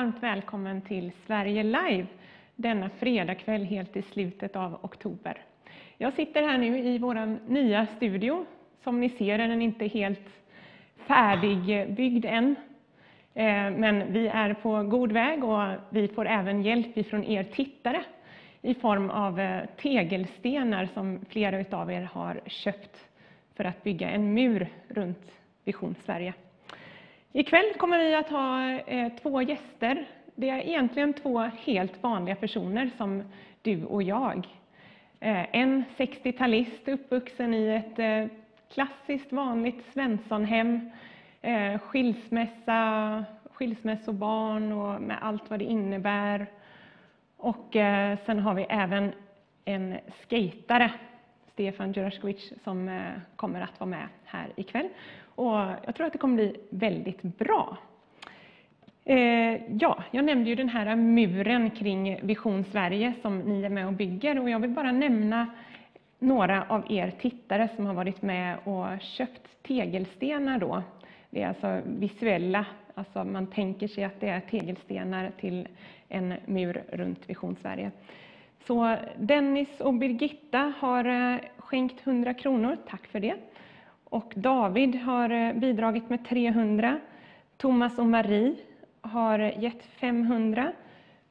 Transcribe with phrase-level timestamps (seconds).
[0.00, 2.06] Varmt välkommen till Sverige Live
[2.56, 5.44] denna fredagkväll helt i slutet av oktober.
[5.98, 8.46] Jag sitter här nu i vår nya studio.
[8.84, 10.28] Som ni ser är den inte helt
[10.96, 12.56] färdigbyggd än.
[13.34, 18.04] Eh, men vi är på god väg och vi får även hjälp ifrån er tittare
[18.62, 23.08] i form av eh, tegelstenar som flera av er har köpt
[23.56, 25.32] för att bygga en mur runt
[25.64, 26.34] Vision Sverige.
[27.32, 30.06] Ikväll kommer vi att ha eh, två gäster.
[30.34, 33.22] Det är egentligen två helt vanliga personer som
[33.62, 34.48] du och jag.
[35.20, 38.38] Eh, en 60-talist uppvuxen i ett eh,
[38.72, 40.90] klassiskt vanligt Svenssonhem,
[41.80, 46.46] skilsmässa, skilsmässobarn och med allt vad det innebär.
[47.36, 47.66] Och
[48.26, 49.12] sen har vi även
[49.64, 50.92] en skejtare,
[51.52, 53.00] Stefan Djuraskovic, som
[53.36, 54.88] kommer att vara med här ikväll.
[55.40, 57.76] Och jag tror att det kommer bli väldigt bra.
[59.04, 63.86] Eh, ja, jag nämnde ju den här muren kring Vision Sverige som ni är med
[63.86, 65.46] och bygger och jag vill bara nämna
[66.18, 70.82] några av er tittare som har varit med och köpt tegelstenar då.
[71.30, 75.68] Det är alltså visuella, alltså man tänker sig att det är tegelstenar till
[76.08, 77.90] en mur runt Vision Sverige.
[78.66, 83.34] Så Dennis och Birgitta har eh, skänkt 100 kronor, tack för det.
[84.10, 87.00] Och David har eh, bidragit med 300.
[87.56, 88.54] Thomas och Marie
[89.00, 90.72] har gett 500.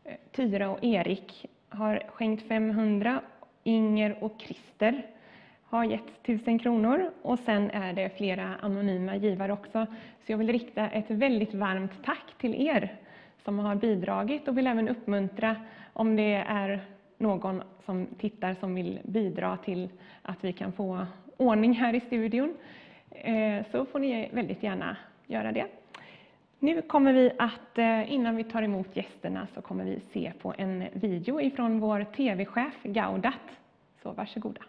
[0.03, 3.21] Eh, Tyra och Erik har skänkt 500.
[3.63, 5.05] Inger och Christer
[5.63, 9.85] har gett 1000 kronor och sen är det flera anonyma givare också.
[10.25, 12.95] Så jag vill rikta ett väldigt varmt tack till er
[13.43, 15.55] som har bidragit och vill även uppmuntra
[15.93, 16.81] om det är
[17.17, 19.89] någon som tittar som vill bidra till
[20.21, 21.05] att vi kan få
[21.39, 22.57] ordning här i studion
[23.11, 25.67] eh, så får ni väldigt gärna göra det.
[26.59, 30.53] Nu kommer vi att, eh, innan vi tar emot gästerna, så kommer vi se på
[30.57, 33.33] en video ifrån vår TV-chef Gaudat.
[34.03, 34.61] Så varsågoda.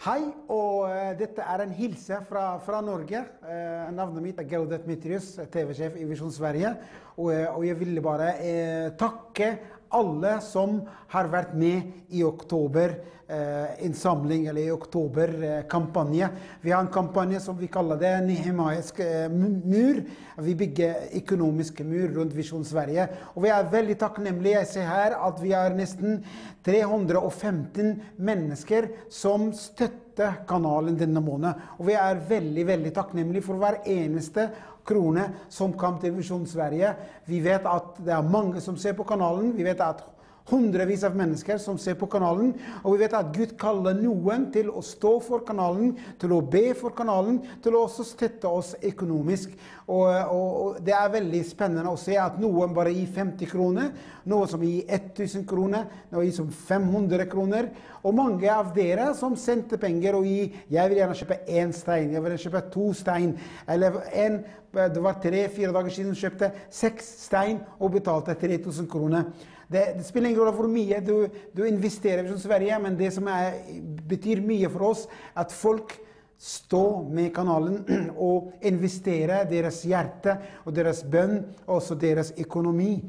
[0.00, 3.18] Hej, och eh, detta är en hilse från, från Norge.
[3.18, 6.74] Uh, navnet mitt är Gaudat Mitrius, TV-chef i Vision Sverige.
[7.00, 9.54] Och, och jag jeg bara eh, tacka
[9.94, 10.80] alle som
[11.12, 12.94] har vært med i oktober
[13.28, 16.24] eh, eller i oktober-kampanje.
[16.24, 20.02] Eh, vi har en kampanje som vi kaller det Nehemaisk eh, mur.
[20.38, 23.08] Vi bygger økonomisk mur rundt Visjon Sverige.
[23.34, 24.58] Og vi er veldig takknemlige.
[24.58, 26.22] Jeg ser her at vi har nesten
[26.64, 31.60] 315 mennesker som støtter kanalen denne måneden.
[31.78, 34.48] Og vi er veldig, veldig takknemlige for hver eneste
[34.88, 36.94] krone som kom til Visjon Sverige.
[37.28, 39.52] Vi vet at det er mange som ser på kanalen.
[39.56, 40.04] Vi vet at
[40.50, 42.52] hundrevis av mennesker som ser på kanalen.
[42.82, 46.72] Og vi vet at Gud kaller noen til å stå for kanalen, til å be
[46.78, 49.52] for kanalen, til å også støtte oss økonomisk.
[49.88, 53.92] Og, og, og, Det er veldig spennende å se at noen bare gir 50 kroner,
[54.28, 57.70] noen som gir 1000 kroner, noen gir som 500 kroner.
[58.04, 62.12] Og mange av dere som sendte penger og gir 'Jeg vil gjerne kjøpe én stein',
[62.12, 63.38] 'Jeg vil kjøpe to stein',
[63.68, 69.24] eller en, det var tre-fire dager siden kjøpte seks stein og betalte 3000 kroner.
[69.70, 73.28] Det, det, spelar ingen roll hur mycket du, du investerar i Sverige, men det som
[73.28, 73.52] är,
[74.08, 75.92] betyder mycket för oss, att folk
[76.38, 77.84] står med kanalen
[78.16, 83.04] och investerar deras hjärta och deras bön, och også deras ekonomi.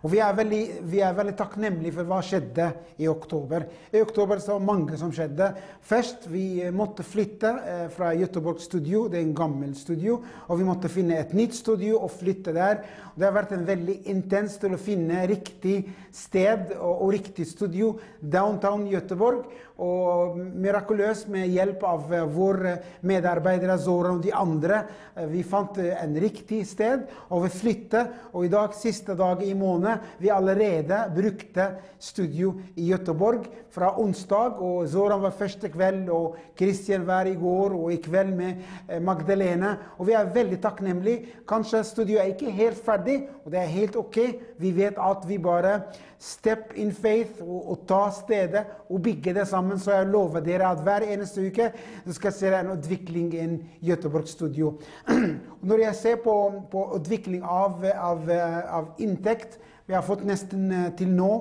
[0.00, 2.70] Og vi er, veldig, vi er veldig takknemlige for hva skjedde
[3.02, 3.66] i oktober.
[3.92, 5.50] I oktober så var mange som skjedde.
[5.84, 10.68] Først vi måtte flytte eh, fra Göteborg studio, det er en gammel studio, og vi
[10.68, 12.80] måtte finne et nytt studio og flytte der.
[13.12, 15.82] Det har vært en veldig intens til å finne riktig
[16.16, 19.44] sted og, og riktig studio downtown Göteborg.
[19.80, 24.82] Og mirakuløst med hjelp av eh, vår eh, medarbetare medarbeidere Zoran og de andre.
[25.16, 28.12] Eh, vi fant en riktig sted, og vi flyttet.
[28.32, 34.60] Og i dag, siste dag i måneden, vi allerede brukte studio i Göteborg fra onsdag.
[34.60, 39.76] Og Zoran var første kveld, og Christian var i går, og i kveld med Magdalene.
[39.98, 41.40] Og vi er veldig takknemlige.
[41.48, 44.18] Kanskje studioet er ikke helt ferdig, og det er helt OK.
[44.60, 45.80] Vi vet at vi bare
[46.20, 49.69] step in faith og, og ta stedet og bygge det sammen.
[49.78, 51.70] Så jeg lover dere at hver eneste uke
[52.06, 53.46] så skal se en utvikling i
[53.90, 54.78] Göteborg studio.
[55.68, 56.36] Når jeg ser på,
[56.72, 61.32] på utvikling av, av, av, inntekt Vi har fått nesten till til nå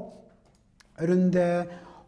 [0.99, 1.35] rundt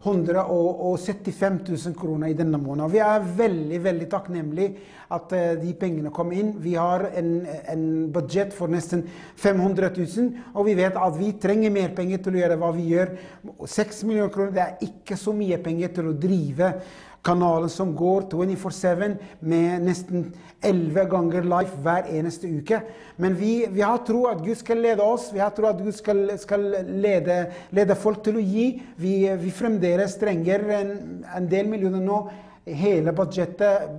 [0.03, 2.89] 175 000 kroner i denne måneden.
[2.91, 6.55] Vi er veldig veldig takknemlige at eh, de pengene kom inn.
[6.63, 7.29] Vi har en,
[7.69, 9.03] en budsjett for nesten
[9.37, 12.87] 500 000, og vi vet at vi trenger mer penger til å gjøre hva vi
[12.95, 13.13] gjør.
[13.61, 16.73] 6 millioner kroner det er ikke så mye penger til å drive
[17.23, 20.25] kanalen som går 24-7 med nesten
[20.61, 22.81] 11 ganger live hver eneste uke.
[23.21, 25.93] Men vi, vi har tro at Gud skal lede oss, vi har tro at Gud
[25.97, 28.67] skal, skal lede, lede folk til å gi.
[29.01, 30.95] Vi, vi fremdeles trenger en,
[31.37, 32.23] en del millioner nå.
[32.61, 33.89] Hele budsjettet,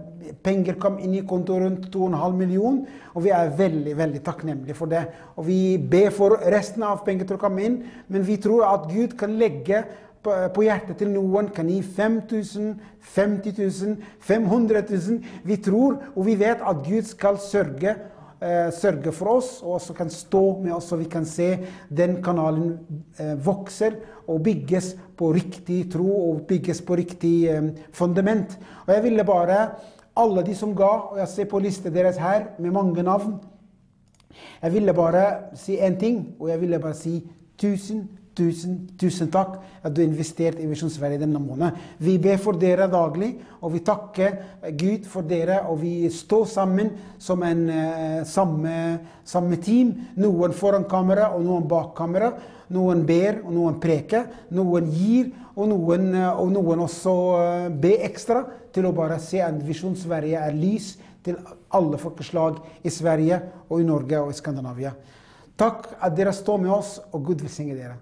[0.43, 3.01] penger kom inn i konto rundt 2,5 miljoner.
[3.13, 5.03] og vi er veldig veldig takknemlige for det.
[5.37, 8.87] Og vi ber for resten av pengarna til å komme inn, men vi tror at
[8.91, 9.83] Gud kan legge
[10.23, 12.73] på, på hjertet til noen, kan gi 5000,
[13.15, 15.21] 50 000, 500 000.
[15.45, 17.97] Vi tror og vi vet at Gud skal sørge
[18.43, 21.57] eh, sørge for oss, og også kan stå med oss, så vi kan se
[21.91, 22.79] den kanalen
[23.19, 28.59] eh, vokser og bygges på riktig tro og bygges på riktig eh, fundament.
[28.87, 29.61] Og jeg ville bare,
[30.17, 33.41] alle de som ga, og jeg ser på listen deres her med mange navn
[34.63, 39.59] Jeg ville bare si én ting, og jeg ville bare si tusen, tusen, tusen takk
[39.83, 41.77] at du investerat i Visjon Sverige denne måneden.
[42.03, 44.39] Vi ber for dere daglig, og vi takker
[44.79, 45.63] Gud for dere.
[45.71, 46.93] Og vi står sammen
[47.23, 48.75] som en uh, samme,
[49.25, 49.95] samme team.
[50.21, 52.33] Noen foran kamera og noen bak kamera.
[52.73, 54.29] Noen ber, og noen preker.
[54.57, 59.43] Noen gir, og noen, uh, og noen også uh, ber ekstra til å bare se
[59.45, 61.37] at Visjon Sverige er lys til
[61.71, 63.39] alle folkeslag i Sverige
[63.69, 64.95] og i Norge og i Skandinavia.
[65.59, 68.01] Takk at dere står med oss, og Gud velsigne dere.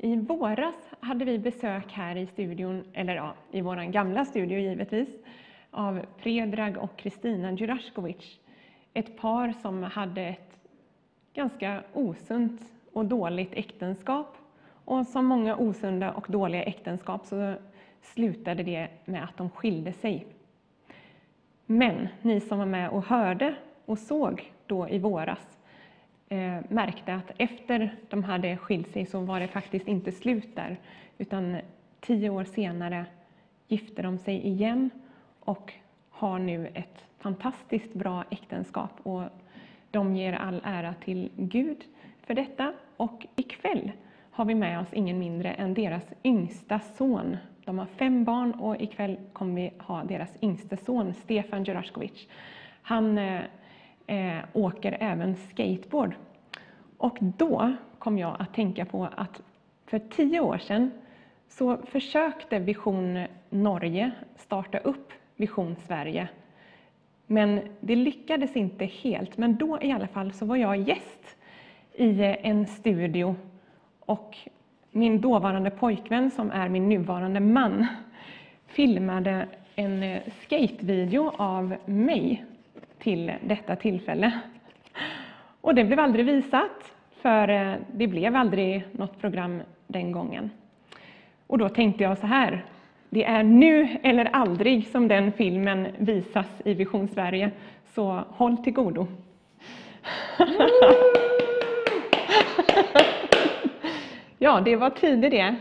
[0.00, 5.08] I våras hade vi besök här i studion, eller ja, i vår gamla studio givetvis,
[5.70, 8.40] av Predrag och Kristina Djuraskovic.
[8.94, 10.58] Ett par som hade ett
[11.34, 12.60] ganska osunt
[12.92, 14.36] och dåligt äktenskap.
[14.84, 17.54] Och som många osunda och dåliga äktenskap så
[18.02, 20.26] slutade det med att de skilde sig.
[21.66, 23.54] Men ni som var med och hörde
[23.84, 25.57] och såg då i våras
[26.28, 30.76] eh, märkte att efter de hade skilt sig så var det faktiskt inte slut där,
[31.18, 31.56] utan
[32.00, 33.06] tio år senare
[33.68, 34.90] gifte de sig igen
[35.40, 35.72] och
[36.10, 39.22] har nu ett fantastiskt bra äktenskap och
[39.90, 41.84] de ger all ära till Gud
[42.22, 42.72] för detta.
[42.96, 43.92] Och ikväll
[44.30, 47.36] har vi med oss ingen mindre än deras yngsta son.
[47.64, 52.28] De har fem barn och ikväll kommer vi ha deras yngste son, Stefan Djuraskovic.
[52.82, 53.42] Han eh,
[54.08, 56.14] eh, åker även skateboard.
[56.98, 59.42] Och då kom jag att tänka på att
[59.86, 60.90] för tio år sedan
[61.48, 66.28] så försökte Vision Norge starta upp Vision Sverige.
[67.26, 69.36] Men det lyckades inte helt.
[69.36, 71.36] Men då i alla fall så var jag gäst
[71.94, 73.36] i en studio
[74.00, 74.36] och
[74.90, 77.86] min dåvarande pojkvän, som är min nuvarande man,
[78.66, 82.44] filmade en eh, skatevideo av mig
[82.98, 84.40] till detta tillfälle.
[85.60, 90.50] Och det blev aldrig visat, för eh, det blev aldrig något program den gången.
[91.46, 92.64] Och då tänkte jag så här,
[93.10, 97.50] det är nu eller aldrig som den filmen visas i Vision Sverige,
[97.84, 99.06] så håll till godo.
[104.40, 105.56] Ja, det var tider det.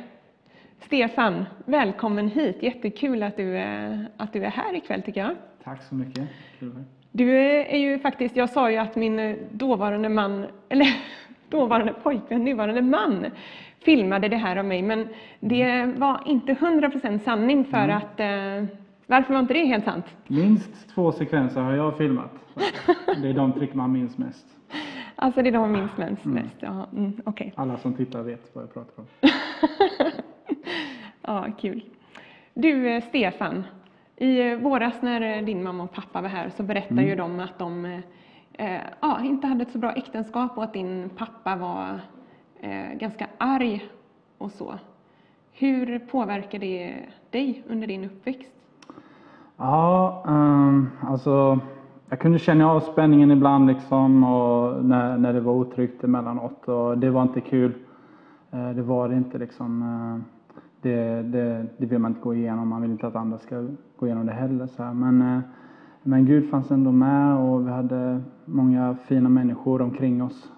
[0.80, 2.64] Stefan, välkommen hit.
[2.64, 5.36] Jättekul att du, är, att du är här ikväll tycker jag.
[5.64, 6.30] Tack så mycket.
[6.60, 6.84] Kul.
[7.18, 10.88] Du är ju faktiskt, jag sa ju att min dåvarande man, eller
[11.50, 13.26] dåvarande pojkvän, nuvarande man,
[13.80, 15.08] filmade det här av mig, men
[15.40, 18.66] det var inte 100% sanning för att, eh,
[19.08, 20.06] varför var inte det helt sant?
[20.28, 22.32] Minst två sekvenser har jag filmat.
[23.22, 24.46] Det är de trick man minns mest.
[25.16, 26.56] Alltså det är de jag minns mest, mest.
[26.60, 27.54] Ja, mm, okej.
[27.56, 29.08] Alla som tittar vet vad jag pratar om.
[31.22, 31.84] Ja, kul.
[32.54, 33.64] Du, eh, Stefan.
[34.20, 37.40] I eh, våras när eh, din mamma och pappa var här så berättade ju de
[37.40, 37.86] att de
[38.54, 42.00] eh, ja, inte hade ett så bra äktenskap och att din pappa var
[42.60, 43.86] eh, ganska arg
[44.38, 44.74] och så.
[45.52, 46.96] Hur påverkade det
[47.30, 48.52] dig under din uppväxt?
[49.58, 51.60] Ja, ehm, alltså
[52.10, 56.98] jag kunde känna av spänningen ibland liksom och när, när det var otryggt emellanåt och
[56.98, 57.74] det var inte kul.
[58.52, 59.82] Eh, det var det inte liksom.
[59.82, 60.38] eh,
[60.82, 63.68] det, det, det vill man inte gå igenom, man vill inte att andra ska
[64.00, 64.68] gå igenom det heller.
[64.68, 64.94] Så här.
[64.94, 65.40] Men, eh,
[66.04, 70.52] men Gud fanns ändå med och vi hade många fina människor omkring oss.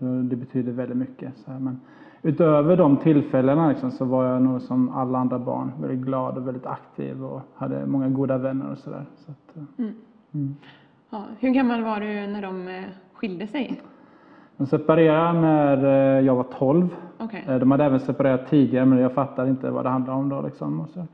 [0.00, 1.36] Eh, Det betyder väldigt mycket.
[1.36, 1.58] Så här.
[1.58, 1.80] Men
[2.22, 6.46] utöver de tillfällena liksom, så var jag nog som alla andra barn väldigt glad och
[6.46, 9.04] väldigt aktiv och hade många goda vänner och sådär.
[9.16, 9.64] Så eh,
[10.32, 10.56] mm.
[11.10, 13.80] Ja, hur gammal var du när de skilde sig?
[14.56, 16.88] De separerade när jag var 12.
[17.18, 17.44] Okej.
[17.48, 20.42] Eh, De hade även separerat tidigare men jag fattade inte vad det handlade om då.
[20.42, 20.80] Liksom.
[20.80, 21.06] Och, så.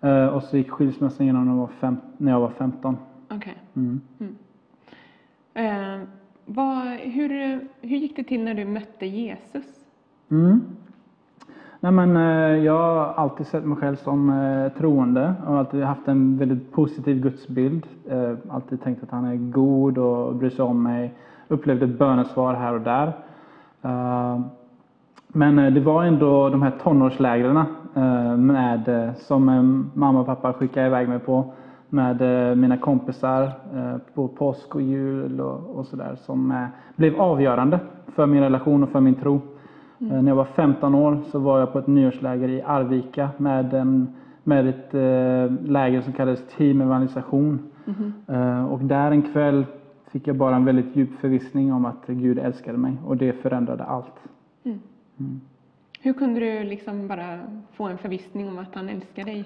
[0.00, 2.96] Eh, och så gick skilsmässan igenom när jag var, fem, när jag var 15.
[3.30, 3.56] Okej.
[3.76, 4.00] Mm.
[5.54, 6.08] Eh,
[6.44, 7.28] vad, hur,
[7.80, 9.64] hur gick det till när du mötte Jesus?
[10.30, 10.60] Mm.
[11.80, 16.08] Nej, men, eh, jag har alltid sett mig själv som eh, troende och alltid haft
[16.08, 17.86] en väldigt positiv gudsbild.
[18.08, 21.14] Eh, alltid tänkt att han är god och bryr sig om mig.
[21.48, 23.12] Upplevde ett bönesvar här och där.
[25.32, 27.56] Men eh, det var ändå de här tonårslägren
[27.94, 29.44] eh, med, eh, som
[29.94, 31.52] mamma och pappa skickade iväg mig på
[31.90, 32.20] med
[32.58, 33.52] mina kompisar
[34.14, 36.66] på påsk och jul och, och sådär som
[36.96, 39.34] blev avgörande för min relation och för min tro.
[40.00, 43.74] Eh, När jag var 15 år så var jag på ett nyårsläger i Arvika med,
[43.74, 44.92] en, med ett
[45.68, 47.58] läger som kallades Team Evangelisation.
[48.28, 49.66] Eh, och där en kväll
[50.10, 53.84] fick jag bara en väldigt djup förvissning om att Gud älskade mig och det förändrade
[53.84, 54.14] allt.
[56.00, 57.38] Hur kunde du liksom bara
[57.72, 59.44] få en förvissning om att han älskar dig?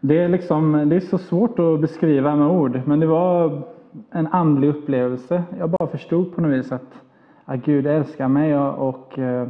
[0.00, 3.62] Det är, liksom, det är så svårt att beskriva med ord, men det var
[4.10, 5.42] en andlig upplevelse.
[5.58, 7.02] Jag bara förstod på något vis att,
[7.44, 9.48] att Gud älskar mig och, och eh,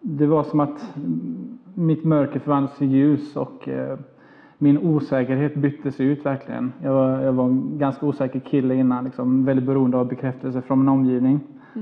[0.00, 0.94] det var som att
[1.74, 3.98] mitt mörker förvandlades till ljus och eh,
[4.58, 6.72] min osäkerhet byttes ut verkligen.
[6.82, 10.78] Jag var, jag var en ganska osäker kille innan, liksom, väldigt beroende av bekräftelse från
[10.78, 11.40] min omgivning.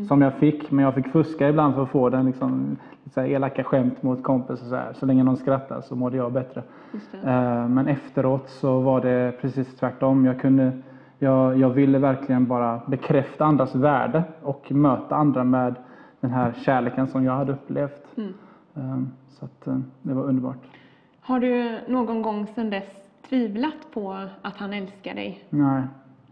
[0.08, 2.26] Som jag fick, men jag fick fuska ibland för att få den.
[2.26, 2.76] Liksom,
[3.14, 4.66] så här elaka skämt mot kompisar.
[4.66, 4.92] Så, här.
[4.92, 6.62] så länge någon skrattade så mådde jag bättre.
[7.24, 10.24] Eh, Men efteråt så var det precis tvärtom.
[10.24, 10.72] Jag, kunde,
[11.18, 15.74] jag, jag ville verkligen bara bekräfta andras värde och möta andra med
[16.20, 18.06] den här kärleken som jag hade upplevt.
[18.16, 20.56] Eh, Så att, eh, det var underbart.
[21.20, 25.44] Har du någon gång sedan dess tvivlat på att han älskar dig?
[25.50, 25.82] Nej.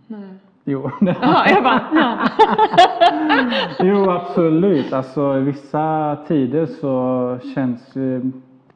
[0.07, 0.29] Nej.
[0.69, 2.19] Jo, Ja, jag bara, ja.
[3.87, 4.93] jo absolut.
[4.93, 7.97] Alltså, vissa tider så känns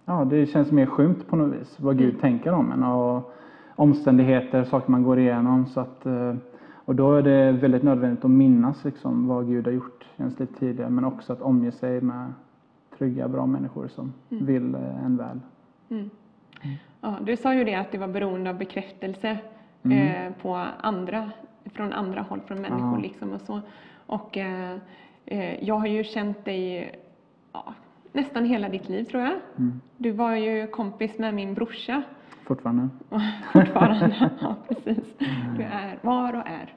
[0.05, 2.83] ja, det känns mer skymt på något vis vad Gud tänker om en.
[2.83, 3.35] Och
[3.75, 5.67] omständigheter, saker man går igenom.
[5.67, 6.35] Så att, eh,
[6.75, 10.39] och då är det väldigt nödvändigt att minnas liksom, vad Gud har gjort i ens
[10.39, 10.91] liv tidigare.
[10.91, 12.33] Men också att omge sig med
[12.99, 15.41] trygga, bra människor som vill eh, en väl.
[17.01, 19.39] Ja, du sa ju det att du var beroende av bekräftelse
[19.83, 21.31] eh, på andra,
[21.65, 23.03] från andra håll, från människor Ja.
[23.03, 23.61] liksom och så.
[24.07, 24.77] Och eh,
[25.27, 26.93] eh, jag har ju känt dig
[27.53, 27.75] ja,
[28.13, 29.33] nästan hela ditt liv tror jag.
[29.97, 32.03] Du var ju kompis med min brorsa
[32.47, 32.89] Fortfarande.
[33.53, 34.31] fortfarande.
[34.41, 35.19] ja, precis.
[35.57, 36.75] Du är, var och är.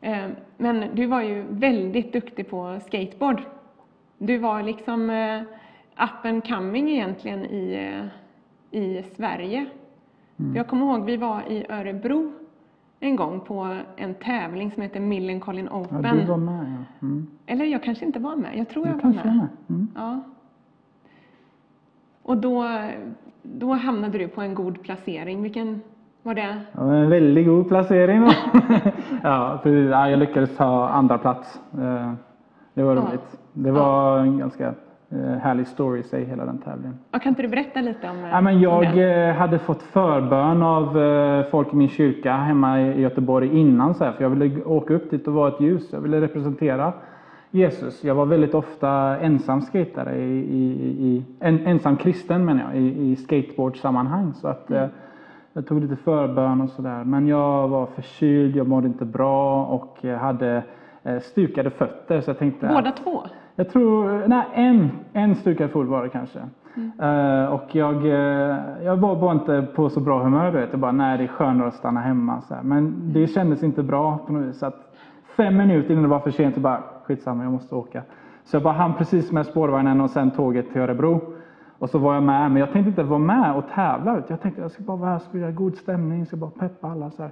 [0.00, 3.42] Eh, Men du var ju väldigt duktig på skateboard.
[4.18, 5.40] Du var liksom eh,
[6.04, 7.74] up and coming egentligen i,
[8.72, 9.66] eh, i Sverige.
[10.54, 12.32] Jag kommer ihåg vi var i Örebro
[13.02, 16.16] en gång på en tävling som heter Millencolin Ja, Open.
[16.16, 16.66] du var med
[17.00, 17.06] ja.
[17.06, 17.26] Mm.
[17.46, 18.58] Eller jag kanske inte var med.
[18.58, 19.48] Jag tror Du jag var med.
[19.70, 19.88] Mm.
[19.96, 20.20] Ja.
[22.22, 22.64] Och då,
[23.42, 25.42] då hamnade du på en god placering.
[25.42, 25.80] Vilken
[26.22, 26.56] var det?
[26.72, 28.22] Ja, en väldigt god placering
[29.22, 29.90] ja, precis.
[29.90, 31.60] Ja, jag lyckades ta andra plats.
[31.72, 32.12] Eh,
[32.74, 33.02] Det var Ja.
[33.02, 33.38] roligt.
[33.52, 34.74] Det var en ganska
[35.42, 36.98] härlig story i sig, hela den tävlingen.
[37.10, 39.28] Ja, kan inte du berätta lite om, eh, Ja, men om jag det?
[39.28, 43.94] eh, hade fått förbön av eh, folk i min kyrka hemma i Göteborg innan.
[43.94, 45.92] Så här, för jag ville åka upp dit och vara ett ljus.
[45.92, 46.92] Jag ville representera
[47.50, 48.04] Jesus.
[48.04, 50.72] Jag var väldigt ofta ensam skatare i, i,
[51.06, 54.32] i en, ensam kristen menar jag, i, i skateboardsammanhang.
[54.34, 54.86] Så att eh,
[55.52, 57.04] jag tog lite förbön och sådär.
[57.04, 60.62] Men jag var förkyld, jag mådde inte bra och hade
[61.02, 62.20] eh, stukade fötter.
[62.20, 63.22] Så jag tänkte Båda två?
[63.56, 66.38] Jag tror, nej en, en stukad fot var det kanske.
[66.76, 70.50] Eh, och jag, eh, jag var bara inte på så bra humör.
[70.50, 70.68] Vet.
[70.70, 72.40] Jag bara, nej det är skönare att stanna hemma.
[72.40, 72.62] Så här.
[72.62, 74.58] Men det kändes inte bra på något vis.
[74.58, 74.94] Så att
[75.36, 78.02] fem minuter innan det var för sent så bara, skitsamma jag måste åka.
[78.44, 81.20] Så jag bara hann precis med spårvagnen och sen tåget till Örebro.
[81.78, 84.14] Och så var jag med, men jag tänkte inte vara med och tävla.
[84.14, 84.22] du.
[84.28, 87.10] Jag tänkte jag ska bara vara här, göra god stämning, jag ska bara peppa alla.
[87.10, 87.30] Så här.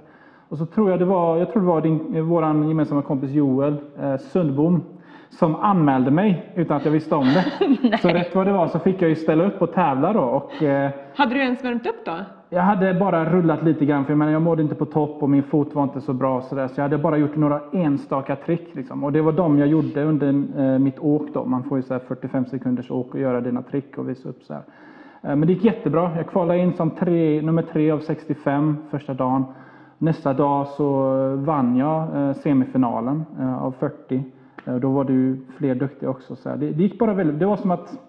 [0.49, 3.77] Och så tror jag det var, jag tror det var din, våran gemensamma kompis Joel
[3.99, 4.83] eh, Sundbom
[5.31, 7.97] som anmälde mig utan att jag visste om det.
[8.01, 10.21] så rätt vad det var så fick jag ju ställa upp och tävla då.
[10.21, 12.15] Och, eh, Hade du ens värmt upp då?
[12.53, 15.29] jag hade bara rullat lite grann, för jag, menar, jag mådde inte på topp och
[15.29, 16.41] min fot var inte så bra.
[16.41, 18.75] Så, där, så jag hade bara gjort några enstaka trick.
[18.75, 19.03] Liksom.
[19.03, 21.33] Och det var de jag gjorde under eh, mitt åk.
[21.33, 21.45] Då.
[21.45, 24.43] Man får ju så här 45 sekunders åk och göra dina trick och visa upp.
[24.43, 24.61] Så här.
[25.21, 26.11] Eh, men det gick jättebra.
[26.15, 29.45] Jag kvalade in som tre, nummer tre av 65 första dagen.
[29.97, 34.23] Nästa dag så vann jag eh, semifinalen eh, av 40.
[34.65, 36.35] Eh, då var det ju fler duktiga också.
[36.35, 36.49] Så.
[36.49, 37.99] Det, det gick bara väldigt, det var som att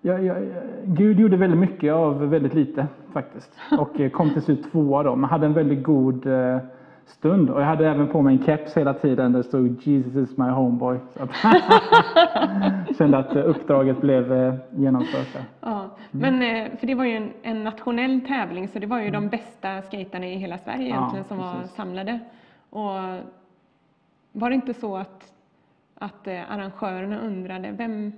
[0.00, 0.36] jag, jag,
[0.84, 3.52] Gud gjorde väldigt mycket av väldigt lite faktiskt.
[3.78, 5.16] Och eh, kom till slut tvåa då.
[5.16, 6.58] Men hade en väldigt god eh,
[7.06, 7.50] stund.
[7.50, 10.38] Och jag hade även på mig en keps hela tiden där det stod Jesus is
[10.38, 10.98] my homeboy.
[11.16, 11.30] Så att
[12.98, 15.44] kände att uppdraget blev genomfört.
[15.60, 15.84] Ja.
[16.10, 19.28] Men, eh, för det var ju en, en nationell tävling så det var ju de
[19.28, 21.76] bästa skaterna i hela Sverige Ja, egentligen som var precis.
[21.76, 22.18] samlade.
[22.70, 22.90] Och
[24.32, 25.32] var det inte så att,
[26.02, 28.12] att eh, arrangörerna undrade vem,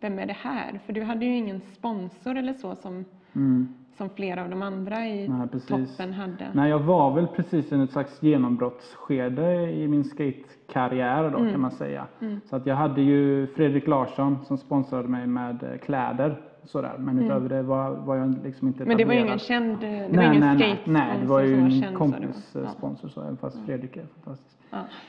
[0.00, 0.80] vem är det här?
[0.86, 3.68] För du hade ju ingen sponsor eller så som, Mm.
[3.96, 6.46] som flera av de andra i Nej, toppen hade.
[6.52, 11.52] Nej, jag var väl precis i ett slags genombrottsskede i min skatekarriär då Mm.
[11.52, 12.06] kan man säga.
[12.44, 16.40] Så att jag hade ju Fredrik Larsson som sponsrade mig med eh, kläder.
[16.64, 16.94] Sådär.
[16.98, 18.88] Men utöver det var, var jag liksom inte Mm.
[18.88, 21.54] Men det var ju ingen känd, det var nej, ingen nej, nej, det var ju
[21.54, 24.56] en kompis eh, sponsor så, även fast Fredrik är fantastisk.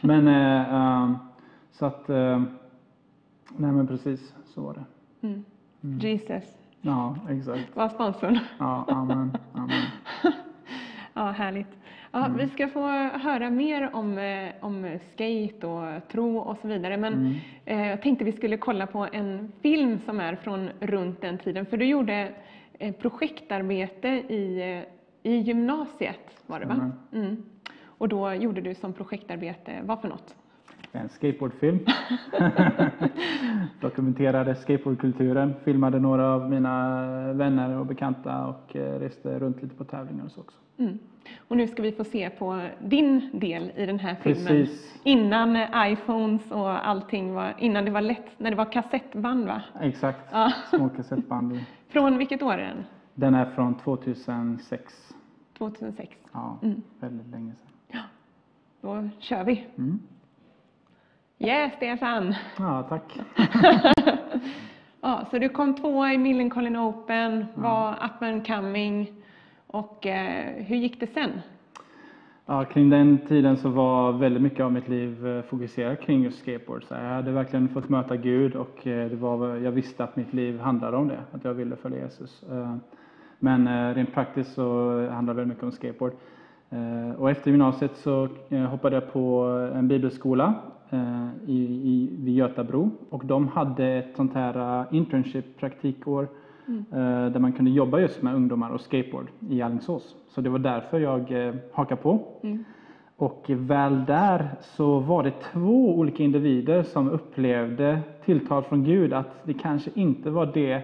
[0.01, 1.15] Men eh, ehm,
[1.73, 2.43] så att, eh,
[3.57, 4.83] nej men precis så var det.
[5.27, 5.43] Mm.
[5.99, 7.75] Jesus Ja, exakt.
[7.75, 8.39] var sponsorn.
[8.59, 9.81] Ja, amen, amen.
[11.13, 11.67] Ja, härligt.
[12.11, 12.37] Ja, Mm.
[12.37, 12.87] Vi ska få
[13.17, 16.97] höra mer om, eh, om skate och tro och så vidare.
[16.97, 17.35] Men Mm.
[17.65, 21.65] eh, jag tänkte vi skulle kolla på en film som är från runt den tiden.
[21.65, 22.31] För du gjorde
[22.79, 24.83] eh, projektarbete i,
[25.23, 26.91] i gymnasiet, var det va?
[27.13, 27.43] Mm.
[27.85, 30.35] Och då gjorde du som projektarbete, vad för något?
[30.95, 31.79] En skateboardfilm.
[33.81, 39.83] Dokumenterade skateboardkulturen, filmade några av mina vänner och bekanta och eh, reste runt lite på
[39.83, 40.57] tävlingar och så också.
[40.77, 40.99] Mm.
[41.47, 44.45] Och nu ska vi få se på din del i den här filmen.
[44.47, 44.99] Precis.
[45.03, 49.61] Innan eh, iPhones och allting var, innan det var lätt, när det var kassettband va?
[49.81, 50.51] Exakt, Ja.
[50.77, 51.59] små kassettband.
[51.89, 52.83] Från vilket år är den?
[53.15, 55.13] Den är från 2006.
[55.57, 56.15] 2006.
[56.33, 56.81] Ja, Mm.
[56.99, 58.01] väldigt länge sedan.
[58.81, 59.65] Då kör vi.
[59.77, 59.99] Mm.
[61.39, 62.35] Yeah, Stefan!
[62.59, 63.19] Ja, tack.
[65.05, 69.11] Ja, så du kom tvåa i Millencolin Open, var up and coming.
[69.67, 71.29] Och eh, hur gick det sen?
[72.45, 76.39] Ja, kring den tiden så var väldigt mycket av mitt liv eh, fokuserat kring just
[76.39, 76.83] skateboard.
[76.83, 80.33] Så jag hade verkligen fått möta Gud och eh, det var, jag visste att mitt
[80.33, 82.43] liv handlade om det, att jag ville följa Jesus.
[82.51, 82.75] Eh,
[83.39, 84.63] Men rent praktiskt så
[85.09, 86.13] handlade det väldigt mycket om skateboard.
[87.17, 88.27] Och efter gymnasiet så
[88.69, 89.43] hoppade jag på
[89.75, 90.53] en bibelskola
[91.47, 96.27] i, i, vid Götabro och de hade ett sånt här eh, internship praktikår
[96.91, 100.15] eh, där man kunde jobba just med ungdomar och skateboard i Alingsås.
[100.29, 102.19] Så det var därför jag eh, hakade på.
[103.17, 109.45] Och väl där så var det två olika individer som upplevde tilltal från Gud att
[109.45, 110.81] det kanske inte var det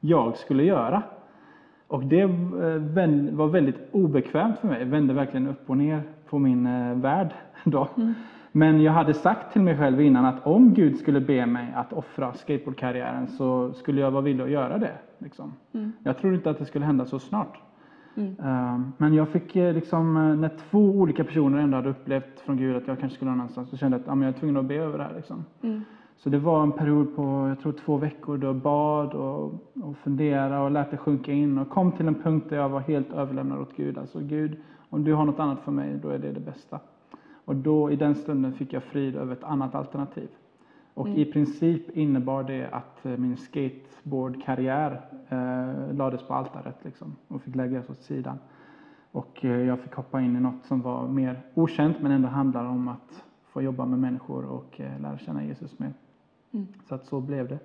[0.00, 1.02] jag skulle göra.
[1.86, 2.28] Och det eh,
[3.32, 7.88] var väldigt obekvämt för mig, vände verkligen upp och ner på min eh, värld då.
[8.52, 11.92] Men jag hade sagt till mig själv innan att om Gud skulle be mig att
[11.92, 14.92] offra skateboardkarriären så skulle jag vara villig att göra det.
[15.18, 15.52] Liksom.
[16.02, 17.58] Jag trodde inte att det skulle hända så snart.
[18.38, 22.56] Eh, Men jag fick eh, liksom, eh, när två olika personer ändå hade upplevt från
[22.56, 24.56] Gud att jag kanske skulle någon annanstans, så kände jag att ja, jag är tvungen
[24.56, 25.14] att be över det här.
[25.16, 25.44] Liksom.
[26.16, 29.44] Så det var en period på, jag tror två veckor då jag bad och,
[29.82, 32.80] och funderade och lät det sjunka in och kom till en punkt där jag var
[32.80, 33.98] helt överlämnad åt Gud.
[33.98, 34.56] Alltså Gud,
[34.90, 36.80] om du har något annat för mig, då är det det bästa.
[37.48, 40.28] Och då i den stunden fick jag frid över ett annat alternativ.
[40.94, 47.42] Och i princip innebar det att eh, min skateboardkarriär eh, lades på altaret liksom, och
[47.42, 48.38] fick läggas åt sidan.
[49.12, 52.68] Och eh, jag fick hoppa in i något som var mer okänt men ändå handlade
[52.68, 55.92] om att få jobba med människor och eh, lära känna Jesus mer.
[56.88, 57.58] Så att så blev det.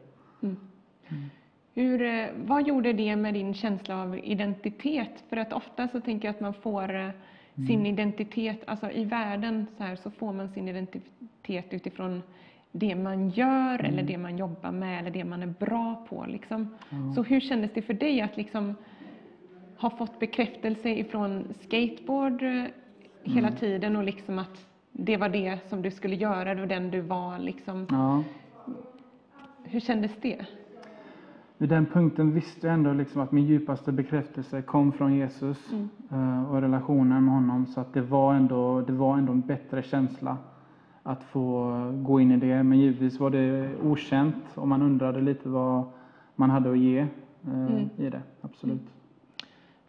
[1.74, 5.24] Hur, eh, vad gjorde det med din känsla av identitet?
[5.30, 7.14] För att ofta så tänker jag att man får
[7.58, 12.24] eh, sin identitet, alltså i världen så här så får man sin identitet utifrån
[12.72, 16.26] det man gör eller det man jobbar med eller det man är bra på.
[16.28, 16.68] Liksom.
[17.16, 18.76] Så hur kändes det för dig att liksom
[19.78, 22.64] ha fått bekräftelse ifrån skateboard eh,
[23.24, 26.92] hela tiden och liksom att det var det som du skulle göra, det var den
[26.92, 27.40] du var.
[27.40, 27.88] Liksom.
[29.64, 30.46] Hur kändes det?
[31.58, 35.74] Vid den punkten visste jag ändå liksom att min djupaste bekräftelse kom från Jesus
[36.12, 37.66] eh, och relationen med honom.
[37.66, 40.38] Så att det var, ändå, det var ändå en bättre känsla
[41.04, 42.64] att få gå in i det.
[42.64, 45.84] Men givetvis var det okänt och man undrade lite vad
[46.36, 47.00] man hade att ge
[47.48, 48.22] eh, i det.
[48.42, 48.90] Absolut.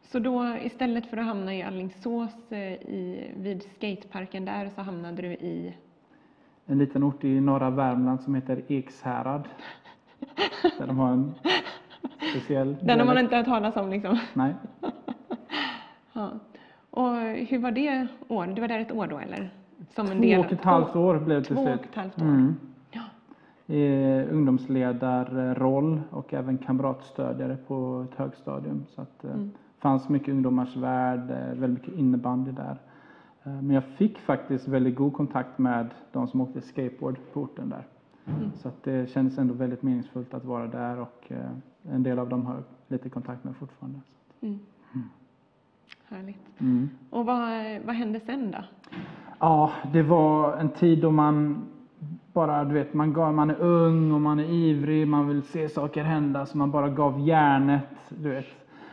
[0.02, 5.22] Så då istället för att hamna i Alingsås eh, i, vid skateparken där så hamnade
[5.22, 5.76] du i
[6.66, 9.48] En liten ort i norra Värmland som heter Ekshärad.
[10.78, 11.34] Där de har en
[12.30, 14.18] speciell Den har man inte hört talas om liksom.
[14.34, 14.54] Nej.
[16.16, 16.30] Ja.
[16.90, 17.16] Och
[17.48, 18.46] hur var det år?
[18.46, 19.50] Du var där ett år då eller?
[19.94, 21.78] Som en Två del- och ett halvt år blev det till Två slut.
[21.80, 22.26] och ett halvt år.
[22.26, 22.54] Mm.
[22.90, 23.02] Ja.
[24.30, 28.84] ungdomsledarroll och även kamratstödjare på ett högstadium.
[28.88, 29.30] Så att, eh,
[29.78, 32.76] fanns mycket ungdomars värld, eh, väldigt mycket innebandy där.
[33.44, 37.68] Eh, men jag fick faktiskt väldigt god kontakt med de som åkte skateboard på orten
[37.68, 37.86] där.
[38.54, 41.50] Så att det kändes ändå väldigt meningsfullt att vara där och eh,
[41.82, 44.00] en del av dem har lite kontakt med fortfarande.
[46.08, 46.60] Härligt.
[46.60, 46.90] Mm.
[47.10, 48.58] Och vad, vad hände sen då?
[49.38, 51.64] Ja, det var en tid då man
[52.32, 55.68] bara, du vet, man, gav, man är ung och man är ivrig, man vill se
[55.68, 58.46] saker hända, så man bara gav järnet, du vet.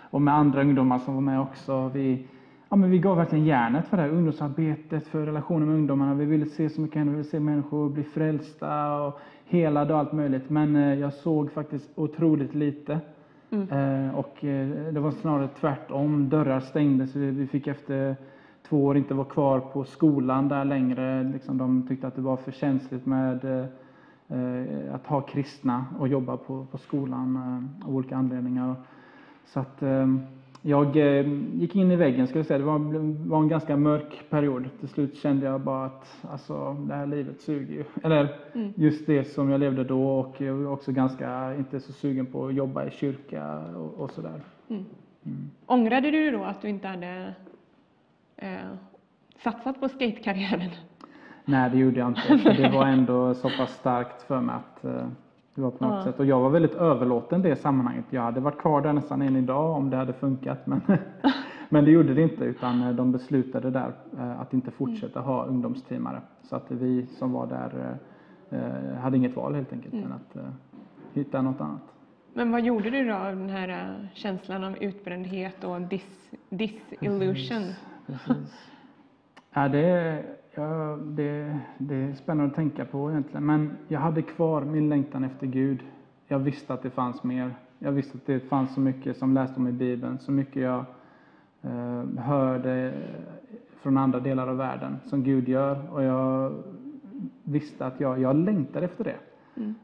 [0.10, 1.88] Och med andra ungdomar som var med också.
[1.88, 2.28] Vi,
[2.72, 6.14] ja, men vi gav verkligen järnet för det här ungdomsarbetet, för relationen med ungdomarna.
[6.14, 10.00] Vi ville se så mycket hända, vi ville se människor bli frälsta och helade och
[10.00, 10.50] allt möjligt.
[10.50, 13.00] Men eh, jag såg faktiskt otroligt lite.
[13.52, 16.30] Eh, och eh, det var snarare tvärtom.
[16.30, 17.16] Dörrar stängdes.
[17.16, 18.16] Vi, vi fick efter
[18.70, 21.24] två år inte vara kvar på skolan där längre.
[21.24, 23.68] Liksom, de tyckte att det var för känsligt med
[24.92, 27.38] att ha kristna och jobba på, på skolan
[27.86, 28.76] av olika anledningar.
[29.46, 30.08] Så att, eh,
[30.62, 32.58] jag eh, gick in i väggen, ska jag säga.
[32.58, 32.80] Det var,
[33.30, 34.70] var en ganska mörk period.
[34.80, 37.84] Till slut kände jag bara att alltså, det här livet suger ju.
[38.04, 38.36] Eller
[38.76, 42.48] just det som jag levde då och jag var också ganska inte så sugen på
[42.48, 44.42] att jobba i kyrka och, och sådär.
[45.66, 47.34] Ångrade du då att du inte hade
[48.38, 48.48] eh,
[49.44, 50.72] satsat på skatekarriären?
[51.46, 52.54] Nej, det gjorde jag inte.
[52.62, 55.08] Det var ändå så pass starkt för mig att eh,
[55.56, 56.04] det var på något Ja.
[56.04, 56.20] sätt.
[56.20, 58.06] Och jag var väldigt överlåten det sammanhanget.
[58.10, 60.68] Jag hade varit kvar där nästan än idag om det hade funkat.
[60.68, 60.82] Men,
[61.70, 65.46] men det gjorde det inte, utan eh, de beslutade där eh, att inte fortsätta ha
[65.46, 66.22] ungdomsteamare.
[66.44, 67.98] Så att vi som var där
[68.50, 70.38] eh, hade inget val helt enkelt än att
[71.14, 71.82] hitta något annat.
[72.34, 77.74] Men vad gjorde du då av den här känslan av utbrändhet och dis, disillusion?
[78.08, 78.70] Precis.
[79.54, 80.24] Ja, det,
[80.56, 83.46] ja, det, det är spännande att tänka på egentligen.
[83.46, 85.80] Men jag hade kvar min längtan efter Gud.
[86.28, 87.56] Jag visste att det fanns mer.
[87.80, 90.20] Jag visste att det fanns så mycket som läste om i Bibeln.
[90.20, 90.86] Så mycket jag
[91.62, 92.94] eh, hörde
[93.82, 95.94] från andra delar av världen som Gud gör.
[95.94, 96.54] Och jag
[97.44, 99.16] visste att jag, jag längtade efter det.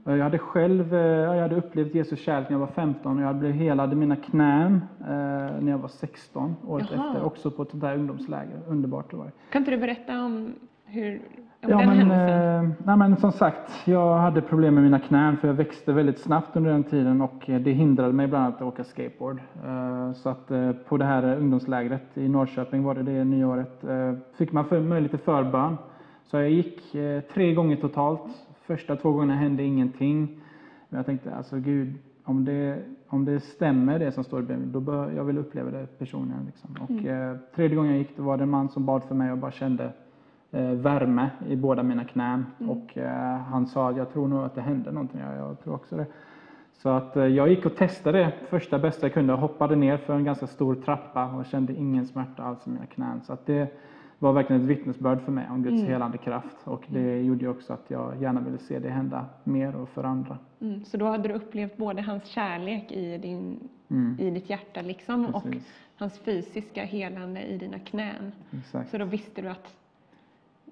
[0.03, 3.23] Och Jag hade själv eh, jag hade upplevt Jesus kärlek när jag var 15 och
[3.23, 5.07] jag blev helad i mina knän eh,
[5.61, 7.07] när jag var 16 året Jaha.
[7.07, 7.23] efter.
[7.25, 8.59] Också på ett sånt där ungdomsläger.
[8.67, 9.31] Underbart det var.
[9.51, 10.53] Kan inte du berätta om
[10.85, 11.15] hur,
[11.63, 12.65] om Ja, den men, händelsen?
[12.65, 16.19] eh, nej, men som sagt, jag hade problem med mina knän för jag växte väldigt
[16.19, 19.39] snabbt under den tiden och det hindrade mig bland annat att åka skateboard.
[20.15, 20.51] Så att
[20.87, 23.83] på det här ungdomslägret i Norrköping var det det nyåret,
[24.37, 25.77] fick man för, möjlighet till förbön.
[26.25, 26.81] Så jag gick
[27.33, 28.21] tre gånger totalt.
[28.67, 30.39] Första två gångerna hände ingenting.
[30.89, 34.71] Men jag tänkte, alltså Gud, om det, om det stämmer det som står i Bibeln,
[34.71, 36.45] då bör jag vill uppleva det personligen.
[36.45, 36.77] Liksom.
[36.81, 39.31] Och eh, tredje gången jag gick, då var det en man som bad för mig
[39.31, 39.91] och bara kände
[40.51, 42.45] eh, värme i båda mina knän.
[42.67, 45.21] Och eh, han sa, jag tror nog att det hände någonting.
[45.21, 46.05] Ja, jag tror också det.
[46.73, 50.15] Så att eh, jag gick och testade det första bästa jag kunde hoppade ner för
[50.15, 53.21] en ganska stor trappa och kände ingen smärta alls i mina knän.
[53.21, 53.73] Så att det
[54.19, 56.57] var verkligen ett vittnesbörd för mig om Guds helande kraft.
[56.63, 60.37] Och det gjorde också att jag gärna ville se det hända mer och för andra.
[60.61, 64.15] Mm, så då hade du upplevt både hans kärlek i, din, Mm.
[64.19, 65.73] i ditt hjärta liksom, och Precis.
[65.97, 68.31] hans fysiska helande i dina knän.
[68.59, 68.89] Exakt.
[68.91, 69.75] Så då visste du att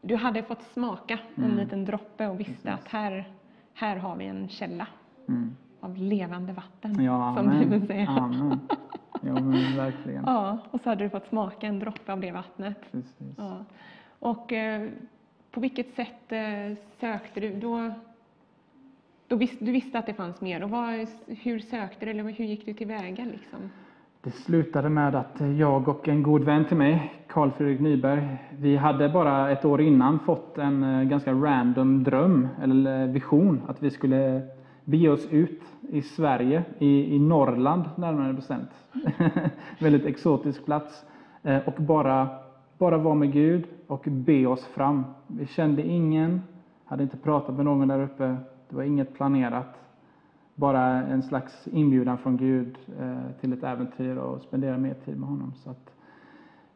[0.02, 3.30] du hade fått smaka en liten droppe och visste att här,
[3.74, 4.88] här har vi en källa
[5.28, 5.56] Mm.
[5.80, 7.60] av levande vatten, Ja, som.
[7.60, 8.08] Bibeln säger.
[8.10, 8.60] Amen.
[9.28, 10.24] Jo, men verkligen.
[10.26, 12.78] Ja, och så hade du fått smaka en droppe av det vattnet.
[12.92, 13.16] Precis.
[13.38, 13.66] Ja.
[14.20, 14.90] Och eh,
[15.52, 17.56] på vilket sätt eh, sökte du?
[17.56, 17.92] Då,
[19.28, 20.64] då vis, du visste att det fanns mer.
[20.64, 23.26] Och vad, hur sökte du, eller hur gick du tillväga?
[23.26, 23.60] Liksom?
[24.22, 28.76] Det slutade med att jag och en god vän till mig, Carl Fredrik Nyberg, vi
[28.76, 33.92] hade bara ett år innan fått en eh, ganska random dröm, eller vision, att vi
[33.92, 34.42] skulle
[34.86, 38.69] bege oss ut i Sverige, i, i Norrland närmare bestämt.
[39.80, 41.06] Väldigt exotisk plats.
[41.43, 42.30] Eh, och bara,
[42.78, 45.04] bara vara med Gud och be oss fram.
[45.28, 46.41] Vi kände ingen,
[46.86, 48.38] hade inte pratat med någon där uppe,
[48.69, 49.76] det var inget planerat.
[50.56, 55.30] Bara en slags inbjudan från Gud eh, till ett äventyr och spendera mer tid med
[55.30, 55.54] honom.
[55.63, 55.93] Så att,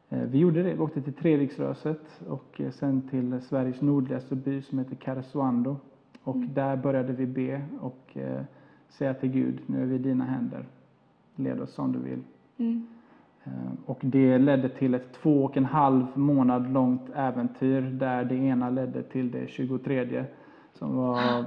[0.09, 0.73] eh, vi gjorde det.
[0.73, 5.77] Vi åkte till Treriksröset och sen till Sveriges nordligaste by som heter Karesuando.
[6.29, 8.41] Och där började vi be och eh,
[8.89, 10.65] säga till Gud, nu är vi i dina händer.
[11.35, 12.19] Led oss som du vill.
[12.57, 12.87] Mm.
[13.43, 13.51] Eh,
[13.85, 18.69] Och det ledde till ett två och en halv månad långt äventyr där det ena
[18.69, 20.23] ledde till det 23
[20.73, 21.45] som var,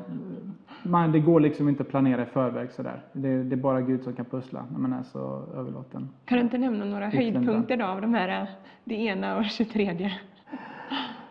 [0.83, 3.01] man, det går liksom inte att planera i förväg sådär.
[3.13, 6.09] Det, det är bara Gud som kan pussla när man är så överlåten.
[6.25, 8.49] Kan du inte nämna några höjdpunkter då av de här, eh,
[8.85, 10.11] det ena och 23?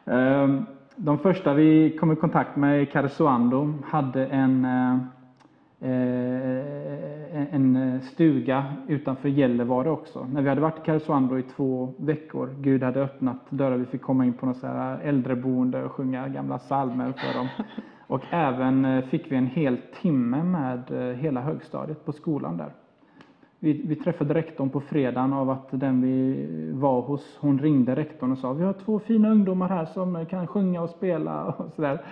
[0.06, 0.66] Ehm,
[1.04, 4.94] de första vi kom i kontakt med i Karesuando hade en, eh,
[5.90, 10.28] eh, en stuga utanför Gällivare också.
[10.34, 14.02] När vi hade varit i Karesuando i två veckor, Gud hade öppnat dörrar, vi fick
[14.02, 17.48] komma in på något så här äldreboende och sjunga gamla psalmer för dem.
[18.08, 22.74] Och även eh, fick vi en hel timme med eh, hela högstadiet på skolan där.
[23.64, 28.32] Vi, vi träffade rektorn på fredagen av att den vi var hos, hon ringde rektorn
[28.32, 32.06] och sa vi har två fina ungdomar här som kan sjunga och spela och sådär.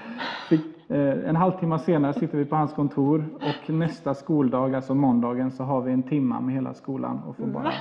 [0.87, 5.63] Eh, en halvtimme senare sitter vi på hans kontor och nästa skoldag, alltså måndagen, så
[5.63, 7.71] har vi en timma med hela skolan och får bara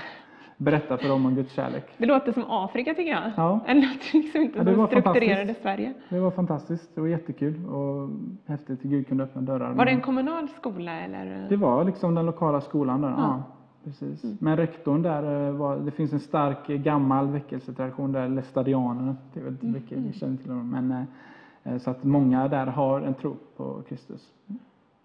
[0.56, 1.84] berätta för dem om Guds kärlek.
[1.98, 3.32] Det låter som Afrika tycker jag.
[3.36, 3.60] Ja.
[3.66, 5.54] Det låter liksom inte Ja, det som strukturerade.
[5.54, 5.94] Sverige.
[6.08, 8.08] Det var fantastiskt, det var jättekul och
[8.46, 9.74] häftigt att Gud kunde öppna dörrar.
[9.74, 11.46] Var det en Men kommunal skola eller?
[11.48, 13.08] det var liksom den lokala skolan där.
[13.08, 13.16] Ja.
[13.18, 13.42] Ja.
[13.84, 14.24] Precis.
[14.24, 14.36] Mm.
[14.40, 19.40] Men rektorn där, eh, var, det finns en stark eh, gammal väckelsetradition där, lästadianerna, det
[19.40, 21.06] vet Mm, vilka ni känner till dem, men
[21.64, 24.32] eh, så att många där har en tro på Kristus.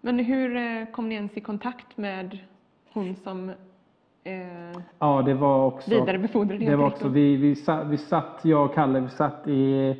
[0.00, 2.38] Men hur kom ni ens i kontakt med
[2.92, 3.48] hon som
[4.24, 5.90] eh, Ja, det var också...
[5.90, 9.96] vidarebefordrade Det var också, vi, vi, satt, vi satt, jag och Kalle, vi satt i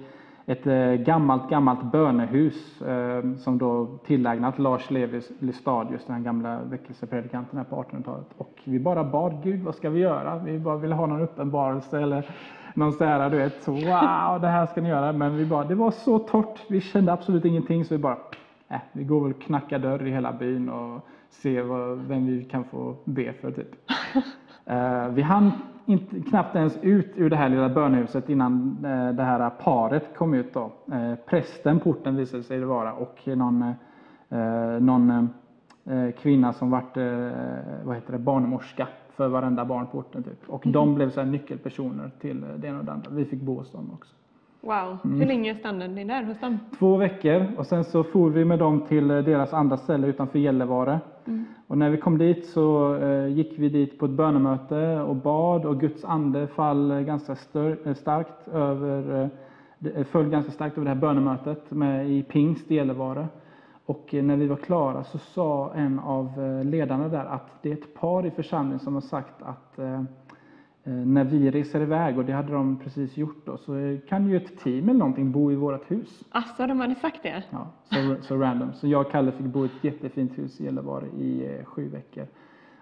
[0.46, 7.58] ett eh, gammalt, gammalt bönehus eh, som då tillägnat Lars Levi Lestadius, den gamla väckelsepredikanten
[7.58, 8.26] här på 1800-talet.
[8.36, 10.38] Och vi bara bad Gud, vad ska vi göra?
[10.38, 12.30] Vi bara ville ha någon uppenbarelse eller
[12.74, 15.12] någon så här, du vet, wow, det här ska ni göra.
[15.12, 18.18] Men vi bara, det var så torrt, vi kände absolut ingenting, så vi bara,
[18.68, 22.44] äh, vi går väl och knackar dörr i hela byn och ser vad, vem vi
[22.44, 23.70] kan få be för, typ.
[24.66, 25.52] Eh, vi hann
[25.86, 30.34] inte, knappt ens ut ur det här lilla bönehuset innan eh, det här paret kom
[30.34, 30.54] ut.
[30.54, 30.72] Då.
[30.92, 33.62] Eh, prästen, porten visade sig det vara, och någon,
[34.28, 35.28] eh, någon
[36.18, 36.96] kvinna som vart
[37.82, 40.22] vad heter det, barnmorska för varenda barn på orten.
[40.22, 40.48] Typ.
[40.48, 43.10] Och de blev så nyckelpersoner till det ena och det andra.
[43.10, 44.14] Vi fick bo hos dem också.
[44.66, 45.20] Wow, Mm.
[45.20, 46.58] hur länge stannade ni där hos dem?
[46.78, 50.38] Två veckor och sen så for vi med dem till eh, deras andra ställe utanför
[50.38, 51.00] Gällivare.
[51.66, 55.64] Och när vi kom dit så eh, gick vi dit på ett bönemöte och bad
[55.64, 57.32] och Guds ande fall ganska
[57.84, 59.30] eh, starkt över,
[60.04, 63.26] föll ganska starkt över det här bönemötet med, i pingst i Gällivare.
[63.86, 66.32] Och när vi var klara så sa en av
[66.64, 69.78] ledarna där att det är ett par i församlingen som har sagt att
[70.86, 74.36] när vi reser iväg, och det hade de precis gjort då, så eh, kan ju
[74.36, 76.24] ett team eller någonting bo i vårt hus.
[76.30, 77.44] Asså, de hade sagt det?
[77.50, 78.72] Ja, så, så random.
[78.72, 81.88] Så jag och Kalle fick bo i ett jättefint hus i Gällivare i eh, sju
[81.88, 82.26] veckor.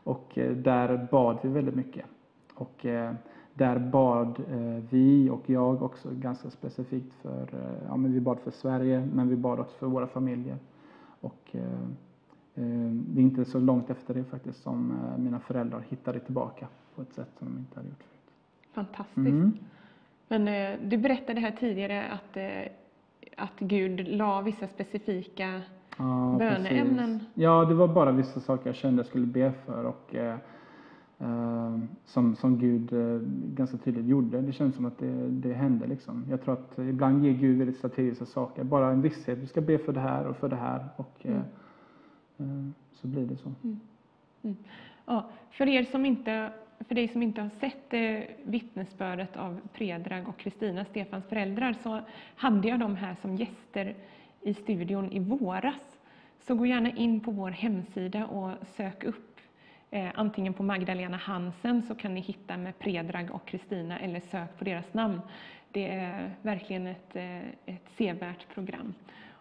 [0.05, 2.05] Och eh, där bad vi väldigt mycket.
[2.55, 3.13] Och eh,
[3.55, 8.39] där bad eh, vi och jag också ganska specifikt för, eh, ja men vi bad
[8.39, 10.57] för Sverige, men vi bad också för våra familjer.
[11.21, 11.63] Och eh,
[12.55, 16.69] eh, det är inte så långt efter det faktiskt som eh, mina föräldrar hittade tillbaka
[16.95, 18.35] på ett sätt som de inte hade gjort förut.
[18.73, 19.17] Fantastiskt.
[19.17, 19.53] Mm.
[20.29, 22.73] Men eh, du berättade här tidigare att, eh,
[23.37, 25.61] att Gud la vissa specifika
[25.99, 27.19] Ja, Böneämnen?
[27.19, 27.29] precis.
[27.35, 30.39] Ja, det var bara vissa saker jag kände jag skulle be för och eh,
[31.19, 33.21] eh, som, som Gud eh,
[33.55, 34.41] ganska tydligt gjorde.
[34.41, 36.27] Det känns som att det, det hände liksom.
[36.31, 38.65] Jag tror att ibland ger Gud väldigt strategiska saker.
[38.65, 41.37] Bara en visshet, du ska be för det här och för det här och eh,
[42.39, 43.53] eh, så blir det så.
[45.07, 46.53] Ja, för, er som inte,
[46.89, 52.01] för dig som inte har sett eh, vittnesbördet av Predrag och Kristina, Stefans föräldrar, så
[52.37, 53.95] hade jag dem här som gäster
[54.41, 55.99] i studion i våras.
[56.41, 59.41] Så gå gärna in på vår hemsida och sök upp
[59.91, 64.59] eh, antingen på Magdalena Hansen så kan ni hitta med Predrag och Kristina eller sök
[64.59, 65.21] på deras namn.
[65.71, 68.95] Det är verkligen ett, eh, ett sevärt program.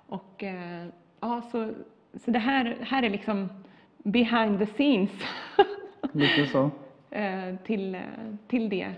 [0.08, 0.88] Och, eh,
[1.20, 1.74] ja, så,
[2.14, 3.50] så det här, här är liksom
[3.98, 5.12] behind the scenes
[6.12, 6.72] Lite så
[7.12, 8.02] eh, till, eh,
[8.48, 8.94] till det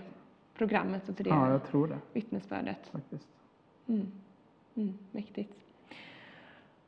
[0.54, 2.88] programmet och till det Ja, jag tror det vittnesbördet.
[2.92, 3.28] faktiskt.
[3.86, 4.06] Mm.
[4.76, 5.52] Mm, mäktigt.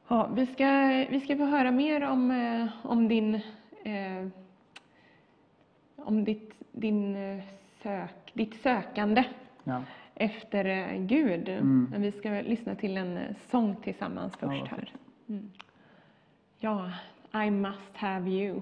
[0.09, 0.67] Ja, vi, ska,
[1.11, 3.35] vi ska få höra mer om, eh, om din
[3.85, 4.27] eh,
[5.97, 7.17] om ditt, din,
[7.83, 9.25] sök, ditt sökande
[9.65, 9.83] Ja.
[10.15, 11.49] efter Gud.
[11.49, 11.89] Mm.
[11.91, 13.19] Men vi ska lyssna till en
[13.51, 14.93] sång tillsammans Ja, först vad här.
[15.29, 15.51] Mm.
[16.59, 16.91] Ja,
[17.45, 18.61] I must have you.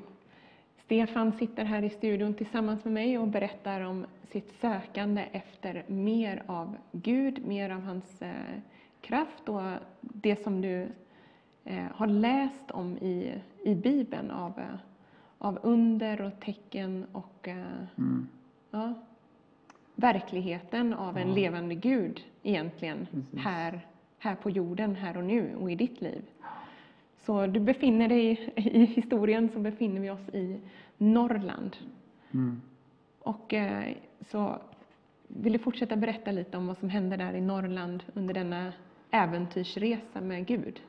[0.85, 6.43] Stefan sitter här i studion tillsammans med mig och berättar om sitt sökande efter mer
[6.47, 8.31] av Gud, mer av hans eh,
[9.01, 9.63] kraft och
[10.01, 10.89] det som du
[11.65, 13.33] eh, har läst om i,
[13.65, 14.65] i Bibeln av, eh,
[15.39, 18.29] av under och tecken och Mm.
[18.71, 18.95] ja,
[19.95, 21.35] verkligen av en Ja.
[21.35, 23.39] levande Gud egentligen Precis.
[23.41, 23.87] här,
[24.19, 26.23] här på jorden, här och nu och i ditt liv.
[27.27, 30.61] Så du befinner dig i historien så befinner vi oss i
[30.99, 31.77] Norrland.
[32.35, 32.61] Mm.
[33.19, 33.85] Och eh,
[34.21, 34.59] så
[35.29, 38.73] vill du fortsätta berätta lite om vad som hände där i Norrland under denna
[39.11, 40.81] äventyrsresa med Gud?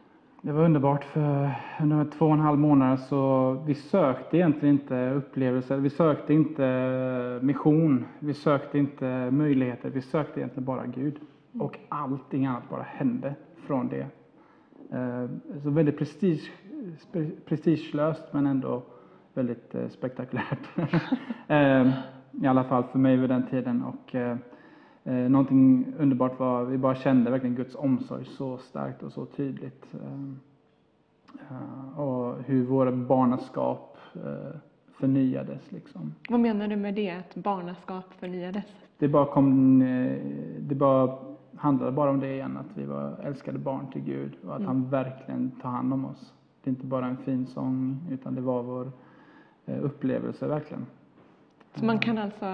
[0.42, 5.10] Det var underbart för under två och en halv månader så vi sökte egentligen inte
[5.10, 11.20] upplevelser, vi sökte inte mission, vi sökte inte möjligheter, vi sökte egentligen bara Gud.
[11.60, 13.36] Och allting annat bara hände
[13.68, 14.08] från det.
[14.92, 15.26] Eh,
[15.64, 16.52] Så väldigt prestige,
[17.46, 18.82] prestigelöst men ändå
[19.34, 20.60] väldigt eh, spektakulärt.
[21.48, 21.92] Eh,
[22.42, 23.84] I alla fall för mig vid den tiden.
[23.84, 24.38] Och, eh,
[25.30, 29.86] någonting underbart var, vi bara kände verkligen Guds omsorg så starkt och så tydligt.
[29.94, 34.58] Eh, och hur våra barnaskap eh,
[34.94, 35.72] förnyades.
[35.72, 36.14] Liksom.
[36.30, 38.64] Vad menar du med det, att barnaskap förnyades?
[38.98, 39.80] Det bara kom,
[40.60, 41.18] det bara
[41.58, 44.68] handlade bara om det igen, att vi var älskade barn till Gud och att Mm.
[44.68, 46.34] han verkligen tar hand om oss.
[46.64, 48.92] Det är inte bara en fin sång, utan det var vår
[49.66, 50.86] eh, upplevelse verkligen.
[51.76, 52.46] Så man kan alltså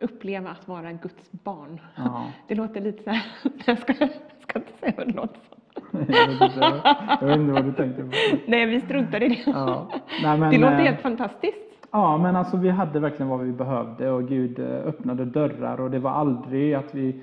[0.00, 1.80] uppleva att vara Guds barn.
[1.96, 2.24] Ja.
[2.48, 3.22] Det låter lite så här,
[3.66, 4.10] jag ska, jag
[4.42, 5.58] ska inte säga vad det låter som.
[6.08, 6.82] jag, vet inte,
[7.20, 8.10] jag vet inte vad du tänker på.
[8.46, 9.42] Nej, vi struntar i det.
[9.50, 9.88] Ja.
[10.22, 11.88] Nej, men, Det låter eh, helt fantastiskt.
[11.90, 15.90] Ja, men alltså vi hade verkligen vad vi behövde och Gud eh, öppnade dörrar och
[15.90, 17.22] det var aldrig att vi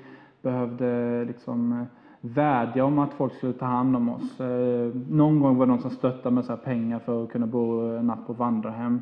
[0.50, 1.84] behövde liksom eh,
[2.20, 4.40] vädja om att folk skulle ta hand om oss.
[4.40, 7.80] Eh, Någon gång var det någon som stöttade med så pengar för att kunna bo
[7.98, 9.00] en natt på vandrarhem.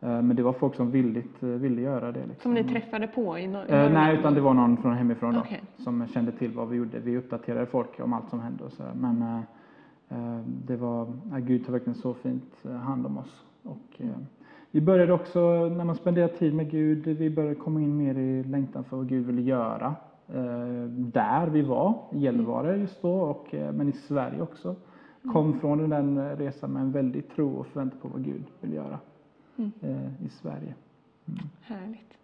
[0.00, 2.26] Eh, Men det var folk som villigt eh, ville göra det.
[2.26, 2.42] Liksom.
[2.42, 5.40] Som ni träffade på i, no- Eh, nej, utan det var någon från hemifrån då,
[5.40, 5.62] Okej.
[5.78, 6.98] som kände till vad vi gjorde.
[6.98, 8.92] Vi uppdaterade folk om allt som hände och så där.
[8.94, 9.38] Men eh,
[10.18, 13.44] eh, det var, ja, Gud tar verkligen så fint eh, hand om oss.
[13.62, 14.06] Och, eh,
[14.70, 15.40] vi började också,
[15.76, 19.08] när man spenderar tid med Gud, vi började komma in mer i längtan för vad
[19.08, 19.94] Gud ville göra.
[20.28, 24.76] Eh, där vi var, i Gällivare just då, och, eh, men i Sverige också.
[25.32, 28.98] Kom från den resan med en väldig tro och förväntan på vad Gud vill göra
[29.56, 29.72] Mm.
[29.80, 30.74] eh, i Sverige.
[31.62, 32.18] Härligt.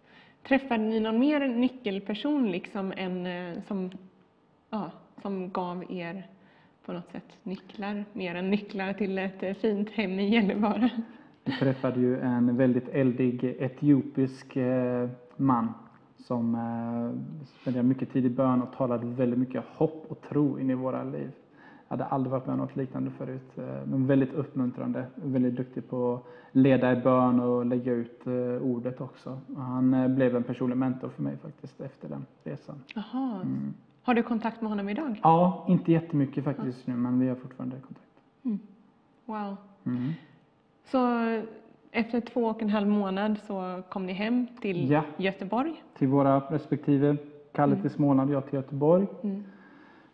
[0.47, 3.91] Träffade ni någon mer nyckelperson liksom eh, som,
[4.69, 6.27] ja, som gav er
[6.85, 10.89] på något sätt nycklar, mer än nycklar till ett fint hem i Gällivare?
[11.43, 14.57] Vi träffade ju en väldigt eldig etiopisk
[15.35, 15.73] man
[16.19, 20.69] som eh, spenderade mycket tid i bön och talade väldigt mycket hopp och tro in
[20.69, 21.31] i våra liv.
[21.87, 25.05] Jag hade aldrig varit med om något liknande förut, eh, men väldigt uppmuntrande.
[25.15, 29.39] Väldigt duktig på att leda i bön och lägga ut eh, ordet också.
[29.55, 32.83] Och han blev en personlig mentor för mig faktiskt efter den resan.
[32.95, 33.41] Jaha.
[33.41, 33.73] Mm.
[34.03, 35.19] Har du kontakt med honom idag?
[35.23, 38.05] Ja, inte jättemycket faktiskt nu, men vi har fortfarande kontakt.
[39.25, 39.55] Wow.
[39.85, 40.13] Mm.
[40.91, 40.97] Så
[41.91, 45.03] efter två och en halv månad så kom ni hem till Ja.
[45.17, 45.83] Göteborg.
[45.97, 47.17] Till våra respektive,
[47.51, 49.07] Kalle till Småland, jag till Göteborg.
[49.23, 49.43] Mm.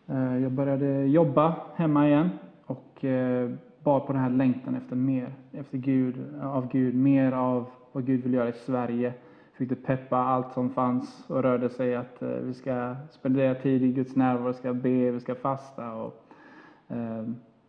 [0.08, 2.30] Eh, Jag började jobba hemma igen
[2.66, 3.50] och eh,
[3.84, 8.24] bar på den här längtan efter mer, efter Gud, av Gud, mer av vad Gud
[8.24, 9.14] vill göra i Sverige.
[9.52, 13.92] Försökte peppa allt som fanns och rörde sig att eh, vi ska spendera tid i
[13.92, 16.22] Guds närvaro, vi ska be, vi ska fasta och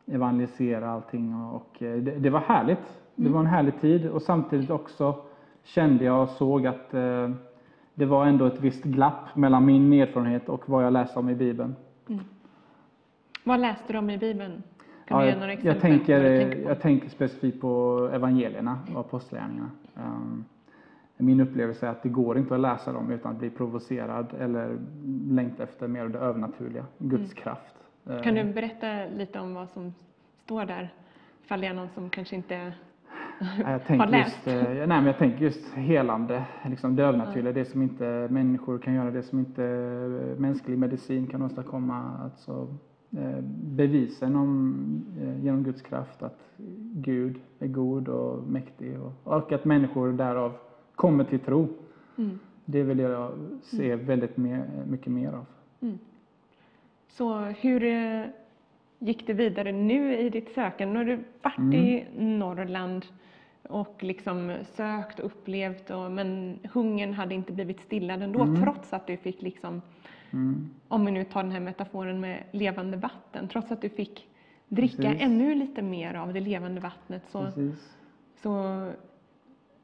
[0.07, 1.35] evangelisera allting.
[1.35, 3.03] Och, det, det var härligt.
[3.17, 5.15] Det var en härlig tid och samtidigt också
[5.63, 7.31] kände jag och såg att eh,
[7.95, 11.35] det var ändå ett visst glapp mellan min erfarenhet och vad jag läste om i
[11.35, 11.77] Bibeln.
[13.45, 14.63] Vad läste du om i Bibeln?
[15.07, 15.81] Kan Ja, du ge jag, några jag, exempel?
[15.81, 16.69] tänker, vad du tänker på?
[16.71, 19.71] jag tänker specifikt på evangelierna och apostlagärningarna.
[19.95, 20.45] Um,
[21.17, 24.79] min upplevelse är att det går inte att läsa dem utan att bli provocerad eller
[25.31, 27.75] längta efter mer av det övernaturliga, Guds kraft.
[28.07, 28.23] Mm.
[28.23, 29.95] Kan Eh, du berätta lite om vad som
[30.45, 30.95] står där?
[31.45, 32.73] Ifall det är någon som kanske inte
[33.59, 37.83] Jag tänker just, eh, nej, men jag tänker just helande, liksom det övernaturliga, det som
[37.83, 42.19] inte människor kan göra, det som inte eh, mänsklig medicin kan åstadkomma.
[42.25, 42.75] Alltså,
[43.11, 44.77] eh, bevisen om,
[45.43, 46.41] genom Guds kraft att
[46.93, 50.53] Gud är god och mäktig och, och att människor därav
[50.95, 51.69] kommer till tro.
[52.19, 52.39] Mm.
[52.65, 55.47] Det vill jag se väldigt mer, mycket mer av.
[57.09, 57.81] Så hur
[58.99, 60.93] gick det vidare nu i ditt sökande?
[60.95, 61.73] Nu har du varit Mm.
[61.73, 63.07] i Norrland
[63.69, 68.63] och liksom sökt och upplevt, och, men hungern hade inte blivit stillad ändå, Mm.
[68.63, 69.83] trots att du fick, liksom,
[70.31, 70.71] Mm.
[70.89, 74.29] om vi nu tar den här metaforen med levande vatten, trots att du fick
[74.69, 75.23] dricka Precis.
[75.23, 77.97] ännu lite mer av det levande vattnet så, Precis.
[78.43, 78.53] så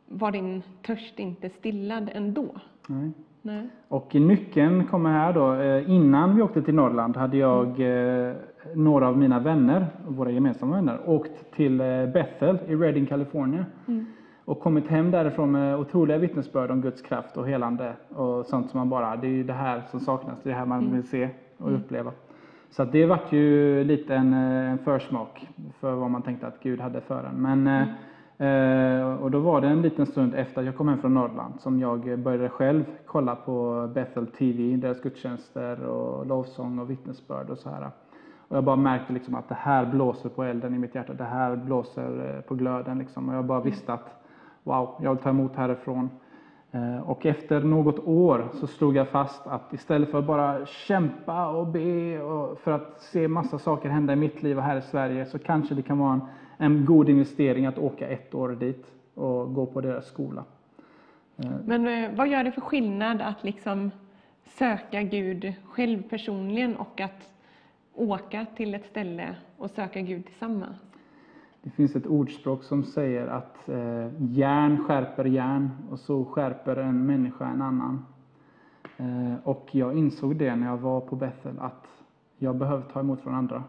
[0.09, 2.47] var din törst inte stillad ändå.
[2.87, 3.11] Nej.
[3.43, 3.69] Nej.
[3.89, 5.55] Och nyckeln kommer här då.
[5.55, 8.35] Eh, Innan vi åkte till Norrland hade jag eh,
[8.75, 13.65] några av mina vänner, våra gemensamma vänner, åkt till eh, Bethel i Redding, California.
[14.45, 18.79] Och kommit hem därifrån med otroliga vittnesbörd om Guds kraft och helande och sånt som
[18.79, 21.09] man bara, det är ju det här som saknas, det är det här man vill
[21.09, 22.13] se och uppleva.
[22.71, 25.49] Så att det vart ju lite en, eh, en försmak
[25.81, 27.35] för vad man tänkte att Gud hade för en.
[27.35, 27.89] Men, eh,
[28.49, 31.61] eh, och då var det en liten stund efter att jag kom hem från Norrland
[31.61, 37.59] som jag började själv kolla på Bethel TV, deras gudstjänster och lovsång och vittnesbörd och
[37.59, 37.91] så här.
[38.53, 41.25] Och jag bara märkte liksom att det här blåser på elden i mitt hjärta, det
[41.25, 43.29] här blåser eh, på glöden liksom.
[43.29, 44.23] Och jag bara visste att
[44.63, 46.11] wow, jag vill ta emot härifrån.
[46.73, 51.47] Eh, Och efter något år så slog jag fast att istället för att bara kämpa
[51.49, 54.83] och be och för att se massa saker hända i mitt liv och här i
[54.83, 56.21] Sverige så kanske det kan vara en,
[56.57, 60.45] en god investering att åka ett år dit och gå på deras skola.
[61.65, 63.91] Men eh, vad gör det för skillnad att liksom
[64.45, 67.29] söka Gud själv personligen och att
[67.95, 70.77] åka till ett ställe och söka Gud tillsammans?
[71.63, 77.07] Det finns ett ordspråk som säger att eh, järn skärper järn och så skärper en
[77.07, 78.05] människa en annan.
[78.97, 81.87] Eh, och jag insåg det när jag var på Bethel att
[82.39, 83.65] jag behöver ta emot från andra.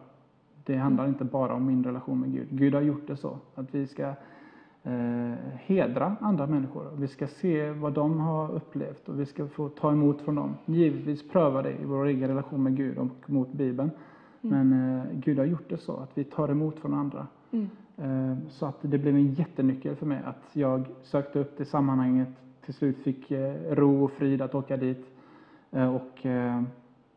[0.66, 2.48] Det handlar inte bara om min relation med Gud.
[2.50, 4.14] Gud har gjort det så att vi ska
[4.84, 6.92] eh, hedra andra människor.
[6.98, 10.56] Vi ska se vad de har upplevt och vi ska få ta emot från dem.
[10.66, 13.92] Givetvis pröva det i vår egen relation med Gud och mot Bibeln.
[14.50, 17.28] Men eh, Gud har gjort det så att vi tar emot från andra.
[17.52, 17.70] Mm.
[17.98, 22.30] Eh, Så att det blev en jättenyckel för mig att jag sökte upp det sammanhanget,
[22.66, 25.06] till slut fick eh, ro och frid att åka dit.
[25.72, 26.62] Eh, Och eh,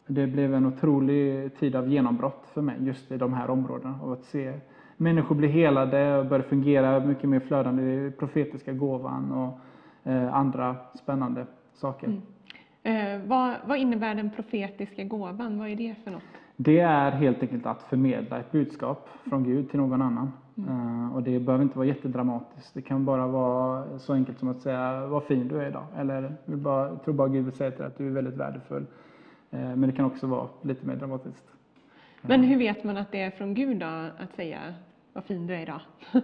[0.07, 3.99] det blev en otrolig tid av genombrott för mig just i de här områdena.
[4.03, 4.61] Av att se
[4.97, 9.59] människor bli helade och börja fungera mycket mer flödande i profetiska gåvan och
[10.11, 12.20] eh, andra spännande saker.
[12.83, 15.59] Eh, vad, vad innebär den profetiska gåvan?
[15.59, 16.22] Vad är det för något?
[16.57, 20.32] Det är helt enkelt att förmedla ett budskap från Gud till någon annan.
[20.68, 22.74] Eh, och det behöver inte vara jättedramatiskt.
[22.74, 25.86] Det kan bara vara så enkelt som att säga vad fin du är idag.
[25.96, 28.86] Eller bara, jag tror bara Gud vill säga till dig att du är väldigt värdefull.
[29.50, 31.44] Eh, men det kan också vara lite mer dramatiskt.
[32.22, 33.86] Men hur vet man att det är från Gud då,
[34.18, 34.59] att säga
[35.12, 35.80] vad fin du är idag?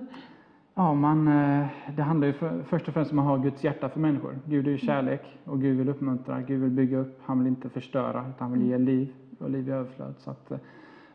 [0.74, 1.66] Ja, man, eh,
[1.96, 4.38] det handlar ju för, först och främst om att ha Guds hjärta för människor.
[4.44, 7.68] Gud är ju kärlek och Gud vill uppmuntra, Gud vill bygga upp, han vill inte
[7.68, 10.14] förstöra utan han vill ge liv och liv i överflöd.
[10.18, 10.58] Så att, eh,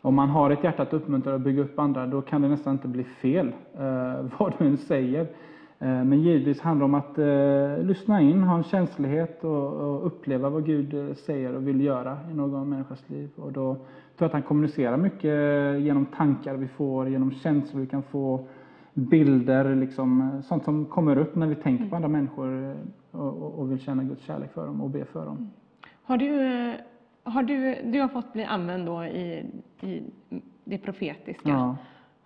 [0.02, 2.74] om man har ett hjärta att uppmuntra och bygga upp andra, då kan det nästan
[2.74, 5.22] inte bli fel eh, vad du än säger.
[5.80, 10.06] Eh, men givetvis handlar det om att eh, lyssna in, ha en känslighet och, och
[10.06, 13.30] uppleva vad Gud säger och vill göra i någon människas liv.
[13.36, 13.86] Och då tror
[14.18, 18.48] jag att han kommunicerar mycket genom tankar vi får, genom känslor vi kan få,
[18.98, 22.76] bilder, liksom, sånt som kommer upp när vi tänker på andra människor
[23.12, 25.52] och, och, och vill känna Guds kärlek för dem och be för dem.
[26.04, 26.28] Har du,
[27.28, 29.46] har du, du har fått bli använd då i,
[29.82, 30.04] i
[30.64, 31.50] det profetiska.
[31.50, 31.78] Ja.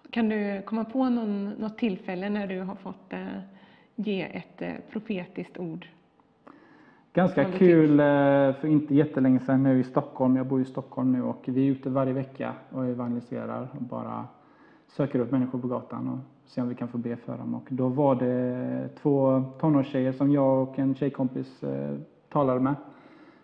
[0.10, 3.20] Kan du komma på någon, något tillfälle när du har fått eh,
[3.95, 5.88] ge ett eh, profetiskt ord?
[7.14, 8.06] Ganska kul, eh,
[8.54, 10.36] för inte jättelänge sedan nu i Stockholm.
[10.36, 14.28] Jag bor i Stockholm nu och vi är ute varje vecka och evangeliserar och bara
[14.88, 17.56] söker upp människor på gatan och ser om vi kan få be för dem.
[17.56, 21.97] Och då var det två tonårstjejer som jag och en tjejkompis eh,
[22.30, 22.76] talade med.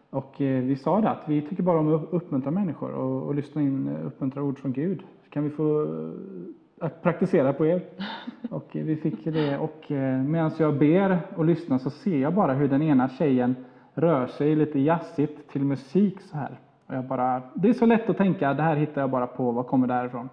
[0.10, 3.36] Och eh, vi sa det att vi tycker bara om att uppmuntra människor och, och
[3.36, 5.04] lyssna in eh, uppmuntra ord från Gud.
[5.30, 7.82] Kan vi få eh, att praktisera på er?
[8.50, 9.86] Och vi fick det och
[10.26, 13.56] medan jag ber och lyssnar så ser jag bara hur den ena tjejen
[13.94, 16.60] rör sig lite jazzigt till musik så här.
[16.88, 19.52] Och jag bara, det är så lätt att tänka, det här hittar jag bara på,
[19.52, 20.30] vad kommer därifrån?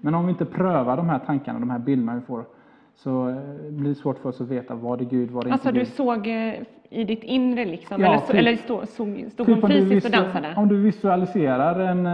[0.00, 2.44] Men om vi inte prövar de här tankarna, de här bilderna vi får,
[2.98, 3.36] så eh,
[3.70, 5.84] blir det svårt för oss att veta vad det Gud, vad det Alltså inte du
[5.84, 5.94] Gud.
[5.94, 6.54] såg eh,
[6.90, 8.00] i ditt inre liksom?
[8.00, 8.36] Ja, eller typ.
[8.36, 10.54] eller stod, stod, stod Typ hon om du fysiskt och dansade?
[10.56, 12.06] Om du visualiserar en,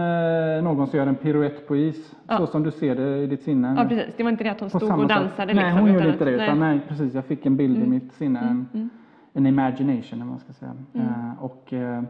[0.57, 2.37] eh, någon som gör en piruett på is, Ja.
[2.37, 3.75] så som du ser det i ditt sinne.
[3.77, 5.79] Ja precis, det var inte det att hon På stod och dansade Nej, liksom?
[5.79, 6.31] hon gjorde inte det.
[6.31, 8.89] Utan nej, precis, jag fick en bild i mitt sinne, en, mm.
[9.33, 10.71] en imagination, eller vad man ska säga.
[10.93, 11.07] Mm.
[11.07, 12.03] Eh, och eh,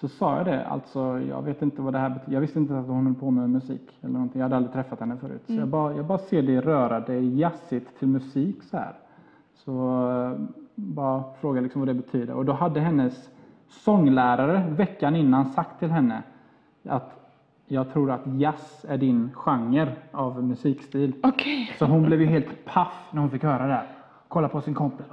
[0.00, 2.32] så sa jag det, alltså jag vet inte vad det här betyder.
[2.32, 4.40] Jag visste inte att hon höll på med musik eller någonting.
[4.40, 5.42] Jag hade aldrig träffat henne förut.
[5.48, 5.58] Mm.
[5.58, 8.92] Så jag bara, jag bara ser det röra dig jazzigt till musik så här.
[9.54, 9.72] Så
[10.10, 10.40] eh,
[10.74, 12.34] bara fråga liksom vad det betyder.
[12.34, 13.30] Och då hade hennes
[13.68, 16.22] sånglärare veckan innan sagt till henne
[16.88, 17.18] att
[17.66, 21.12] jag tror att jazz är din genre av musikstil.
[21.22, 21.70] Okej.
[21.78, 23.72] Så hon blev ju helt paff när hon fick höra det.
[23.72, 24.01] här.
[24.32, 25.06] Kolla på sin kompis.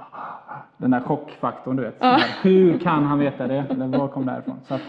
[0.76, 1.96] Den där chockfaktorn du vet.
[2.00, 2.18] Ja.
[2.42, 3.66] Hur kan han veta det?
[3.70, 4.56] Eller var kom det ifrån?
[4.64, 4.80] Så att,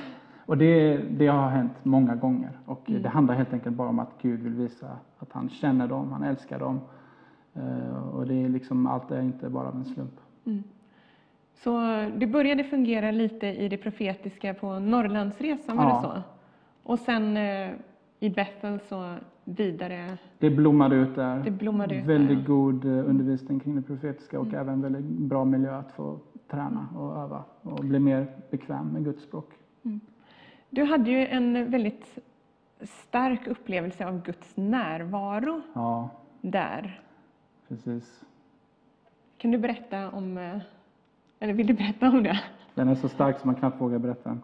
[0.46, 2.50] och det, det har hänt många gånger.
[2.66, 4.88] Och det handlar helt enkelt bara om att Gud vill visa
[5.20, 6.80] att han känner dem, han älskar dem.
[7.54, 10.20] Eh, och det är liksom, allt är inte bara en slump.
[11.64, 11.82] Så
[12.18, 15.96] det började fungera lite i det profetiska på Norrlandsresan, var Ja.
[15.96, 16.22] det så?
[16.84, 17.70] Och sen eh,
[18.20, 20.18] i Bethel så vidare.
[20.40, 21.40] Det blommade ut där.
[21.44, 22.54] Det blommade ut där, väldigt ja.
[22.56, 27.18] god eh, undervisning kring det profetiska och även väldigt bra miljö att få träna och
[27.18, 29.50] öva och bli mer bekväm med Guds språk.
[30.70, 32.20] Du hade ju en väldigt
[32.82, 36.10] stark upplevelse av Guds närvaro Ja,
[36.42, 37.02] där.
[37.68, 38.24] precis.
[39.38, 40.58] Kan du berätta om, eh,
[41.40, 42.40] eller vill du berätta om det?
[42.76, 44.38] Den är så stark som man knappt vågar berätta.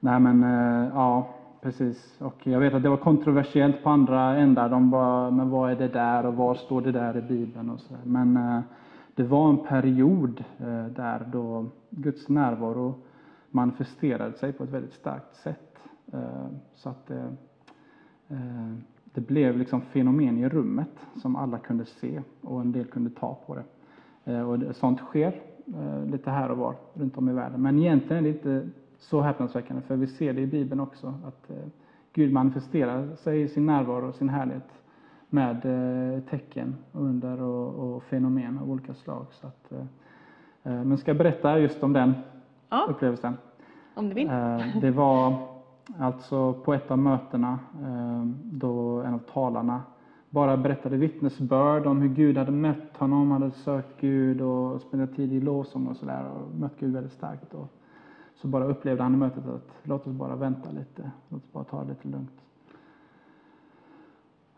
[0.00, 2.20] Nej men, eh, ja, precis.
[2.20, 4.68] Och jag vet att det var kontroversiellt på andra ändar.
[4.68, 7.80] De bara, men vad är det där och var står det där i Bibeln och
[7.80, 7.94] så.
[8.04, 8.60] Men eh,
[9.14, 12.94] det var en period eh, där då Guds närvaro
[13.50, 15.78] manifesterade sig på ett väldigt starkt sätt.
[16.12, 17.36] Eh, så att det,
[18.28, 23.10] eh, det blev liksom fenomen i rummet som alla kunde se och en del kunde
[23.10, 23.64] ta på det.
[24.32, 27.62] Eh, och sånt sker eh, lite här och var runt om i världen.
[27.62, 28.68] Men egentligen är det inte
[28.98, 31.56] så häpnadsväckande, för vi ser det i Bibeln också, att eh,
[32.12, 34.68] Gud manifesterar sig i sin närvaro och sin härlighet
[35.28, 39.26] med eh, tecken, under och, och fenomen av olika slag.
[39.30, 39.84] Så att, eh,
[40.62, 42.14] men ska jag berätta just om den
[42.68, 43.34] Ja, upplevelsen?
[43.94, 44.26] om du vill.
[44.80, 45.34] Det var
[45.98, 47.58] alltså på ett av mötena
[48.42, 49.82] då en av talarna
[50.30, 55.32] bara berättade vittnesbörd om hur Gud hade mött honom, hade sökt Gud och spenderat tid
[55.32, 57.54] i lovsång och sådär och mött Gud väldigt starkt.
[57.54, 57.72] Och
[58.40, 61.64] så bara upplevde han i mötet att låt oss bara vänta lite, låt oss bara
[61.64, 62.40] ta det lite lugnt.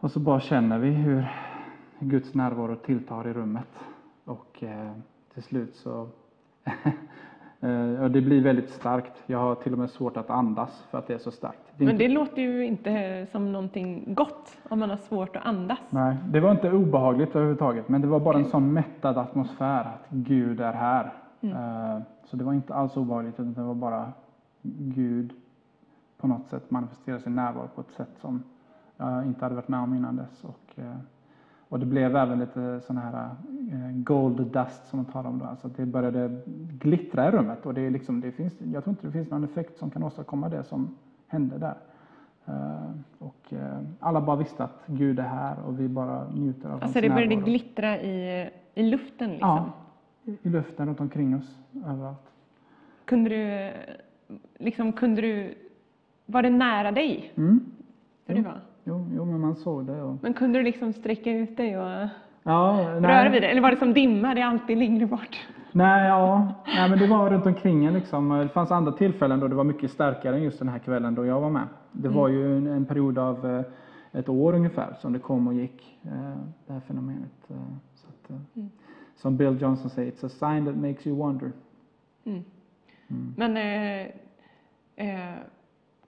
[0.01, 1.27] Och så bara känner vi hur
[1.99, 3.69] Guds närvaro tilltar i rummet.
[4.25, 4.93] Och eh,
[5.35, 6.09] till slut så
[7.63, 9.23] Eh, och det blir väldigt starkt.
[9.27, 11.59] Jag har till och med svårt att andas för att det är så starkt.
[11.77, 15.37] Det är Men inte, det låter ju inte som någonting gott om man har svårt
[15.37, 15.79] att andas.
[15.91, 20.07] nej, det var inte obehagligt överhuvudtaget, men det var bara en sån mättad atmosfär att
[20.09, 21.13] Gud är här.
[21.41, 24.13] Eh, Så det var inte alls obehagligt, utan det var bara
[24.63, 25.33] Gud
[26.19, 28.43] på något sätt manifesterar sin närvaro på ett sätt som
[28.97, 30.45] jag inte hade varit med om innan dess.
[30.45, 30.97] Och, eh,
[31.69, 33.25] och det blev även lite sån här
[33.73, 36.41] eh, gold dust som man talar om då, alltså det började
[36.79, 37.67] glittra i rummet.
[37.67, 40.03] Och det är liksom, det finns, jag tror inte det finns någon effekt som kan
[40.03, 41.75] åstadkomma det som hände där.
[43.19, 43.53] Och
[44.01, 47.09] alla bara visste att Gud är här och vi bara njuter av Alltså hans det
[47.09, 47.45] började närvaro.
[47.45, 49.49] glittra i, i luften liksom.
[49.49, 49.65] Ja,
[50.25, 52.31] i- luften runt omkring oss, överallt.
[53.05, 53.71] Kunde du,
[54.59, 55.55] liksom, kunde du,
[56.27, 57.33] var det nära dig?
[57.37, 57.61] Mm.
[58.27, 58.61] Hur det var?
[58.85, 60.03] Jo, jo, men man såg det.
[60.03, 60.17] Och...
[60.23, 62.09] Men kunde du liksom sträcka ut dig och
[62.43, 63.51] Ja, röra vid dig?
[63.51, 65.37] Eller var det som dimma, det är alltid längre bort?
[65.73, 66.49] Nej, ja.
[66.67, 68.29] Nej, men det var runt omkring en liksom.
[68.29, 71.27] Det fanns andra tillfällen då det var mycket starkare än just den här kvällen då
[71.27, 71.67] jag var med.
[71.93, 73.63] Det var ju en, en period av eh,
[74.21, 77.51] ett år ungefär som det kom och gick, eh, det här fenomenet.
[77.51, 77.57] eh,
[77.95, 78.65] Så att, eh,
[79.21, 81.53] Som Bill Johnson säger, it's a sign that makes you wonder.
[82.25, 82.45] Mm.
[83.09, 83.35] Mm.
[83.37, 84.07] Men eh,
[85.31, 85.35] eh,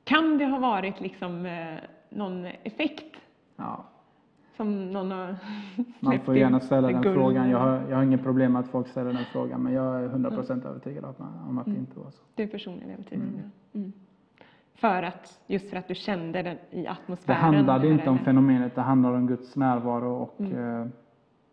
[0.04, 1.74] kan det ha varit liksom eh,
[2.08, 3.16] någon effekt
[3.56, 3.84] Ja,
[4.56, 5.36] som någon har
[6.00, 7.14] man får gärna ställa den guld?
[7.14, 7.50] frågan.
[7.50, 10.08] Jag har, jag har inget problem med att folk ställer den frågan, men jag är
[10.08, 11.04] 100% övertygad
[11.48, 11.80] om, att det Mm.
[11.80, 12.22] inte var så.
[12.34, 13.36] Du är personligen övertygad Mm.
[13.72, 13.78] det?
[13.78, 13.92] Mm.
[14.74, 17.40] För att, just för att du kände den i Det atmosfären?
[17.40, 17.92] handlade eller?
[17.98, 20.80] inte om fenomenet, det handlade om Guds närvaro och Mm.
[20.82, 20.86] eh,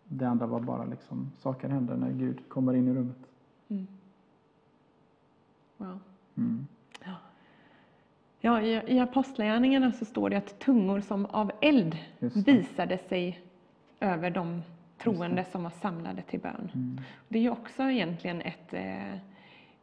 [0.10, 3.18] det andra var bara liksom, saker händer när Gud kommer in i rummet.
[3.70, 3.88] Mm.
[5.78, 6.00] Wow.
[6.38, 6.68] Mm.
[8.42, 11.98] Ja, i, i Apostlagärningarna så står det att tungor som av eld
[12.46, 13.40] visade sig
[14.00, 14.62] över de
[14.98, 16.72] troende som var samlade till bön.
[16.74, 17.02] Mm.
[17.28, 19.18] Det är också egentligen ett eh,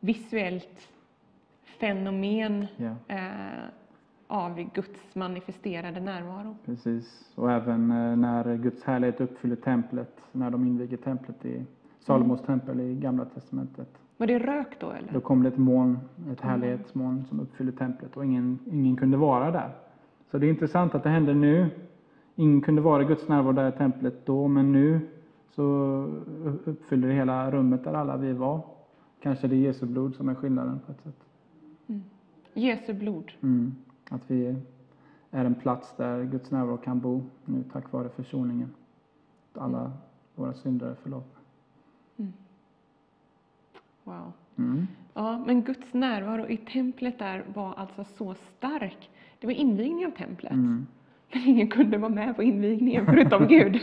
[0.01, 0.89] visuellt
[1.63, 3.65] fenomen Ja, eh,
[4.27, 6.57] av Guds manifesterade närvaro.
[6.65, 7.33] precis.
[7.35, 11.65] Och även eh, när Guds härlighet uppfyller templet, när de inviger templet i
[12.01, 12.47] Salomos Mm.
[12.61, 13.89] tempel i Gamla Testamentet.
[14.17, 15.13] Var det rök då eller?
[15.13, 15.99] Då kom det ett moln,
[16.33, 16.51] ett Mm.
[16.51, 19.71] härlighetsmoln som uppfyller templet och ingen, ingen kunde vara där.
[20.31, 21.67] Så det är intressant att det händer nu.
[22.35, 25.01] Ingen kunde vara i Guds närvaro där i templet då, men nu
[25.55, 25.63] så
[26.65, 28.61] uppfyller det hela rummet där alla vi var.
[29.21, 31.17] Kanske det är Jesu blod som är skillnaden på ett sätt.
[32.55, 33.33] Jesu blod.
[33.43, 33.75] Mm.
[34.11, 34.57] Att vi
[35.31, 38.75] är en plats där Guds närvaro kan bo nu tack vare försoningen.
[39.53, 39.93] Att alla
[40.35, 41.41] våra synder är förlåtna.
[44.05, 44.33] Wow.
[44.59, 44.87] Mm.
[45.15, 49.11] Ja, men Guds närvaro i templet där var alltså så stark.
[49.41, 50.53] Det var invigning av templet.
[50.53, 50.87] Mm.
[51.33, 53.81] Men ingen kunde vara med på invigningen förutom Gud.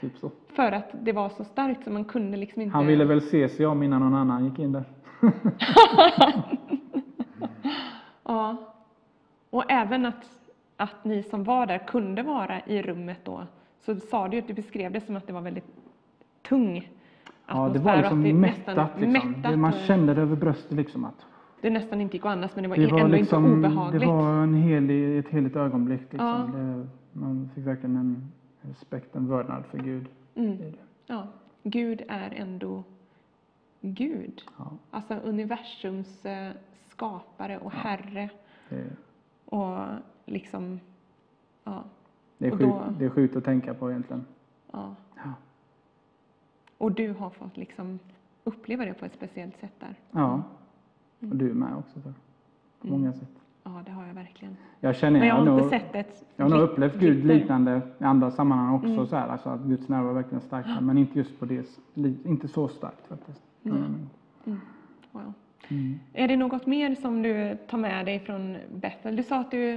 [0.00, 0.30] Typ så.
[0.48, 2.76] För att det var så starkt så man kunde liksom inte...
[2.76, 4.84] Han ville väl se sig om innan någon annan gick in där.
[8.30, 8.56] Ja.
[9.50, 10.30] Och även att,
[10.76, 13.46] att ni som var där kunde vara i rummet då.
[13.80, 15.66] Så sa du att du beskrev det som att det var väldigt
[16.48, 16.90] tung
[17.46, 18.66] Ja, det atmosfär var liksom det mättat.
[18.66, 19.12] nästan, liksom.
[19.12, 21.26] mättat Det- Man kände det över bröstet liksom att
[21.60, 24.00] det nästan inte gick att andas men det var, det var, ändå liksom, inte obehagligt.
[24.00, 26.00] det var en helig, ett heligt ögonblick.
[26.00, 26.26] Liksom.
[26.26, 26.58] Ja.
[26.58, 30.06] Det, man fick verkligen en respekt, en vördnad för Gud.
[30.34, 30.58] Mm.
[31.06, 31.26] Ja.
[31.62, 32.82] Gud är ändå
[33.80, 34.42] Gud.
[34.58, 36.50] Ja, Alltså universums eh,
[37.04, 38.30] skapare och herre.
[38.68, 38.84] det,
[39.44, 39.78] Och
[40.26, 40.80] liksom,
[41.64, 41.84] ja,
[42.38, 44.24] det, är Och sjukt, då- det är sjukt att tänka på egentligen.
[44.72, 44.94] ja.
[45.16, 45.32] Ja.
[46.78, 47.98] Och du har fått liksom
[48.44, 49.94] uppleva det på ett speciellt sätt där.
[50.10, 50.42] Ja,
[51.20, 52.00] och du med också.
[52.00, 52.08] På
[52.88, 53.00] Mm.
[53.00, 53.28] många sätt.
[53.62, 54.56] Ja, det har jag verkligen.
[54.80, 57.80] Jag känner, Men jag har nog, inte sett ett jag har nog upplevt Gud liknande
[57.98, 58.88] i andra sammanhang också.
[58.88, 59.06] Mm.
[59.06, 60.66] Så här, alltså att Guds närvaro är verkligen stark.
[60.66, 61.66] där, Men inte just på det,
[62.24, 63.42] inte så starkt faktiskt.
[63.62, 63.76] Nej.
[64.46, 64.60] Mm.
[65.12, 65.32] Wow.
[65.70, 66.00] Mm.
[66.14, 69.16] Är det något mer som du tar med dig från Bethel?
[69.16, 69.72] Du sa att du,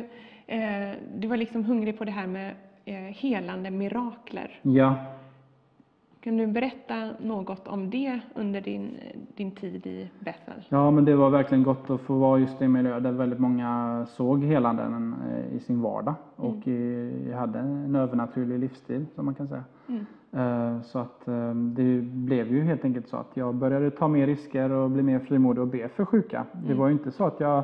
[0.47, 4.59] eh, du var liksom hungrig på det här med eh, helande mirakler.
[4.61, 4.95] Ja,
[6.23, 8.97] kan du berätta något om det under din,
[9.35, 10.63] din tid i Bethel?
[10.69, 13.39] Ja, men det var verkligen gott att få vara just i en miljö där väldigt
[13.39, 19.35] många såg helanden eh, i sin vardag och eh, hade en övernaturlig livsstil som man
[19.35, 19.63] kan säga.
[20.33, 24.27] Eh, Så att eh, det blev ju helt enkelt så att jag började ta mer
[24.27, 26.45] risker och bli mer frimodig och be för sjuka.
[26.67, 27.63] Det var ju inte så att jag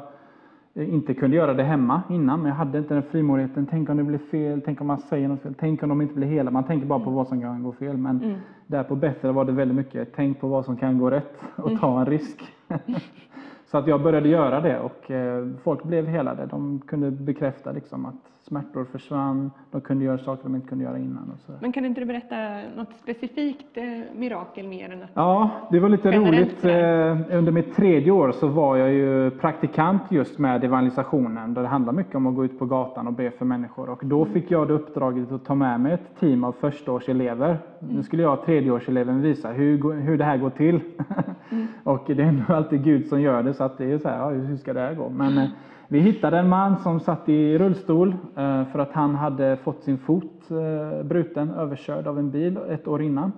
[0.76, 3.68] inte kunde göra det hemma innan, men jag hade inte den frimodigheten.
[3.70, 6.14] Tänk om det blir fel, tänk om man säger något fel, tänk om de inte
[6.14, 6.52] blir hela.
[6.52, 7.98] Man tänker bara på vad som kan gå fel.
[7.98, 8.36] Men
[8.68, 11.80] där på Bethel var det väldigt mycket, tänk på vad som kan gå rätt och
[11.80, 12.44] ta en risk.
[13.72, 16.46] Så att jag började göra det och eh, folk blev helade.
[16.46, 18.16] De kunde bekräfta liksom att
[18.50, 21.32] smärtor försvann, de kunde göra saker de inte kunde göra innan.
[21.34, 21.52] Och så.
[21.62, 22.36] Men kan inte du berätta
[22.78, 23.84] något specifikt eh,
[24.16, 26.66] mirakel mer än att Ja, det var lite roligt.
[26.66, 31.68] Eh, Under mitt tredje år så var jag ju praktikant just med evangelisationen, där det
[31.68, 33.90] handlar mycket om att gå ut på gatan och be för människor.
[33.90, 37.58] Och då fick jag det uppdraget att ta med mig ett team av förstaårselever.
[37.80, 40.80] Nu skulle jag, tredjeårseleven, visa hur, hur det här går till.
[41.84, 44.18] och det är nog alltid Gud som gör det, så att det är så här,
[44.18, 45.10] ja, hur ska det här gå?
[45.10, 45.50] Men eh,
[45.92, 49.98] vi hittade en man som satt i rullstol eh, för att han hade fått sin
[49.98, 53.32] fot eh, bruten, överkörd av en bil ett år innan.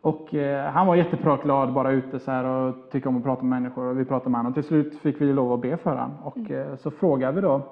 [0.00, 3.62] Och eh, han var jättepratlad bara ute så här och tycker om att prata med
[3.62, 3.84] människor.
[3.84, 4.54] Och vi pratade med honom.
[4.54, 6.12] Till slut fick vi lov att be för honom.
[6.22, 7.62] Och eh, så frågade vi då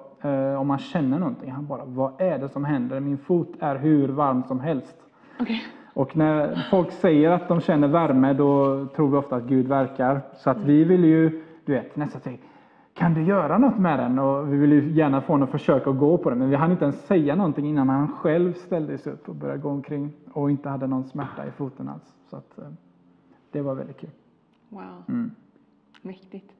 [0.58, 1.50] om han känner någonting.
[1.50, 3.00] Han bara, vad är det som händer?
[3.00, 4.96] Min fot är hur varm som helst.
[5.40, 5.62] Okej.
[5.94, 10.20] Och när folk säger att de känner värme, då tror vi ofta att Gud verkar.
[10.36, 12.38] Så att vi vill ju, du vet, nästan säga,
[12.98, 14.18] kan du göra något med den?
[14.18, 16.38] Och vi vill ju gärna få honom att försöka gå på den.
[16.38, 19.60] Men vi hann inte ens säga någonting innan han själv ställde sig upp och började
[19.60, 22.14] gå omkring och inte hade någon smärta i foten alls.
[22.30, 22.64] Så att, eh,
[23.52, 24.10] det var väldigt kul.
[24.68, 25.30] Wow, Mm.
[26.02, 26.52] mäktigt.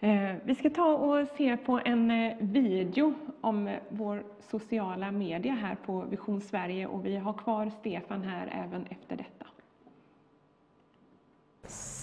[0.00, 5.52] Eh, vi ska ta och se på en eh, video om eh, vår sociala media
[5.52, 9.46] här på Vision Sverige och vi har kvar Stefan här även efter detta.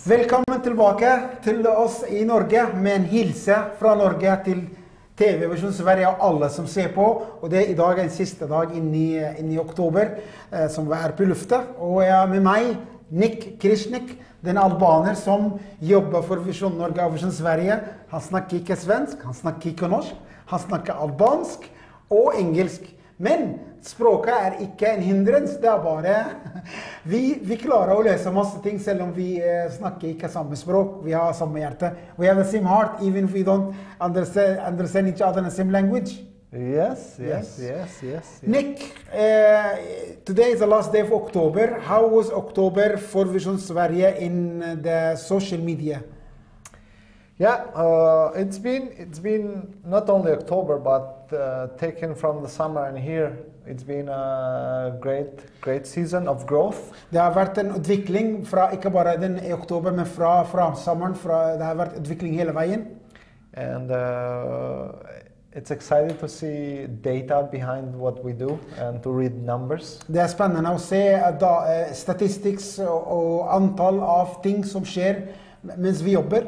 [0.05, 4.66] Välkommen tillbaka till oss i Norge med en hilse från Norge till
[5.18, 7.24] TV Vision Sverige och alla som ser på.
[7.39, 10.20] Och det är idag en sista dag in i, in i oktober
[10.51, 15.14] eh, som vi är på luften och jag har med mig Nick Krishnik, den albaner
[15.14, 17.80] som jobbar för Vision Norge och Vision Sverige.
[18.09, 20.16] Han snackar inte svensk, han snackar inte norsk.
[20.45, 21.59] Han snackar albansk
[22.07, 22.82] och engelsk.
[23.18, 25.55] Men språket er ikke en hindrens.
[25.61, 26.15] Det er bare
[27.11, 30.99] vi, vi klarer å løse masse ting selv om vi eh, snakker ikke samme språk.
[31.05, 31.93] Vi har samme hjerte.
[32.17, 35.55] We have the same heart even if we don't understand, understand each other in the
[35.55, 36.19] same language.
[36.53, 37.19] Yes, Yes.
[37.19, 38.03] yes, yes, yes.
[38.03, 38.41] yes.
[38.43, 38.82] Nick,
[39.13, 39.77] uh,
[40.25, 41.79] today is the last day of October.
[41.79, 46.03] How was October for Vision Sverige in uh, the social media?
[47.39, 52.86] Yeah, uh, it's been it's been not only October, but uh, taken from the summer
[52.86, 53.32] and here,
[53.68, 56.80] it's been a great great season of growth.
[57.12, 61.16] Det har vært en utvikling fra ikke bare den i oktober, men fra, fra sommeren.
[61.16, 62.88] Fra, det har vært utvikling hele veien.
[63.53, 64.95] And uh,
[65.53, 69.99] it's exciting to see data behind what we do and to read numbers.
[70.07, 71.53] Det er spennende å se eh, da,
[71.93, 75.26] statistics og, og antall av ting som skjer
[75.78, 76.47] mens vi jobber.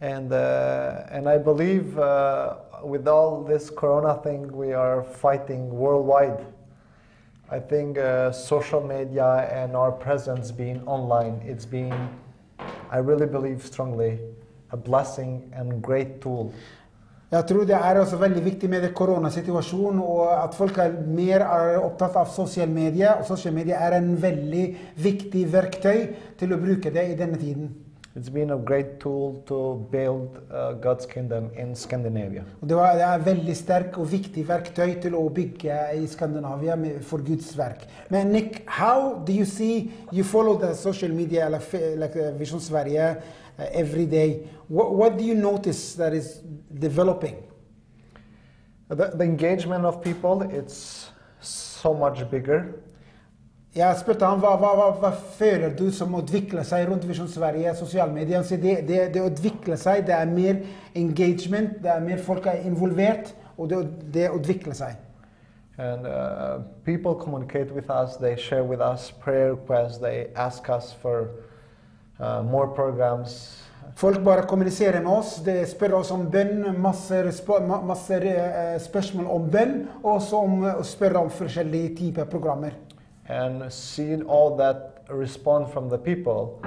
[0.00, 2.54] And uh, and I believe uh,
[2.84, 6.44] with all this Corona thing, we are fighting worldwide.
[7.50, 12.08] I think uh, social media and our presence being online, it's been,
[12.90, 14.20] I really believe strongly,
[14.70, 16.52] a blessing and great tool.
[17.30, 21.44] Jeg tror det er også veldig viktig med det koronasituasjonen, og at folk er mer
[21.46, 23.20] er opptatt av sosiale medier.
[23.20, 24.64] Og sosiale medier er en veldig
[24.98, 26.08] viktig verktøy
[26.38, 27.70] til å bruke det i denne tiden.
[28.16, 32.42] It's been a great tool to build uh, God's kingdom in Scandinavia.
[32.60, 37.04] Det, var, det er veldig sterk og viktig verktøy til å bygge i Skandinavia med,
[37.06, 37.84] for Guds verk.
[38.10, 42.58] Men Nick, how do you see you follow the social media like, like uh, Vision
[42.58, 44.42] Sverige uh, every day?
[44.66, 46.40] What, what do you notice that is
[46.80, 47.36] developing?
[48.88, 52.74] The, the engagement of people, it's so much bigger.
[53.70, 57.70] Jeg spurte han hva, hva, hva, hva føler du som utvikler seg rundt Visjon Sverige
[57.78, 58.40] sosiale medier.
[58.40, 60.64] Han sier det, det, det utvikler seg, det er mer
[60.98, 63.78] engagement, det er mer folk er involvert, og det,
[64.10, 64.98] det utvikler seg.
[65.78, 70.90] And uh, people communicate with us, they share with us prayer requests, they ask us
[70.92, 71.30] for
[72.18, 73.38] uh, more programs.
[73.94, 78.76] Folk bare kommuniserer med oss, de spør oss om bønn, masse, respo- ma- masse eh,
[78.82, 82.76] spørsmål om bønn, og også om, og spør om forskjellige typer programmer.
[83.30, 86.60] And seeing all that respond from the people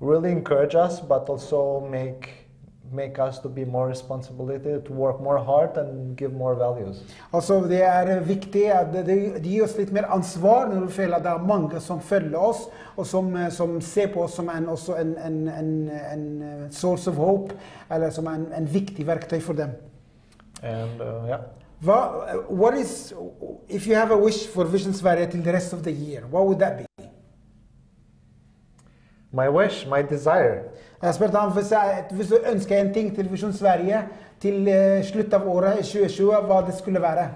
[0.00, 2.46] really encourage us, but also make
[2.92, 7.02] make us to be more responsibility to work more hard and give more values.
[7.32, 11.16] Altså, det er viktig at det, det, gir oss litt mer ansvar når vi føler
[11.16, 12.66] at det er mange som følger oss,
[12.96, 15.74] og som, som ser på oss som en, også en, en, en,
[16.12, 17.54] en source of hope,
[17.90, 19.74] eller som en, en viktig verktøy for dem.
[20.62, 21.40] And uh, yeah.
[21.82, 23.12] Hva, what is,
[23.68, 26.46] if you have a wish for Vision Sverige till the rest of the year, what
[26.46, 26.86] would that be?
[29.32, 30.70] My wish, my desire
[31.12, 31.72] spurte han, hvis,
[32.10, 34.08] hvis du ønsker en ting til Visjon Sverige
[34.40, 37.28] til eh, slutt av året 2020, hva det skulle være?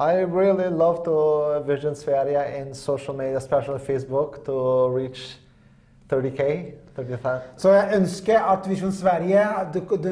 [0.00, 5.40] I really love to vision Sverige in social media, especially Facebook, to reach
[6.12, 7.40] 30k, 30,000.
[7.56, 9.46] Så jeg ønsker at Visjon Sverige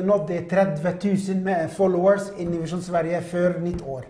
[0.04, 4.02] nådde 30 000 med followers inn i Visjon Sverige før nytt år.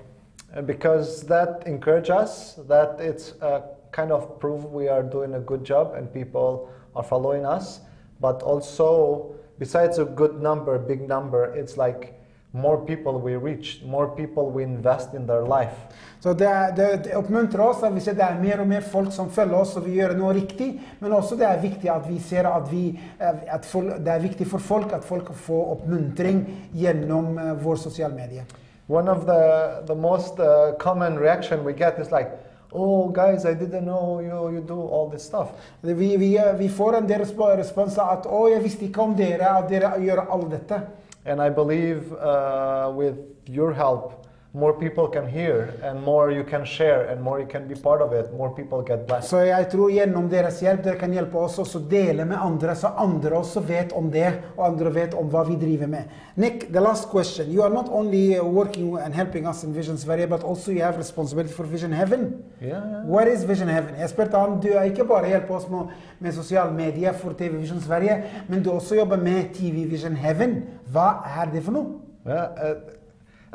[0.67, 3.61] Because that encourages us, that it's a
[3.93, 7.81] kind of proof we are doing a good job and people are following us.
[8.21, 9.27] But also,
[9.59, 12.13] besides a good number, big number, it's like
[12.53, 15.77] more people we reach, more people we invest in their life.
[16.21, 19.13] Så det, det, det oppmuntrer oss at vi ser det er mer og mer folk
[19.15, 20.73] som følger oss, og vi gjør noe riktig.
[21.01, 22.89] Men også det er viktig at vi ser at, vi,
[23.21, 26.43] eh, at folk, det er viktig for folk at folk får oppmuntring
[26.75, 28.49] gjennom eh, vår sosiale medier.
[28.89, 32.31] One of the, the most uh, common reaction we get is like,
[32.73, 35.49] oh guys, I didn't know you, you do all this stuff.
[35.81, 39.59] Vi, vi, vi får en del resp- responser at 'Å, jeg visste ikke om dere,
[39.59, 40.81] at dere gjør alt dette'.
[41.27, 44.26] And I believe uh, with your help,
[44.57, 48.01] more people can hear and more you can share and more you can be part
[48.01, 49.29] of it, more people get blessed.
[49.29, 52.73] Så jeg tror gjennom deres hjelp dere kan hjelpe oss også å dele med andre,
[52.75, 56.09] så andre også vet om det, og andre vet om hva vi driver med.
[56.41, 57.53] Nick, the last question.
[57.53, 60.83] You are not only uh, working and helping us in Vision Sverige, but also you
[60.83, 62.43] have responsibility for Vision Heaven.
[62.63, 63.05] Yeah.
[63.05, 64.01] What is Vision Heaven?
[64.01, 67.61] Jeg spurte han, du er ikke bare hjelper oss med, med sosiale medier for TV
[67.61, 70.63] Vision Sverige, men du også jobber med TV Vision Heaven.
[70.93, 71.11] Hva
[71.43, 72.01] er det noe?
[72.27, 72.96] Yeah, uh,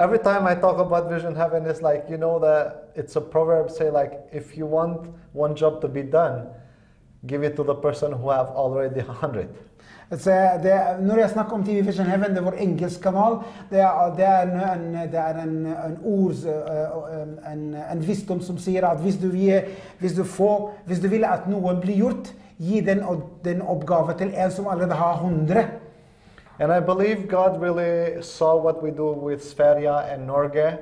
[0.04, 3.70] every time I talk about vision heaven, it's like you know that it's a proverb
[3.70, 6.47] say like if you want one job to be done,
[7.26, 9.49] give it to the person who have already a hundred.
[10.12, 10.32] Altså,
[10.64, 13.38] det, er- når jeg snakker om TV Vision Heaven, det er vår engelsk kanal,
[13.72, 16.34] det er, det er, en, det er en, en ord,
[17.54, 19.62] en, en visdom som sier at hvis du, vil,
[19.99, 22.99] hvis, du får, hvis du vil at noe blir gjort, gi den,
[23.45, 25.64] den oppgave til en som allerede har 100.
[26.60, 30.78] And I believe God really saw what we do with Sverige and Norge,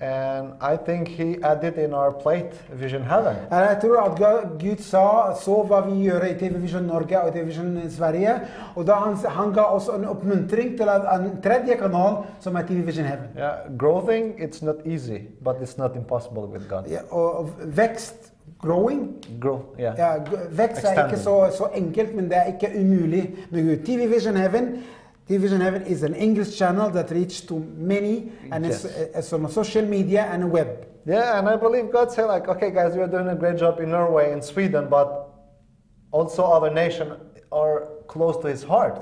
[0.00, 3.36] and I think He added in our plate vision heaven.
[3.50, 7.32] Jeg tror at Ga- Gud sa, så hva vi gjør i TV Vision Norge og
[7.32, 8.34] TV Vision Sverige,
[8.76, 12.86] og da han, han ga oss en oppmuntring til en tredje kanal som er TV
[12.86, 13.28] Vision Heaven.
[13.38, 16.82] Yeah, growing it's not easy, but it's not impossible with God.
[16.90, 19.94] Ja, og vekst, growing, Grow, yeah.
[19.98, 20.10] Ja,
[20.50, 23.86] vekst er ikke så, så enkelt, men det er ikke umulig med Gud.
[23.86, 24.82] TV Vision Heaven
[25.28, 28.94] TV Vision Heaven is an English channel that reaches to many, and it's, Yes.
[29.14, 30.86] it's on social media and web.
[31.06, 33.90] Yeah, and I believe God said like, okay, guys, you're doing a great job in
[33.90, 35.30] Norway and Sweden, but
[36.12, 37.14] also other nations
[37.50, 39.00] are close to His heart.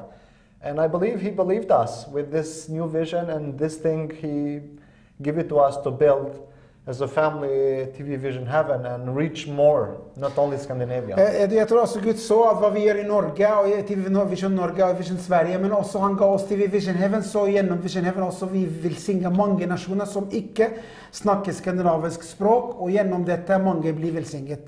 [0.61, 4.61] And I believe He believed us with this new vision and this thing He
[5.23, 6.49] gave it to us to build
[6.87, 11.17] as a family TV Vision Heaven and reach more, not only Scandinavia.
[11.17, 14.25] Eh, eh, jag tror också Gud så att vad vi gör i Norge, och TV
[14.25, 17.81] Vision Norge och Vision Sverige, men också han gav oss TV Vision Heaven, så genom
[17.81, 20.71] Vision Heaven också vi vill singa många nationer som icke
[21.11, 24.63] snackar skandinavisk språk, och genom detta många blir välsignade.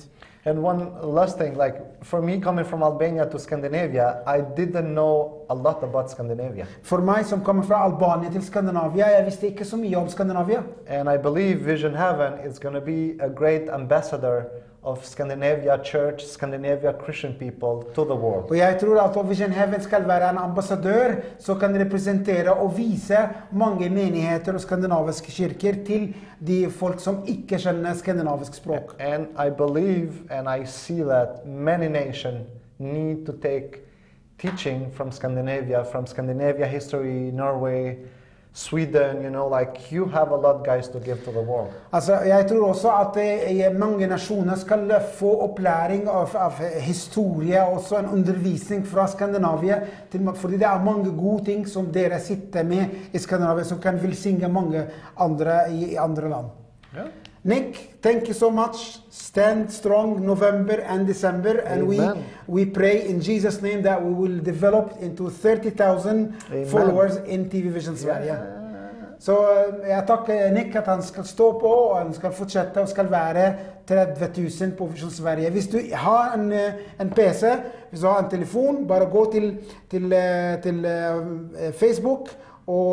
[0.46, 5.46] And one last thing, like for me coming from Albania to Scandinavia, I didn't know
[5.48, 6.66] a lot about Scandinavia.
[6.82, 10.62] For meg som kommer fra Albania til Skandinavia, jeg visste ikke så mye om Skandinavia.
[10.86, 14.42] And I believe Vision Heaven is going to be a great ambassador
[14.84, 18.50] of Scandinavia church, Scandinavia Christian people to the world.
[18.50, 23.18] Og jeg tror at Vision Heaven skal være en ambassadør som kan representere og vise
[23.52, 26.14] mange menigheter og skandinaviske kirker til
[26.46, 28.96] de folk som ikke skjønner skandinavisk språk.
[29.00, 32.46] And I believe and I see that many nations
[32.78, 33.80] need to take
[34.38, 37.96] teaching from Scandinavia, from Scandinavia history, Norway,
[38.56, 41.72] Sweden, you know, like you have a lot, guys, to give to the world.
[41.92, 47.98] Altså, jeg tror også at eh, mange nasjoner skal få opplæring av, av historie, også
[47.98, 49.80] en undervisning fra Skandinavia,
[50.10, 53.98] til, fordi det er mange gode ting som dere sitter med i Skandinavia, som kan
[54.02, 54.86] velsigne mange
[55.18, 56.54] andre i, i andre land.
[56.94, 57.10] Yeah.
[57.44, 59.00] Nick, thank you so much.
[59.10, 62.24] Stand strong November and December, and we Amen.
[62.46, 66.66] we pray in Jesus' name that we will develop into 30,000 Amen.
[66.66, 68.64] followers in TV Vision Sverige.
[69.18, 72.88] Så eh, jeg takker Nick at han skal stå på og han skal fortsette og
[72.88, 73.44] skal være
[73.88, 74.30] 30
[74.60, 75.50] 000 på Visjon Sverige.
[75.50, 77.44] Hvis du har en, eh, en PC,
[77.90, 79.58] hvis du har en telefon, bare gå til,
[79.90, 80.86] til, eh, til
[81.78, 82.28] Facebook
[82.66, 82.92] og,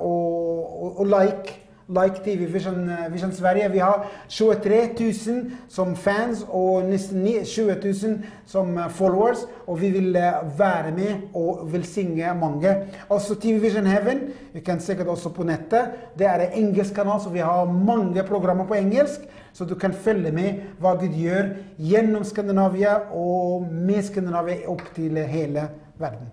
[0.00, 1.63] og, og, og like.
[1.86, 3.68] Like TV Vision, eh, Vision Sverige.
[3.68, 4.88] Vi har 23
[5.26, 9.38] 000 som fans och nästan 20 000 som eh, followers.
[9.64, 10.22] Och vi vill eh,
[10.58, 12.74] vara med och välsigna många.
[13.08, 14.20] Också TV Vision Heaven.
[14.52, 15.88] Vi kan säkert också på nätet.
[16.14, 19.20] Det är en engelsk kanal, så vi har många program på engelsk.
[19.52, 25.16] Så du kan följa med vad Gud gör genom Skandinavien och med Skandinavien upp till
[25.16, 25.66] hela
[25.98, 26.26] världen.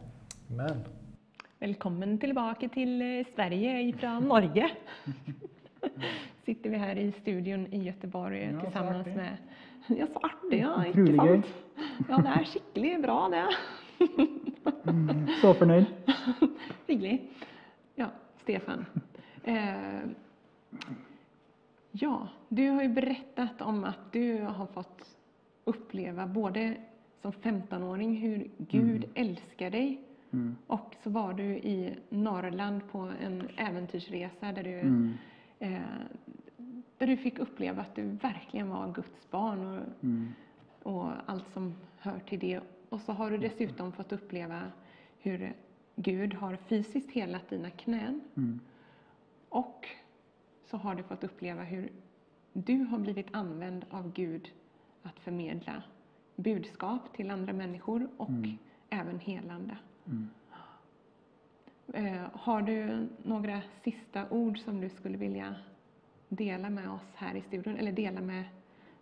[0.51, 0.90] Amen.
[1.61, 4.71] Välkommen tillbaka till eh, Sverige fra Norge.
[6.45, 9.15] Sitter vi här i studion i Göteborg Ja, så tillsammans artig.
[9.15, 9.37] med...
[9.87, 10.85] Ja, så artig, ja.
[10.87, 11.41] Utrolig gøy.
[12.09, 13.45] Ja, det er skikkelig bra, det.
[15.41, 15.85] Så fornøyd.
[16.87, 17.29] Hyggelig.
[17.95, 18.09] Ja,
[18.41, 18.85] Stefan.
[19.43, 20.01] Eh,
[21.91, 25.05] ja, du har ju berättat om att du har fått
[25.63, 26.75] uppleva både
[27.21, 30.01] som 15-åring hur Gud älskar dig
[30.33, 30.55] Mm.
[30.67, 35.13] och så var du i Norrland på en äventyrsresa där du, Mm.
[35.59, 35.81] eh,
[36.97, 40.27] där du fick uppleva att du verkligen var Guds barn och, Mm.
[40.83, 42.59] och allt som hör till det.
[42.89, 44.61] Och så har du dessutom fått uppleva
[45.19, 45.53] hur
[45.95, 48.21] Gud har fysiskt helat dina knän.
[48.37, 48.59] Mm.
[49.49, 49.87] Och
[50.65, 51.91] så har du fått uppleva hur
[52.53, 54.51] du har blivit använd av Gud
[55.03, 55.83] att förmedla
[56.35, 58.29] budskap till andra människor och
[58.89, 59.77] även helande.
[60.07, 60.27] Mm.
[61.93, 65.55] Eh, har du några sista ord som du skulle vilja
[66.29, 68.43] dela med oss här i studion eller dela med,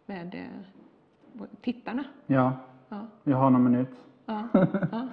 [0.05, 2.03] med eh, tittarna?
[2.25, 2.53] Ja,
[2.89, 4.05] Ja, jag har någon minut.
[4.25, 4.47] ja,
[4.91, 5.07] ja.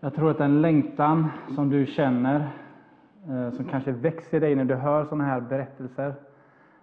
[0.00, 2.50] Jag tror att den längtan som du känner,
[3.28, 6.14] eh, som kanske växer i dig när du hör sådana här berättelser,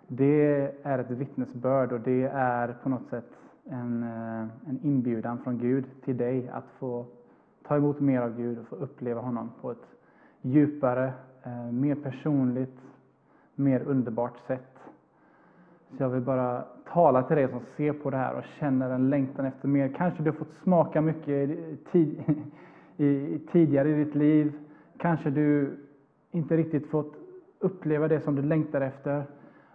[0.07, 3.31] det är ett vittnesbörd och det är på något sätt
[3.63, 7.05] en, eh, en inbjudan från Gud till dig att få
[7.67, 9.85] ta emot mer av Gud och få uppleva honom på ett
[10.41, 11.13] djupare,
[11.43, 12.79] eh, mer personligt,
[13.55, 14.79] mer underbart sätt.
[15.97, 16.63] Så jag vill bara
[16.93, 19.93] tala till dig som ser på det här och känner en längtan efter mer.
[19.97, 21.49] Kanske du har fått smaka mycket
[21.91, 22.23] tid,
[22.97, 24.53] i, tidigare i ditt liv.
[24.97, 25.77] Kanske du
[26.31, 27.13] inte riktigt fått
[27.59, 29.23] uppleva det som du längtar efter.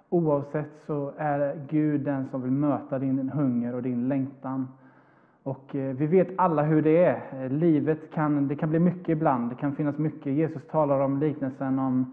[0.08, 4.68] Oavsett så är Gud den som vill möta din hunger och din längtan.
[5.42, 7.44] Och eh, vi vet alla hur det är.
[7.44, 9.50] Eh, livet kan, det kan bli mycket ibland.
[9.50, 10.32] Det kan finnas mycket.
[10.32, 12.12] Jesus talar om liknelsen om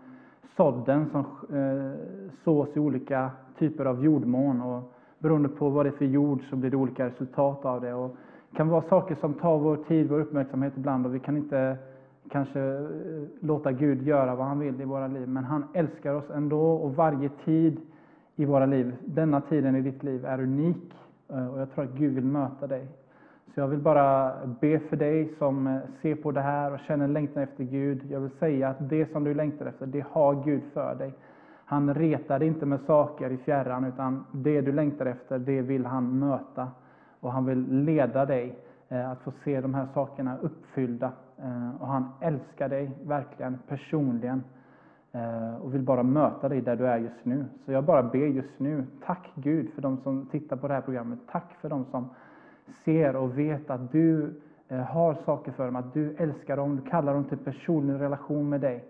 [0.55, 1.19] sådden som
[1.57, 1.99] eh,
[2.43, 4.61] sås i olika typer av jordmån.
[4.61, 7.93] Och beroende på vad det är för jord så blir det olika resultat av det.
[7.93, 8.15] Och
[8.49, 11.77] det kan vara saker som tar vår tid, vår uppmärksamhet ibland och vi kan inte
[12.29, 12.87] kanske
[13.39, 15.27] låta Gud göra vad han vill i våra liv.
[15.27, 17.81] Men han älskar oss ändå och varje tid
[18.35, 20.93] i våra liv, denna tiden i ditt liv är unik.
[21.27, 22.87] Och jag tror att Gud vill möta dig.
[23.57, 27.07] Så jag vill bara be för dig som eh, ser på det här och känner
[27.07, 28.11] längtan efter Gud.
[28.11, 31.13] Jag vill säga att det som du längtar efter, det har Gud för dig.
[31.65, 35.85] Han retar dig inte med saker i fjärran, utan det du längtar efter, det vill
[35.85, 36.67] han möta.
[37.19, 41.11] Och han vill leda dig eh, att få se de här sakerna uppfyllda.
[41.37, 44.43] Eh, och han älskar dig verkligen personligen
[45.61, 47.45] och vill bara möta dig där du är just nu.
[47.65, 50.81] Så jag bara ber just nu, tack Gud för de som tittar på det här
[50.81, 51.19] programmet.
[51.31, 52.09] Tack för de som
[52.85, 54.33] ser och vet att du
[54.67, 58.49] eh, har saker för dem, att du älskar dem, du kallar dem till personlig relation
[58.49, 58.85] med dig.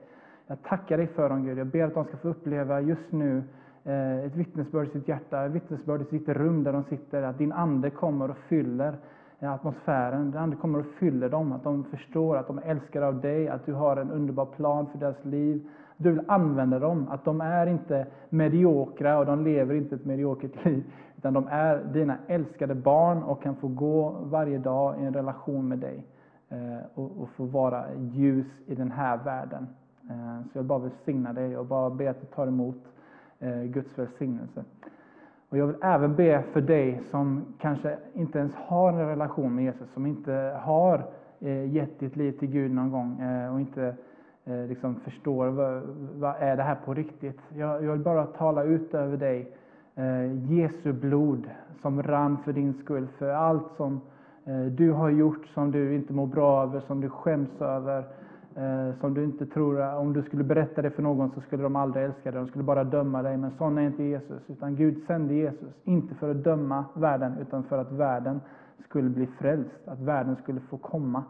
[0.47, 1.57] Jag tackar dig för dem Gud.
[1.57, 3.43] Jag ber att de ska få uppleva just nu
[3.83, 7.37] eh, ett vittnesbörd i sitt hjärta, ett vittnesbörd i sitt rum där de sitter, att
[7.37, 8.97] din ande kommer och fyller
[9.39, 10.31] eh, atmosfären.
[10.31, 13.65] Din ande kommer och fyller dem, att de förstår att de älskar av dig, att
[13.65, 15.69] du har en underbar plan för deras liv.
[15.97, 20.65] Du vill använda dem, att de är inte mediokra och de lever inte ett mediokert
[20.65, 20.83] liv,
[21.17, 25.67] utan de är dina älskade barn och kan få gå varje dag i en relation
[25.67, 26.05] med dig
[26.49, 29.67] eh, och, få vara ljus i den här världen.
[30.09, 32.83] Eh, så jag bara välsigna dig och bara be att du tar emot
[33.39, 34.63] eh, Guds välsignelse.
[35.49, 39.63] Och jag vill även be för dig som kanske inte ens har en relation med
[39.63, 41.05] Jesus, som inte har
[41.67, 43.21] gett ditt liv till Gud någon gång
[43.53, 43.95] och inte
[44.47, 45.81] eh, liksom förstår vad,
[46.15, 47.39] vad är det här på riktigt.
[47.55, 49.51] Jag, jag vill bara tala ut över dig
[49.95, 51.49] eh, Jesu blod
[51.81, 54.01] som rann för din skull, för allt som
[54.45, 58.03] eh, du har gjort som du inte mår bra över, som du skäms över,
[58.55, 61.75] eh, som du inte tror, om du skulle berätta det för någon så skulle de
[61.75, 63.37] aldrig älska dig, de skulle bara döma dig.
[63.37, 67.63] Men sån är inte Jesus, utan Gud sände Jesus, inte för att döma världen, utan
[67.63, 68.41] för att världen
[68.85, 71.23] skulle bli frälst, att världen skulle få komma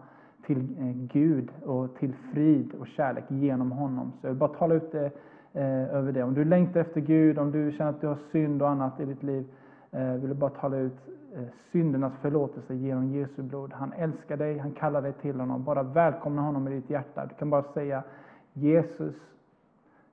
[0.48, 4.14] till eh, Gud och till frid och kärlek genom honom.
[4.22, 5.12] Så jag vill bara tala ut det
[5.54, 6.24] eh, över det.
[6.24, 9.06] Om du längtar efter Gud, om du känner att du har synd och annat i
[9.06, 9.46] ditt liv,
[9.92, 10.98] eh, vill jag bara tala ut
[11.36, 13.74] eh, syndernas förlåtelse genom Jesu blod.
[13.74, 15.64] Han älskar dig, han kallar dig till honom.
[15.64, 17.26] Bara välkomna honom i ditt hjärta.
[17.26, 18.04] Du kan bara säga
[18.54, 19.16] Jesus,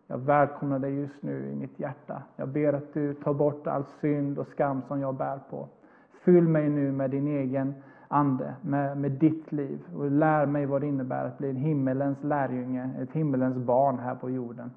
[0.06, 2.22] jag välkomnar dig just nu i mitt hjärta.
[2.36, 5.68] Jag ber att du tar bort all synd och skam som jag bär på.
[6.24, 7.74] Fyll mig nu med din egen
[8.08, 12.24] ande, med, med ditt liv och lär mig vad det innebär att bli en himmelens
[12.24, 14.70] lärjunge, ett himmelens barn här på jorden.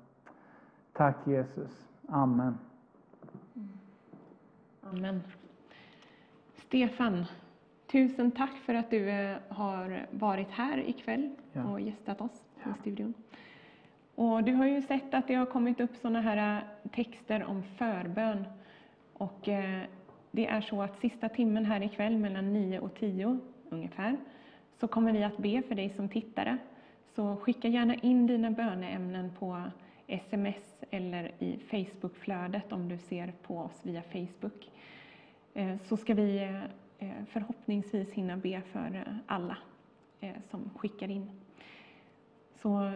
[0.94, 1.88] Tack Jesus.
[2.08, 2.58] Amen.
[4.84, 5.22] Amen.
[6.56, 7.26] Stefan,
[7.92, 11.64] tusen tack för att du eh, har varit här ikväll Ja.
[11.72, 13.14] och gästat oss i studion.
[14.16, 17.64] Och du har ju sett att det har kommit upp sådana här eh, texter om
[17.64, 18.46] förbön.
[19.14, 19.84] Och eh,
[20.32, 24.18] det är så att sista timmen här ikväll mellan 9 och 10 ungefär
[24.80, 26.58] så kommer vi att be för dig som tittare.
[27.16, 29.64] Så skicka gärna in dina böneämnen på
[30.08, 34.72] sms eller i Facebookflödet om du ser på oss via Facebook.
[35.54, 36.44] Eh, så ska vi
[37.00, 39.58] eh, förhoppningsvis hinna be för eh, alla
[40.50, 41.32] som skickar in.
[42.56, 42.92] Så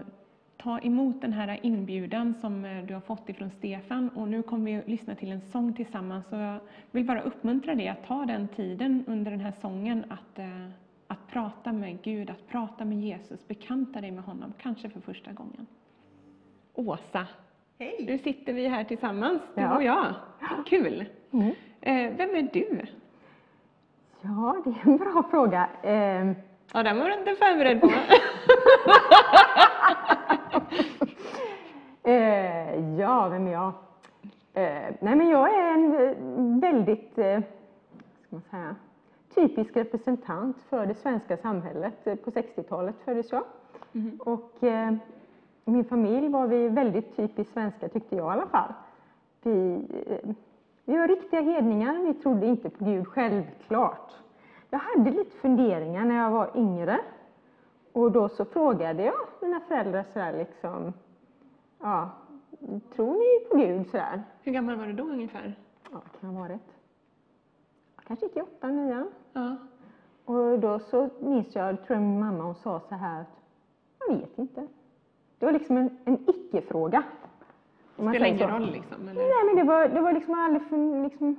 [0.64, 4.66] ta emot den här inbjudan som eh, du har fått ifrån Stefan och nu kommer
[4.72, 6.26] vi att lyssna till en sång tillsammans.
[6.30, 6.60] Så jag
[6.92, 10.66] vill bara uppmuntra dig att ta den tiden under den här sången att, eh,
[11.08, 15.32] att prata med Gud, att prata med Jesus, bekanta dig med honom, kanske för första
[15.32, 15.68] gången.
[16.74, 17.28] Åsa,
[17.80, 18.06] Hej!
[18.08, 19.76] nu sitter vi här tillsammans, du Ja.
[19.76, 20.14] och jag.
[20.66, 21.06] Kul!
[21.32, 21.48] Mm.
[21.82, 22.82] Eh, Vem är du?
[24.22, 25.70] Ja, det är en bra fråga.
[25.84, 26.32] Eh,
[26.74, 27.88] Ja, den var du inte förberedd på.
[32.04, 33.72] eh, ja, vem är jag?
[34.54, 37.40] Eh, nej, men jag är en eh, väldigt, eh,
[38.22, 38.76] ska man säga,
[39.36, 42.08] typisk representant för det svenska samhället.
[42.08, 43.44] Eh, På 60-talet föddes jag.
[44.20, 44.94] Och eh,
[45.66, 48.74] min familj var vi väldigt typiskt svenska, tyckte jag i alla fall.
[49.44, 49.74] Vi,
[50.08, 50.30] eh,
[50.86, 54.12] vi var riktiga hedningar, vi trodde inte på Gud, självklart.
[54.70, 57.00] Jag hade lite funderingar när jag var yngre.
[57.94, 60.94] Och då så frågade jag mina föräldrar så här liksom,
[61.82, 62.10] ja,
[62.96, 64.24] tror ni på Gud så här?
[64.42, 65.56] Hur gammal var du då ungefär?
[65.84, 66.62] Ja, vad kan ha varit?
[67.96, 69.12] Jag kanske gick i åttan, nian.
[69.34, 69.56] Ja.
[70.26, 73.28] Och då så minns jag, tror jag min mamma, hon sa så här att
[74.00, 74.68] jag vet inte.
[75.40, 77.04] Det var liksom en, en icke-fråga.
[77.96, 78.56] Man Spelar ingen så.
[78.56, 79.08] roll liksom?
[79.08, 79.22] Eller?
[79.22, 81.36] Nej, men det var, det var liksom aldrig för, liksom,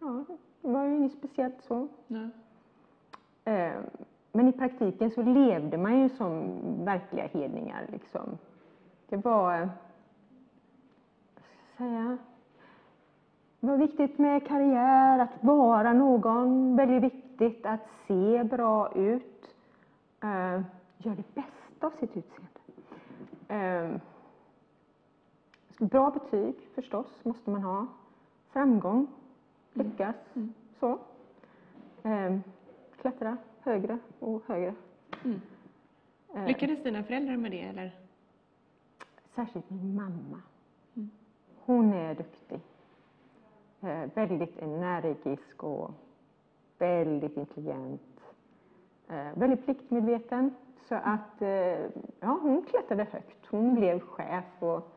[0.00, 0.24] ja,
[0.62, 1.88] det var ju inget speciellt så.
[2.06, 2.28] Ja.
[3.52, 3.74] Eh,
[4.32, 6.50] Men i praktiken så levde man ju som
[6.84, 7.86] verkliga hedningar.
[7.92, 8.38] Liksom.
[9.08, 9.74] Det var, eh, vad ska
[11.36, 12.18] jag säga,
[13.60, 19.54] det var viktigt med karriär, att vara någon, väldigt viktigt att se bra ut,
[20.22, 20.60] eh,
[20.98, 22.50] göra det bästa av sitt utseende.
[23.48, 24.00] Eh,
[25.78, 27.86] Bra betyg förstås måste man ha.
[28.52, 29.06] Framgång,
[29.72, 30.16] lyckas,
[30.80, 30.98] så.
[32.02, 32.38] Eh,
[33.00, 34.74] klättra högre och högre.
[35.24, 35.40] Mm.
[36.34, 37.92] Eh, Lyckades dina föräldrar med det eller?
[39.34, 40.42] Särskilt min mamma.
[41.66, 41.76] Mm.
[41.80, 42.60] Hon är duktig.
[43.80, 45.90] Eh, väldigt energisk och
[46.78, 48.20] väldigt intelligent.
[49.08, 50.54] Eh, väldigt pliktmedveten.
[50.88, 51.48] Så att eh,
[52.20, 53.46] ja, hon klättrade högt.
[53.50, 54.88] Hon blev chef och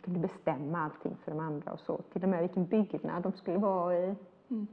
[0.00, 1.96] kunde bestämma allting för de andra och så.
[2.12, 4.14] Till och med vilken byggnad de skulle vara i.
[4.50, 4.66] Mm.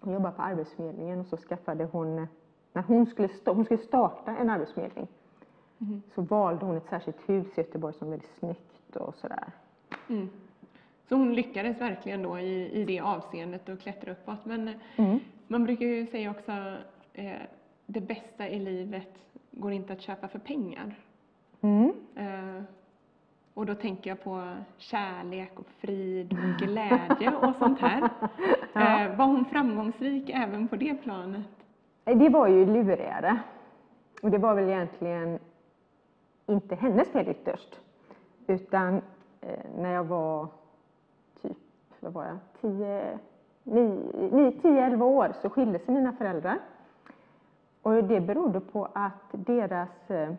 [0.00, 2.26] Hon jobbade på Arbetsförmedlingen och så skaffade hon,
[2.72, 5.06] när hon skulle, hon skulle starta en arbetsförmedling,
[5.78, 6.02] Mhm.
[6.14, 9.52] så valde hon ett särskilt hus i Göteborg som var väldigt snyggt och sådär.
[10.08, 10.28] Mm.
[11.08, 14.44] Så hon lyckades verkligen då i, i det avseendet och klättra uppåt.
[14.44, 15.18] Men eh, Mm.
[15.46, 16.52] man brukar ju säga också
[17.12, 17.32] eh,
[17.86, 19.08] det bästa i livet
[19.50, 20.94] går inte att köpa för pengar.
[21.60, 21.92] Mm.
[22.16, 22.62] Eh,
[23.54, 28.08] och då tänker jag på kärlek och frid och glädje och sånt här.
[28.72, 29.00] Ja.
[29.04, 31.46] Eh, var hon framgångsrik även på det planet?
[32.04, 33.38] Det var ju lurigare.
[34.22, 35.38] Och det var väl egentligen
[36.46, 37.80] inte hennes fel ytterst.
[38.46, 39.02] Utan eh,
[39.76, 40.48] när jag var
[41.42, 41.56] typ,
[42.00, 43.18] vad var jag, 10,
[43.64, 46.58] 10-11 år så skilde sig mina föräldrar.
[47.82, 50.34] Och det berodde på att deras, eh,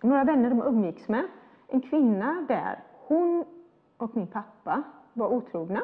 [0.00, 1.24] några vänner de umgicks med,
[1.68, 3.44] en kvinna där, hon
[3.96, 4.82] och min pappa
[5.12, 5.82] var otrogna.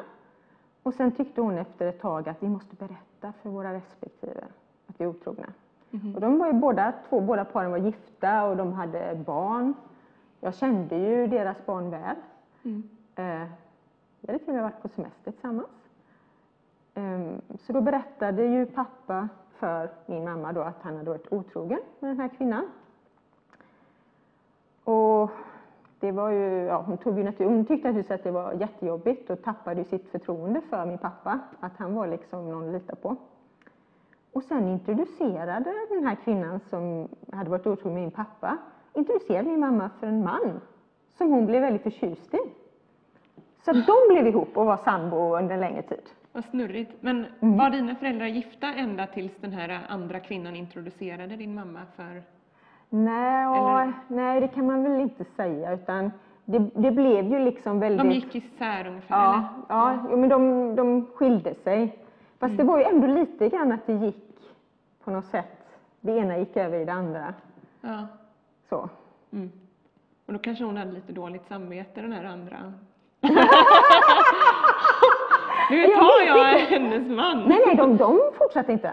[0.83, 4.43] Och sen tyckte hon efter ett tag att vi måste berätta för våra respektive
[4.87, 5.47] att vi är otrogna.
[6.15, 9.73] Och de var ju båda, två, båda paren var gifta och de hade barn.
[10.39, 12.15] Jag kände ju deras barn väl.
[12.63, 12.83] Mm.
[13.15, 13.47] Eh,
[14.21, 15.89] vi hade till och med varit på semester tillsammans.
[16.93, 21.79] Eh, så då berättade ju pappa för min mamma då att han hade varit otrogen
[21.99, 22.69] med den här kvinnan.
[24.83, 25.29] och
[25.99, 29.29] det var ju, ja, hon, tog ju natur, hon tyckte naturligtvis att det var jättejobbigt
[29.29, 31.39] och tappade ju sitt förtroende för min pappa.
[31.59, 33.15] Att han var liksom någon att lita på.
[34.33, 38.57] Och sen introducerade den här kvinnan som hade varit otrogen med min pappa,
[38.93, 40.61] introducerade min mamma för en man
[41.17, 42.37] som hon blev väldigt förtjust i.
[43.65, 46.01] Så de blev ihop och var sambo under en längre tid.
[46.31, 46.91] Vad snurrigt.
[46.99, 47.57] Men Mm.
[47.57, 52.23] var dina föräldrar gifta ända tills den här andra kvinnan introducerade din mamma för...
[52.89, 56.11] Nej, Eller- nej, det kan man väl inte säga utan
[56.45, 58.01] det, det blev ju liksom väldigt...
[58.07, 59.47] De gick isär ungefär, Ja, eller?
[59.69, 61.99] ja jo, men de, de skilde sig.
[62.39, 64.25] Fast det var ju ändå lite grann att det gick
[65.03, 65.77] på något sätt.
[66.01, 67.33] Det ena gick över i det andra.
[67.81, 68.07] Ja.
[68.69, 68.89] Så.
[69.31, 69.51] Mm.
[70.33, 72.57] Och då kanske hon hade lite dåligt samvete, den här andra.
[75.69, 77.43] nu tar jag hennes man.
[77.47, 78.91] Nej, nej, de, de fortsatte inte.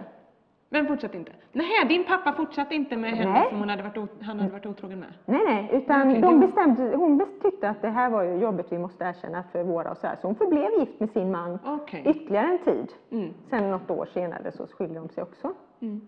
[0.69, 1.33] Men fortsatte inte?
[1.53, 3.49] Nej, din pappa fortsatte inte med henne Nej.
[3.49, 5.09] som hon hade varit, han hade varit otrogen med?
[5.25, 9.05] Nej, nej, utan de bestämde, hon tyckte att det här var ju jobbigt, vi måste
[9.05, 10.17] erkänna för våra och så här.
[10.21, 12.03] Så hon förblev gift med sin man Okej.
[12.07, 12.93] ytterligare en tid.
[13.11, 13.35] Mm.
[13.51, 15.53] Sen något år senare så skilde de sig också.
[15.81, 16.01] Mm.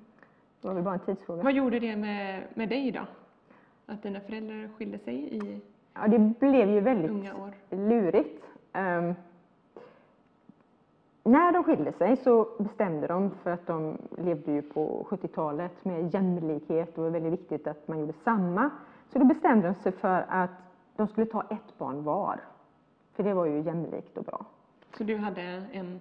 [0.61, 1.43] Det var väl bara en tidsfråga.
[1.43, 3.01] Vad gjorde det med, med dig då?
[3.93, 5.61] Att dina föräldrar skilde sig i
[5.95, 7.53] Ja, det blev ju väldigt unga år?
[7.71, 8.45] lurigt.
[8.73, 9.15] Ehm,
[11.25, 16.15] när de skilde sig så bestämde de, för att de levde ju på 70-talet med
[16.15, 18.71] jämlikhet och det var väldigt viktigt att man gjorde samma.
[19.13, 20.51] Så då bestämde de sig för att
[20.97, 22.41] de skulle ta ett barn var.
[23.13, 24.45] För det var ju jämlikt och bra.
[24.99, 26.01] Så du hade en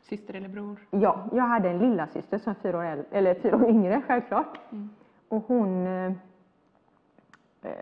[0.00, 0.76] syster eller bror?
[0.90, 4.02] Ja, jag hade en lilla syster som är fyra år, äldre, eller fyra år yngre,
[4.06, 4.58] självklart.
[4.70, 4.90] Mm.
[5.28, 6.12] Och hon, eh,
[7.62, 7.72] Eh,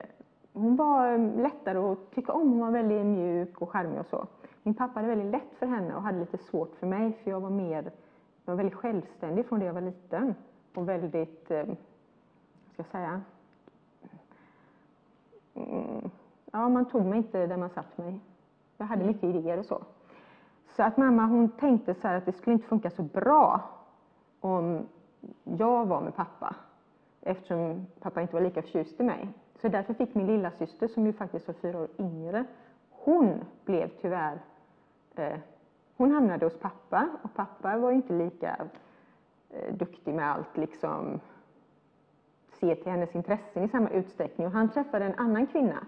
[0.53, 2.49] hon var lättare att tycka om.
[2.49, 4.27] Hon var väldigt mjuk och charmig och så.
[4.63, 7.41] Min pappa hade väldigt lätt för henne och hade lite svårt för mig för jag
[7.41, 7.83] var mer,
[8.45, 10.35] jag var väldigt självständig från det jag var liten.
[10.75, 11.77] Och väldigt, eh, vad
[12.73, 13.23] ska jag säga,
[15.55, 16.11] mm,
[16.53, 18.21] ja man tog mig inte där man satt mig.
[18.77, 19.83] Jag hade mycket idéer och så.
[20.77, 23.61] Så att mamma hon tänkte så här att det skulle inte funka så bra
[24.41, 24.87] om
[25.45, 26.57] jag var med pappa.
[27.21, 29.29] Eftersom pappa inte var lika förtjust i mig.
[29.67, 32.45] Så därför fick min lilla syster som ju faktiskt var fyra år yngre,
[32.91, 34.39] hon blev tyvärr,
[35.15, 35.39] eh,
[35.97, 38.57] hon hamnade hos pappa och pappa var inte lika
[39.51, 41.21] eh, duktig med allt liksom
[42.61, 44.47] se till hennes intressen i samma utsträckning.
[44.47, 45.87] Och han träffade en annan kvinna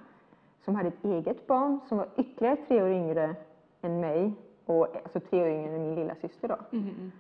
[0.64, 3.36] som hade ett eget barn som var ytterligare tre år yngre
[3.82, 4.32] än mig
[4.64, 6.76] och alltså tre år yngre än min lilla syster då.
[6.76, 7.12] Mm.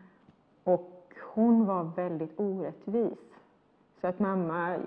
[0.64, 3.34] Och hon var väldigt orättvis.
[4.00, 4.78] Så att mamma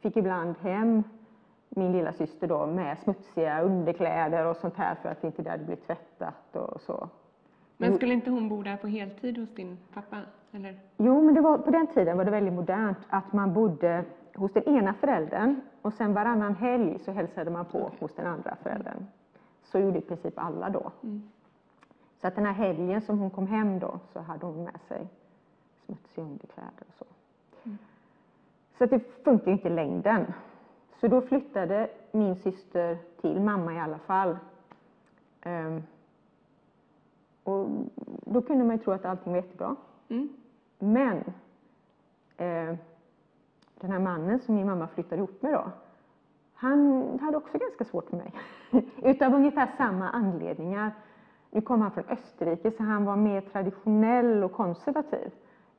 [0.00, 1.02] fick ibland hem
[1.68, 5.64] min lilla syster då med smutsiga underkläder och sånt här för att inte det hade
[5.64, 7.08] blivit tvättat och så.
[7.76, 10.16] Men skulle inte hon bo där på heltid hos din pappa?
[10.52, 10.80] Eller?
[10.96, 14.52] Jo, men det var, på den tiden var det väldigt modernt att man bodde hos
[14.52, 19.06] den ena föräldern och sen varannan helg så hälsade man på hos den andra föräldern.
[19.62, 20.92] Så gjorde i princip alla då.
[21.02, 21.22] Mm.
[22.20, 25.08] Så att den här helgen som hon kom hem då så hade hon med sig
[25.86, 27.04] smutsiga underkläder och så.
[28.78, 30.32] Så det funkar inte i längden.
[31.00, 34.38] Så då flyttade min syster till mamma i alla fall.
[35.40, 35.82] Ehm,
[37.44, 37.68] och
[38.24, 39.76] då kunde man ju tro att allting var jättebra.
[40.08, 40.28] Mm.
[40.78, 41.16] Men
[42.36, 42.76] eh,
[43.80, 45.70] den här mannen som min mamma flyttade ihop med då,
[46.54, 48.32] han hade också ganska svårt med mig.
[49.02, 50.92] Utav ungefär samma anledningar.
[51.50, 55.30] Nu kom han från Österrike så han var mer traditionell och konservativ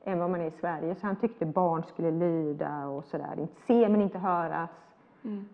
[0.04, 0.94] än vad man är i Sverige.
[0.94, 3.38] Så han tyckte barn skulle lyda och sådär.
[3.38, 4.70] Inte se men inte höras.
[5.24, 5.48] Mm.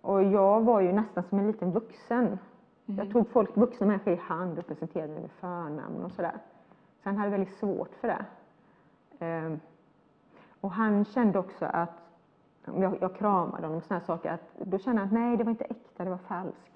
[0.00, 2.26] Och jag var ju nästan som en liten vuxen.
[2.26, 2.38] Mm.
[2.86, 6.38] Jag tog folk, vuxna människor i hand och presenterade mig med förnamn och sådär.
[7.02, 8.24] Så han hade väldigt svårt för det.
[9.18, 9.60] Ehm,
[10.60, 12.02] och han kände också att,
[12.64, 15.50] jag, jag kramade honom och sådana saker, att då kände han att nej, det var
[15.50, 16.72] inte äkta, det var falskt.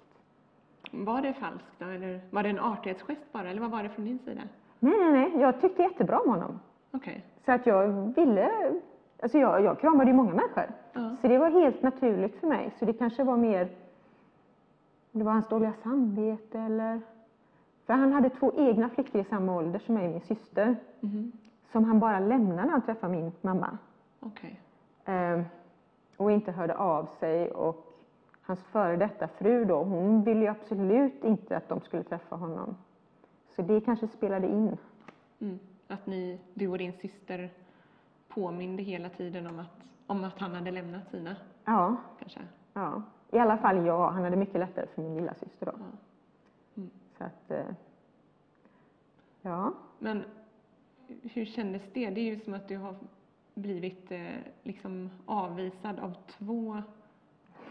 [0.91, 1.87] Var det falskt då?
[1.87, 3.51] Eller var det en artighetsgest bara?
[3.51, 4.43] Eller vad var det från din sida?
[4.85, 6.61] Nej, nej, nej, jag tyckte jättebra om honom.
[6.91, 7.25] Okej.
[7.45, 8.51] Så att jag ville,
[9.23, 10.65] alltså jag, jag kramade ju många människor.
[10.93, 11.17] Ja.
[11.21, 12.73] Så det var helt naturligt för mig.
[12.79, 13.69] Så det kanske var mer,
[15.13, 17.01] det var hans dåliga samvete eller...
[17.87, 20.77] För han hade två egna flickor i samma ålder som mig och min syster.
[21.01, 21.33] Mhm.
[21.73, 23.79] Som han bara lämnade när han träffade min mamma.
[24.21, 24.61] Okej.
[25.05, 25.45] Ehm,
[26.17, 27.51] och inte hörde av sig.
[27.51, 27.87] Och
[28.43, 32.77] hans före detta fru då, hon ville ju absolut inte att de skulle träffa honom.
[33.57, 34.77] Så det kanske spelade in.
[35.41, 35.59] Mm.
[35.89, 37.51] Att ni, du och din syster
[38.29, 42.41] påminde hela tiden om att, om att han hade lämnat sina, Ja, kanske?
[42.73, 43.03] ja.
[43.31, 44.11] I alla fall jag.
[44.11, 45.73] Han hade mycket lättare för min lilla syster då.
[45.79, 45.85] Ja.
[46.77, 46.91] Mm.
[47.19, 47.75] Så att, eh,
[49.43, 49.73] ja.
[49.99, 50.25] Men
[51.23, 52.11] hur kändes det?
[52.11, 52.95] Det är ju som att du har
[53.55, 54.27] blivit eh,
[54.63, 56.83] liksom avvisad av två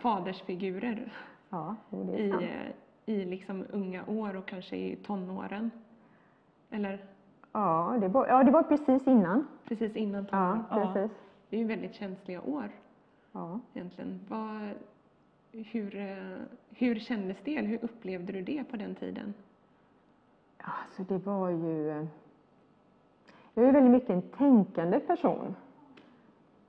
[0.02, 1.14] fadersfigurer
[1.50, 2.44] Ja, jo, det är i, sant.
[2.44, 2.72] eh,
[3.06, 5.72] i liksom unga år och kanske i tonåren.
[6.70, 7.06] Eller
[7.52, 9.48] Ja, det var, ja, det var precis innan.
[9.68, 10.94] precis innan Ja, tonåren.
[10.94, 11.18] precis.
[11.50, 12.70] Det är ju väldigt känsliga år
[13.32, 13.60] Ja.
[13.74, 14.20] egentligen.
[14.30, 14.72] Vad,
[15.52, 16.38] hur, eh,
[16.70, 17.58] hur kändes det?
[17.58, 19.34] Eller hur upplevde du det på den tiden?
[20.58, 21.90] Alltså det var ju...
[21.90, 22.06] eh,
[23.54, 25.56] Jag är väldigt mycket en tänkande person.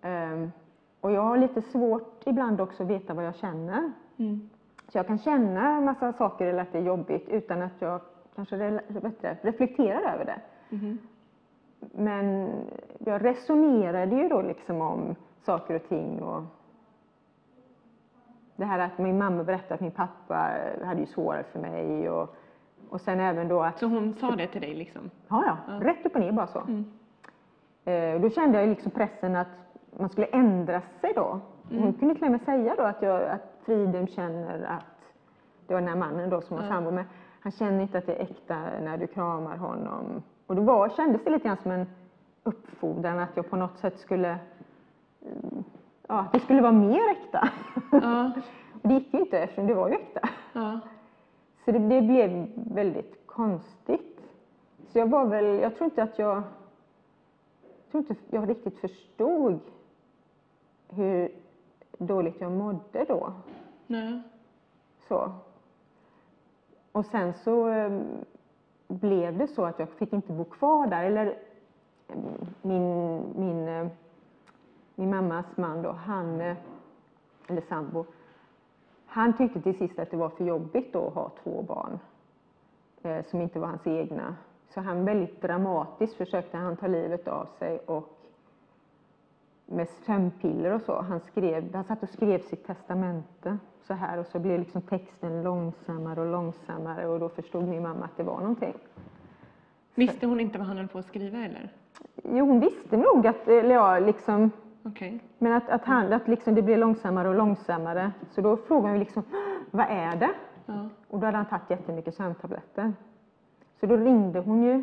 [0.02, 0.52] Ehm,
[1.00, 3.92] och jag har lite svårt ibland också att veta vad jag känner.
[4.16, 4.50] Mm.
[4.92, 8.00] Så jag kan känna en massa saker eller att det är jobbigt utan att jag
[8.36, 10.40] kanske re- reflekterar över det.
[10.76, 10.98] Mhm.
[11.92, 12.50] Men
[12.98, 16.42] jag resonerade ju då liksom om saker och ting och
[18.56, 20.50] det här att min mamma berättade att min pappa
[20.84, 22.34] hade ju svårare för mig och,
[22.88, 25.10] och sen även då att Så hon sa det till dig liksom?
[25.28, 25.86] Ja, ja, Ja.
[25.88, 26.60] rätt upp och ner bara så.
[26.60, 26.84] Mm.
[27.84, 29.48] Eh, då kände jag liksom pressen att
[29.98, 31.40] man skulle ändra sig då.
[31.70, 31.82] Mm.
[31.82, 35.12] Hon kunde till och med säga då att, jag, att Fridhem känner att,
[35.66, 36.68] det var den här mannen då som var Ja.
[36.70, 37.04] sambo med,
[37.40, 40.22] han känner inte att det är äkta när du kramar honom.
[40.46, 41.86] Och då var, kändes det lite grann som en
[42.44, 44.28] uppfordran att jag på något sätt skulle,
[45.22, 45.64] mm,
[46.08, 47.48] ja, att det skulle vara mer äkta.
[47.92, 48.30] Ja,
[48.82, 50.28] det gick ju inte eftersom det var ju äkta.
[50.52, 50.80] ja.
[51.64, 54.20] Så det, det blev väldigt konstigt.
[54.88, 59.60] Så jag var väl, jag tror inte att jag, jag tror inte jag riktigt förstod
[60.88, 61.32] hur
[61.98, 63.32] dåligt jag mådde då.
[63.86, 64.22] Nej.
[65.08, 65.32] Så.
[66.92, 68.02] Och sen så eh,
[68.88, 71.04] blev det så att jag fick inte bo kvar där.
[71.04, 71.26] Eller
[72.08, 72.16] eh,
[72.62, 73.86] min, min, eh,
[74.94, 76.56] min mammas man då, han, eh,
[77.46, 78.04] eller sambo,
[79.06, 81.98] han tyckte till sist att det var för jobbigt då att ha två barn
[83.02, 84.36] eh, som inte var hans egna.
[84.68, 88.11] Så han väldigt dramatiskt försökte han ta livet av sig och
[89.66, 91.00] med sömnpiller och så.
[91.00, 95.42] Han, skrev, han satt och skrev sitt testamente så här och så blev liksom texten
[95.42, 98.74] långsammare och långsammare och då förstod min mamma att det var någonting.
[99.94, 101.72] Visste hon inte vad han höll på att skriva eller?
[102.24, 104.50] Jo, hon visste nog att, eller ja, liksom,
[104.82, 105.20] Okej.
[105.38, 108.12] men att, att, han, att liksom det blev långsammare och långsammare.
[108.30, 109.22] Så då frågade hon liksom,
[109.70, 110.30] vad är det?
[110.66, 110.88] Ja.
[111.08, 112.92] Och då hade han tagit jättemycket sömntabletter.
[113.80, 114.82] Så då ringde hon ju,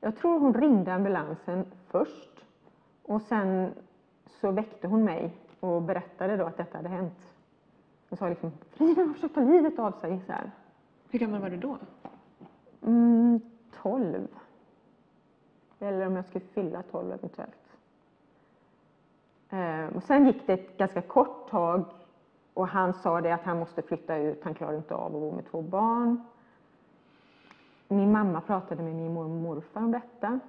[0.00, 2.37] jag tror hon ringde ambulansen först.
[3.08, 3.74] Och sen
[4.26, 7.34] så väckte hon mig och berättade då att detta hade hänt.
[8.08, 10.20] Hon sa liksom, Frida har försökt ta livet av sig.
[10.26, 10.50] Så här.
[11.10, 11.78] Hur gammal var du då?
[12.82, 13.40] Mm,
[13.82, 14.28] 12.
[15.78, 17.76] Eller om jag skulle fylla 12 eventuellt.
[19.50, 21.84] Eh, och sen gick det ett ganska kort tag
[22.54, 25.32] och han sa det att han måste flytta ut, han klarar inte av att bo
[25.32, 26.24] med två barn.
[27.88, 30.40] Min mamma pratade med min mormor och morfar om detta.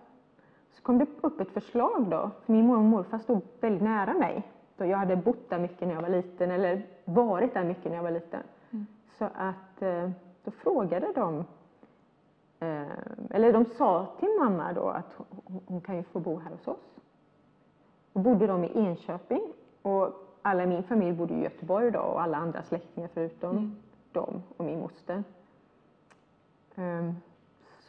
[0.79, 4.13] Så kom det upp ett förslag då, för min mormor och morfar stod väldigt nära
[4.13, 4.43] mig.
[4.77, 7.95] Då jag hade bott där mycket när jag var liten, eller varit där mycket när
[7.95, 8.43] jag var liten.
[9.17, 10.09] Så att eh,
[10.43, 11.43] då frågade de
[12.61, 12.87] Eh,
[13.29, 16.67] eller de sa till mamma då att hon, hon kan ju få bo här hos
[16.67, 16.95] oss.
[18.13, 19.41] Då bodde de i Enköping
[19.81, 23.75] och alla i min familj bodde i Göteborg då och alla andra släktingar förutom Mm.
[24.11, 25.23] dem och min moster.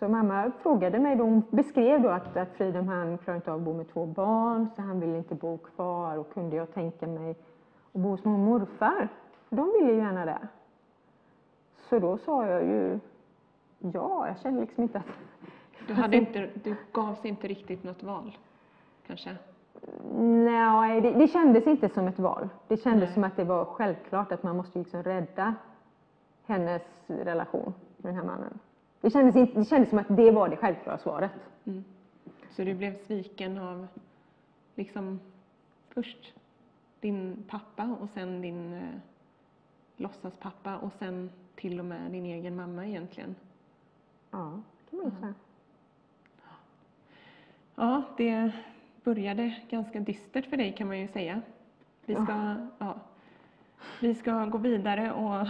[0.00, 3.58] Så mamma frågade mig då, hon beskrev då att, att Fridhem han klarar inte av
[3.58, 7.06] att bo med två barn så han ville inte bo kvar och kunde jag tänka
[7.06, 9.08] mig att bo hos och morfar.
[9.48, 10.48] För de ville ju gärna det.
[11.88, 12.98] Så då sa jag ju
[13.78, 15.04] ja, jag kände liksom inte att...
[15.86, 18.36] Du, hade inte, du gavs inte riktigt något val,
[19.06, 19.36] kanske?
[20.20, 22.48] Nej, det, det kändes inte som ett val.
[22.68, 23.14] Det kändes Nej.
[23.14, 25.54] som att det var självklart att man måste liksom rädda
[26.46, 28.58] hennes relation med den här mannen.
[29.00, 31.30] Det kändes, inte, det kändes som att det var det självklara svaret.
[31.64, 31.84] Mm.
[32.50, 33.86] Så du blev sviken av
[34.74, 35.20] liksom
[35.88, 36.34] först
[37.00, 39.00] din pappa och sen din eh,
[39.96, 43.34] låtsaspappa och sen till och med din egen mamma egentligen?
[44.30, 45.34] Ja, det kan man säga.
[47.74, 48.52] Ja, det
[49.04, 51.42] började ganska dystert för dig kan man ju säga.
[52.04, 53.00] Vi ska, ja,
[54.00, 55.46] vi ska gå vidare och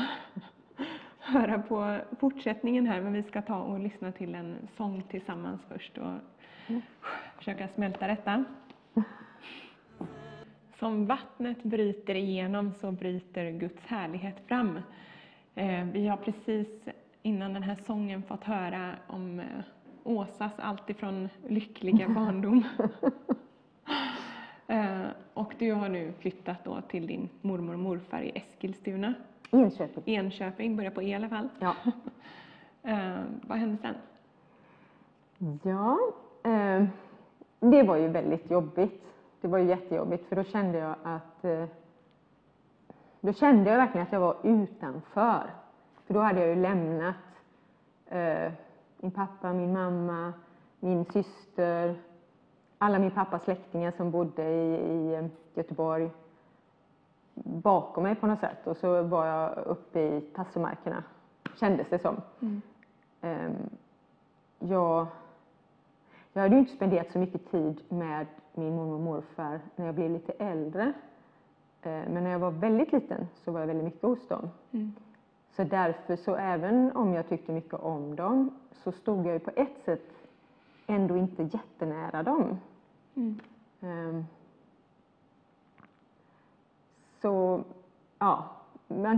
[1.31, 5.99] höra på fortsättningen här, men vi ska ta och lyssna till en sång tillsammans först
[5.99, 6.15] och
[7.39, 8.45] försöka smälta detta.
[10.79, 14.81] Som vattnet bryter igenom så bryter Guds härlighet fram.
[15.55, 16.69] Eh, vi har precis
[17.23, 19.47] innan den här sången fått höra om eh,
[20.05, 22.65] Åsas alltifrån lyckliga barndom.
[25.61, 29.15] Du har nu flyttat då till din mormor och morfar i Eskilstuna.
[29.51, 30.03] Enköping.
[30.15, 31.49] Enköping, börjar på E i alla fall.
[31.59, 31.75] Ja.
[32.83, 33.95] Eh, Vad hände sen?
[35.63, 35.99] Ja,
[36.51, 36.85] eh,
[37.61, 39.03] det var ju väldigt jobbigt.
[39.41, 41.65] Det var ju jättejobbigt för då kände jag att eh,
[43.21, 45.51] Då kände jag verkligen att jag var utanför.
[46.07, 47.15] För då hade jag ju lämnat
[48.07, 48.53] eh,
[49.01, 50.33] min pappa, min mamma,
[50.81, 51.95] min syster,
[52.83, 56.11] alla min pappas släktingar som bodde i, i eh, Göteborg
[57.35, 58.67] bakom mig på något sätt.
[58.67, 61.05] Och så var jag uppe i tassemarkerna,
[61.57, 62.17] kändes det som.
[62.41, 62.63] Mm.
[63.21, 63.57] Ehm,
[64.59, 65.07] jag,
[66.33, 69.95] jag hade ju inte spenderat så mycket tid med min mormor och morfar när jag
[69.95, 70.83] blev lite äldre.
[71.83, 74.51] Eh, Men när jag var väldigt liten så var jag väldigt mycket hos dem.
[74.71, 74.93] Mm.
[75.57, 79.51] Så därför, så även om jag tyckte mycket om dem, så stod jag ju på
[79.57, 80.11] ett sätt
[80.87, 82.59] ändå inte jättenära dem.
[83.15, 84.25] Mm.
[87.23, 87.65] Så,
[88.19, 88.45] ja.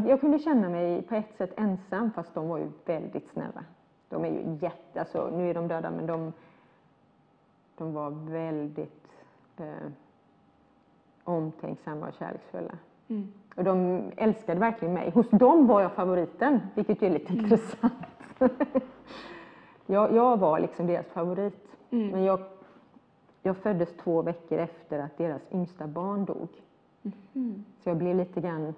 [0.07, 3.65] Jag kunde känna mig på ett sätt ensam, fast de var ju väldigt snälla.
[4.09, 6.33] De är ju jätte, alltså nu är de döda, men de,
[7.77, 9.09] de var väldigt
[9.57, 9.91] eh,
[11.25, 12.79] omtänksamma och kärleksfulla.
[13.09, 13.33] Mm.
[13.57, 15.11] Och de älskade verkligen mig.
[15.11, 17.93] Hos dem var jag favoriten, vilket är lite intressant.
[19.87, 21.77] jag, jag var liksom deras favorit.
[21.91, 22.09] Mm.
[22.09, 22.41] Men jag,
[23.43, 26.49] jag föddes två veckor efter att deras yngsta barn dog.
[27.35, 27.65] Mm.
[27.83, 28.75] Så jag blev lite grann,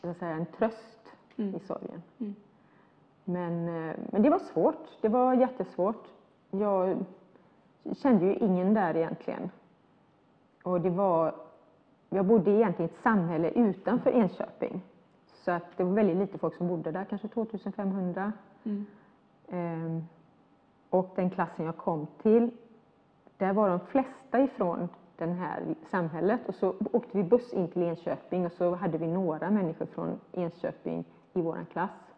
[0.00, 0.98] vad säga, en tröst
[1.36, 1.54] Mm.
[1.54, 2.02] i sorgen.
[2.18, 2.34] Mm.
[3.24, 4.88] Men, eh, men det var svårt.
[5.00, 6.04] Det var jättesvårt.
[6.50, 7.04] Jag
[7.96, 9.50] kände ju ingen där egentligen.
[10.62, 11.34] Och det var,
[12.10, 14.82] jag bodde egentligen i ett samhälle utanför Enköping.
[15.44, 18.32] Så att det var väldigt lite folk som bodde där, kanske 2500.
[18.64, 18.86] Mm.
[19.48, 20.04] Ehm,
[20.90, 22.50] och den klassen jag kom till,
[23.42, 26.48] där var de flesta ifrån det här samhället.
[26.48, 30.20] Och så åkte vi buss in till Enköping och så hade vi några människor från
[30.32, 32.14] Enköping i vår klass.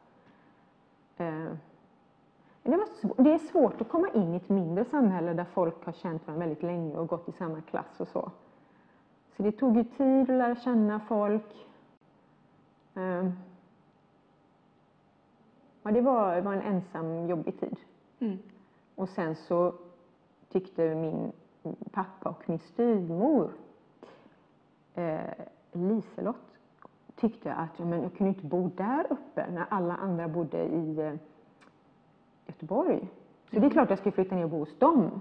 [1.17, 1.59] Men
[2.63, 5.93] det, var det är svårt att komma in i ett mindre samhälle där folk har
[5.93, 8.31] känt varandra väldigt länge och gått i samma klass och så.
[9.37, 11.67] Så det tog ju tid att lära känna folk.
[12.95, 13.33] Ehm,
[15.87, 17.77] Ja, det var, var en ensam, jobbig tid.
[18.19, 18.39] Mm.
[18.95, 19.75] Och sen så
[20.55, 21.33] tyckte min
[21.93, 23.51] pappa och min styvmor,
[24.95, 25.21] eh,
[25.73, 26.37] Liselott,
[27.17, 31.15] tyckte att men jag kunde inte bo där uppe när alla andra bodde i eh,
[32.47, 33.09] Göteborg.
[33.51, 35.21] Så det är klart jag skulle flytta ner och bo hos dem.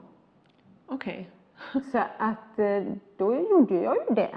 [0.87, 1.29] Okej.
[1.91, 2.83] Så att eh,
[3.17, 4.35] då gjorde jag ju det.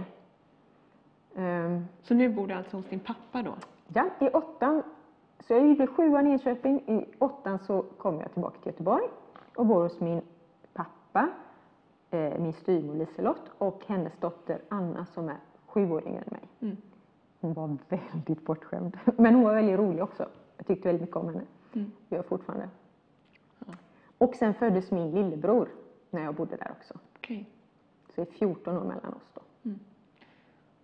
[1.36, 3.54] Ehm, Så nu bor du alltså hos din pappa då?
[3.88, 4.82] Ja, i åttan,
[5.40, 6.80] så jag gjorde sjuan i Enköping.
[6.86, 9.04] I åttan så kom jag tillbaka till Göteborg
[9.56, 10.22] och bor hos min
[11.16, 11.28] pappa,
[12.10, 15.36] eh, min styvmor Liselott och hennes dotter Anna som är
[15.66, 16.48] sju år yngre än mig.
[16.60, 16.76] Mm.
[17.40, 20.28] Hon var väldigt bortskämd, men hon var väldigt rolig också.
[20.56, 21.42] Jag tyckte väldigt mycket om henne.
[21.72, 21.92] Mm.
[22.08, 22.68] Det gör jag fortfarande.
[23.58, 23.72] Ja.
[24.18, 25.68] Och sen föddes min lillebror
[26.10, 26.94] när jag bodde där också.
[27.16, 27.50] Okej.
[28.06, 29.40] Så det är 14 år mellan oss då.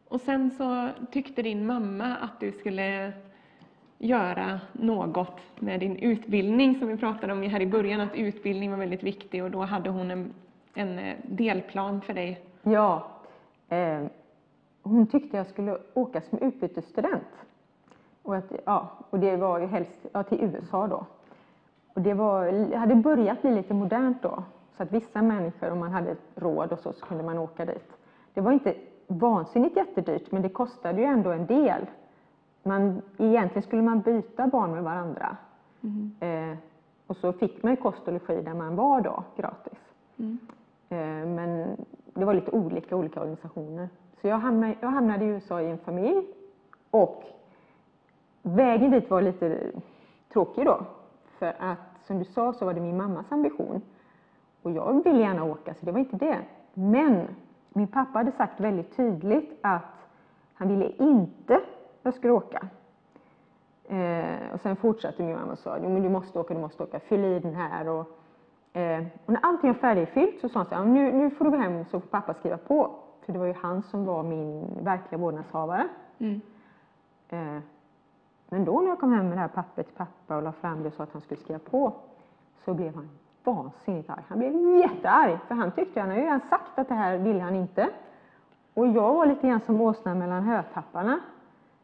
[0.09, 3.12] Och sen så tyckte din mamma att du skulle
[4.03, 8.79] göra något med din utbildning som vi pratade om här i början, att utbildning var
[8.79, 10.33] väldigt viktig och då hade hon en,
[10.74, 12.41] en eh, delplan för dig.
[12.62, 13.07] Ja,
[13.69, 14.03] eh,
[14.83, 17.29] hon tyckte jag skulle åka som utbytesstudent.
[18.23, 21.07] Och, att, ja, och det var ju helst ja, till USA då.
[21.95, 24.45] Och det var, hade börjat bli lite modernt då.
[24.77, 27.93] Så att vissa människor, om man hade råd och så, så kunde man åka dit.
[28.35, 28.74] Det var inte
[29.07, 31.87] vansinnigt jättedyrt, men det kostade ju ändå en del.
[32.62, 35.36] Man, egentligen skulle man byta barn med varandra.
[36.20, 36.56] Eh,
[37.06, 39.78] och så fick man ju kost och logi där man var då, gratis.
[40.16, 40.39] Mm.
[40.89, 41.76] Eh, Men
[42.14, 43.89] det var lite olika olika organisationer.
[44.20, 46.26] Så jag hamnade, jag hamnade i USA i en familj
[46.90, 47.24] och
[48.43, 49.70] vägen dit var lite
[50.32, 50.80] tråkig då.
[51.39, 53.82] För att som du sa så var det min mammas ambition.
[54.62, 56.39] Och jag ville gärna åka så det var inte det.
[56.74, 57.26] Men
[57.68, 60.09] min pappa hade sagt väldigt tydligt att
[60.55, 61.60] han ville inte
[62.03, 62.69] jag skulle åka.
[63.89, 66.83] Eh, och sen fortsatte min mamma och sa, jo men du måste åka, du måste
[66.83, 67.89] åka, fyll i den här.
[67.89, 68.07] Och,
[68.77, 71.51] eh, och när allting var färdigfyllt så sa han så här, nu, nu får du
[71.51, 72.91] gå hem så får pappa skriva på.
[73.24, 75.89] För det var ju han som var min verkliga vårdnadshavare.
[76.19, 76.41] Mm.
[77.29, 77.62] Eh,
[78.49, 80.83] men då när jag kom hem med det här pappret till pappa och la fram
[80.83, 81.93] det och sa att han skulle skriva på
[82.65, 83.09] så blev han
[83.45, 84.23] vansinnigt arg.
[84.29, 87.41] Han blev jättearg för han tyckte, han har ju redan sagt att det här ville
[87.41, 87.89] han inte.
[88.74, 91.20] Och jag var lite grann som åsnan mellan hötapparna.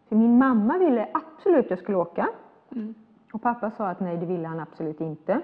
[0.09, 2.29] För min mamma ville absolut att jag skulle åka.
[2.71, 2.95] Mm.
[3.33, 5.41] Och pappa sa att nej, det ville han absolut inte.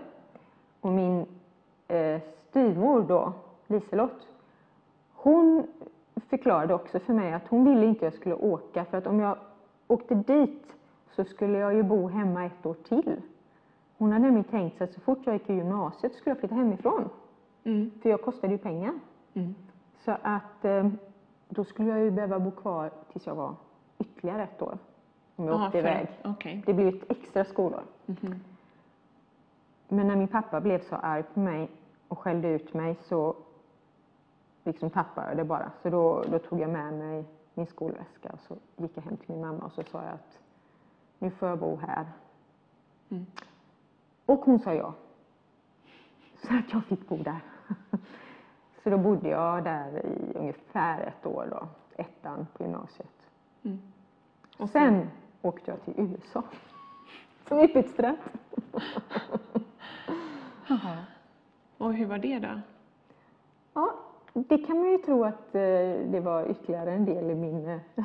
[0.80, 1.26] Och min
[1.88, 2.20] eh,
[2.50, 3.32] styvmor då,
[3.66, 4.26] Liselott,
[5.12, 5.66] hon
[6.28, 9.20] förklarade också för mig att hon ville inte att jag skulle åka för att om
[9.20, 9.38] jag
[9.86, 10.76] åkte dit
[11.16, 13.20] så skulle jag ju bo hemma ett år till.
[13.98, 16.54] Hon hade nämligen tänkt sig att så fort jag gick i gymnasiet skulle jag flytta
[16.54, 17.08] hemifrån.
[17.64, 17.90] Mm.
[18.02, 18.92] För jag kostade ju pengar.
[19.34, 19.54] Mm.
[20.04, 20.88] Så att eh,
[21.48, 23.54] då skulle jag ju behöva bo kvar tills jag var
[23.98, 24.78] ytterligare ett år
[25.36, 26.08] om jag Jaha, åkte för- iväg.
[26.24, 26.62] Okej.
[26.66, 27.82] Det blev ett extra skolår.
[28.06, 28.34] Mhm.
[29.88, 31.70] Men när min pappa blev så arg på mig
[32.08, 33.36] och skällde ut mig så
[34.64, 35.70] liksom tappade jag det bara.
[35.82, 39.30] Så då, då tog jag med mig min skolväska och så gick jag hem till
[39.34, 40.38] min mamma och så sa jag att
[41.18, 42.06] nu får jag bo här.
[43.08, 43.26] Mm.
[44.26, 44.94] Och hon sa ja.
[46.42, 47.40] Så att jag fick bo där.
[48.82, 51.68] Så då bodde jag där i ungefär ett år då,
[52.02, 53.13] ettan på gymnasiet.
[53.64, 53.78] Mm.
[54.56, 55.10] Och sen
[55.42, 56.42] åkte jag till USA
[57.48, 58.18] som utbytesstudent.
[61.78, 62.48] Och hur var det då?
[63.74, 63.90] Ja,
[64.32, 65.60] det kan man ju tro att eh,
[66.06, 67.68] det var ytterligare en del i min...
[67.68, 68.04] eh,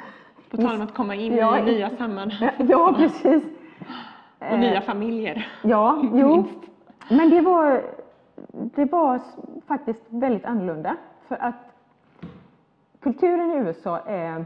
[0.50, 3.44] På tal om att komma in Ja, i nya sammanhang ja, precis.
[4.52, 5.48] och nya familjer.
[5.64, 6.44] Ja, jo.
[7.10, 7.84] Men det var,
[8.52, 9.22] det var
[9.68, 10.96] faktiskt väldigt annorlunda.
[11.28, 11.56] För att
[13.00, 14.46] kulturen i USA är...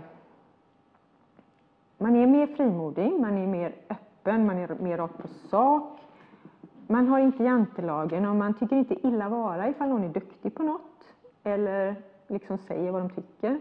[2.04, 6.00] Man är mer frimodig, man är mer öppen, man är mer rakt på sak.
[6.88, 10.64] Man har inte jantelagen och man tycker inte illa vara ifall någon är duktig på
[10.64, 10.82] något
[11.44, 11.96] eller
[12.28, 13.60] liksom säger vad de tycker.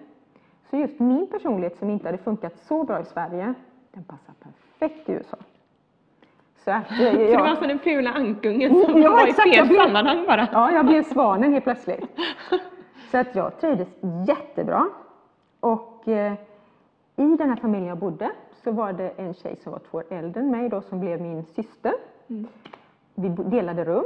[0.70, 3.54] Så just min personlighet som inte hade funkat så bra i Sverige,
[3.92, 5.36] den passar perfekt i USA.
[6.64, 9.46] Så att, eh, Så det var som den fula ankungen som Ja, var i exakt,
[9.48, 10.48] jag fel blev- sammanhang bara.
[10.52, 12.04] Ja, jag blev svanen helt plötsligt.
[13.10, 13.88] Så att jag trivdes
[14.28, 14.88] jättebra.
[15.60, 16.32] Och eh,
[17.16, 18.30] i den här familjen jag bodde
[18.64, 21.20] så var det en tjej som var två år äldre än mig då som blev
[21.20, 21.92] min syster.
[23.14, 24.04] Vi bo- delade rum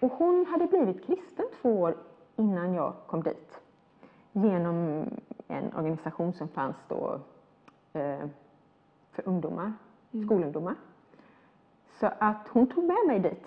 [0.00, 1.96] och hon hade blivit kristen två år
[2.36, 3.60] innan jag kom dit.
[4.32, 5.04] Genom
[5.48, 7.20] en organisation som fanns då
[7.92, 8.18] eh,
[9.12, 9.72] för ungdomar,
[10.24, 10.74] skolungdomar.
[12.00, 13.46] Så att hon tog med mig dit.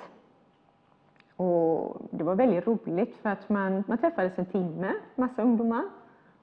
[1.35, 5.83] Och det var väldigt roligt för att man, man träffades en timme, massa ungdomar.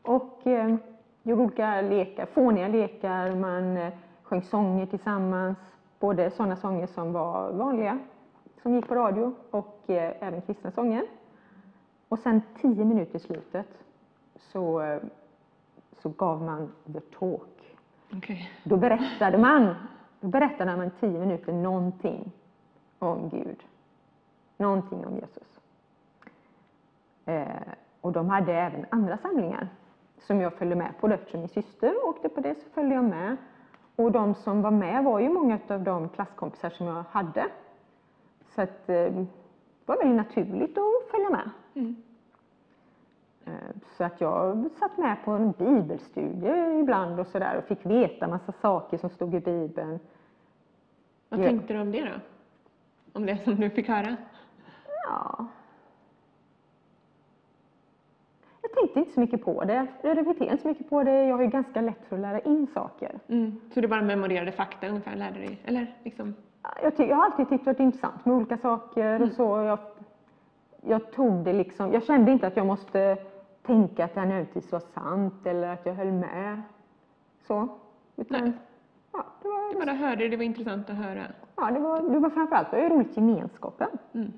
[0.02, 0.76] Och eh,
[1.22, 3.92] gjorde olika lekar, fåniga lekar, man eh,
[4.22, 5.58] sjöng sånger tillsammans.
[5.98, 7.98] Både sådana sånger som var vanliga,
[8.62, 11.02] som gick på radio, och eh, även kristna sånger.
[12.08, 13.66] Och sen tio minuter i slutet
[14.36, 15.00] så, eh,
[16.02, 17.76] så gav man the talk.
[18.12, 18.50] Okej.
[18.64, 19.74] Då berättade man,
[20.20, 22.32] då berättade man tio minuter någonting
[22.98, 23.64] om Gud.
[24.56, 25.60] Någonting om Jesus.
[27.24, 29.68] Eh, och de hade även andra samlingar
[30.20, 31.08] som jag följde med på.
[31.08, 33.36] då, Eftersom min syster åkte på det så följde jag med.
[33.96, 37.46] Och de som var med var ju många av de klasskompisar som jag hade.
[38.54, 39.26] Så att, eh, det
[39.86, 41.50] var väldigt naturligt att följa med.
[41.74, 41.96] Mm.
[43.44, 43.52] Eh,
[43.96, 48.52] Så att jag satt med på en bibelstudie ibland och sådär och fick veta massa
[48.52, 49.98] saker som stod i bibeln.
[51.28, 51.44] Vad Ja.
[51.44, 52.20] tänkte du om det då?
[53.12, 54.16] Om det som du fick höra?
[55.06, 55.46] Ja.
[58.62, 59.86] Jag tänkte inte så mycket på det.
[60.02, 61.24] Jag reflekterade inte så mycket på det.
[61.26, 63.18] Jag har ju ganska lätt för att lära in saker.
[63.28, 63.60] Mm.
[63.74, 65.58] Så du bara memorerade fakta ungefär, lärde dig?
[65.64, 66.34] Eller liksom?
[66.82, 69.42] Jag, jag har alltid tyckt att det är intressant med olika saker och så.
[69.42, 69.78] Jag,
[70.86, 73.16] jag tog det liksom, jag kände inte att jag måste
[73.66, 76.62] tänka att det här nödvändigtvis var sant eller att jag höll med.
[77.46, 77.68] Så.
[78.16, 78.52] Utan, Nej.
[79.12, 81.22] ja, det var, Du bara hörde det, det var intressant att höra.
[81.56, 83.88] Ja, det var, det var framförallt det var roligt gemenskapen.
[84.14, 84.32] Mm.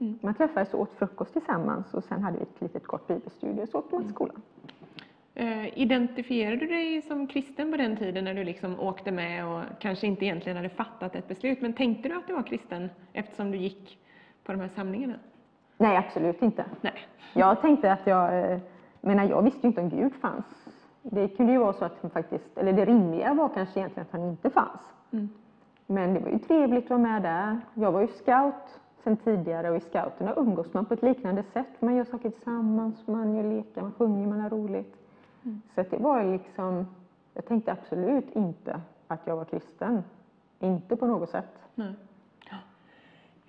[0.00, 3.68] Man träffades och åt frukost tillsammans och sen hade vi ett litet kort bibelstudie och
[3.68, 4.42] så åkte man till skolan.
[5.34, 9.62] Eh, identifierade du dig som kristen på den tiden när du liksom åkte med och
[9.78, 13.50] kanske inte egentligen hade fattat ett beslut, men tänkte du att du var kristen eftersom
[13.50, 13.98] du gick
[14.44, 15.14] på de här samlingarna?
[15.78, 16.64] Nej, absolut inte.
[16.80, 16.94] Nej.
[17.34, 18.60] Jag tänkte att jag, eh,
[19.00, 20.44] menar jag visste ju inte om Gud fanns.
[21.02, 24.20] Det kunde ju vara så att han faktiskt, eller det rimliga var kanske egentligen att
[24.20, 24.80] han inte fanns.
[25.10, 25.28] Mm.
[25.86, 27.60] Men det var ju trevligt att vara med där.
[27.74, 31.80] Jag var ju scout sen tidigare och i scouterna umgås man på ett liknande sätt.
[31.80, 34.96] Man gör saker tillsammans, man gör lekar, man sjunger, man har roligt.
[35.74, 36.86] Så att det var liksom,
[37.34, 40.02] jag tänkte absolut inte att jag var kristen.
[40.58, 41.58] Inte på något sätt.
[41.74, 41.94] Nej.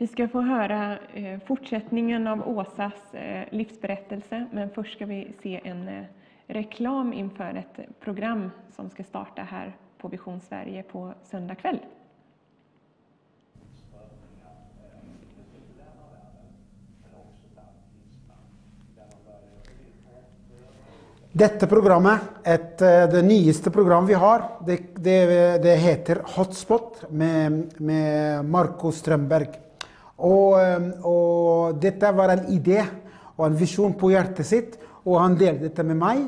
[0.02, 5.62] Vi ska få höra eh, fortsättningen av Åsas eh, livsberättelse, men först ska vi se
[5.64, 6.04] en eh,
[6.48, 11.80] reklam inför ett program som ska starta här på Vision Sverige på söndag kväll.
[21.32, 27.72] Dette programmet, et, eh, det nyeste program vi har, det, det, det heter Hotspot med,
[27.80, 29.56] med Marco Strømberg.
[30.20, 32.82] Og, eh, og dette var en idé
[33.38, 34.76] og en visjon på hjertet sitt,
[35.06, 36.20] og han delte dette med meg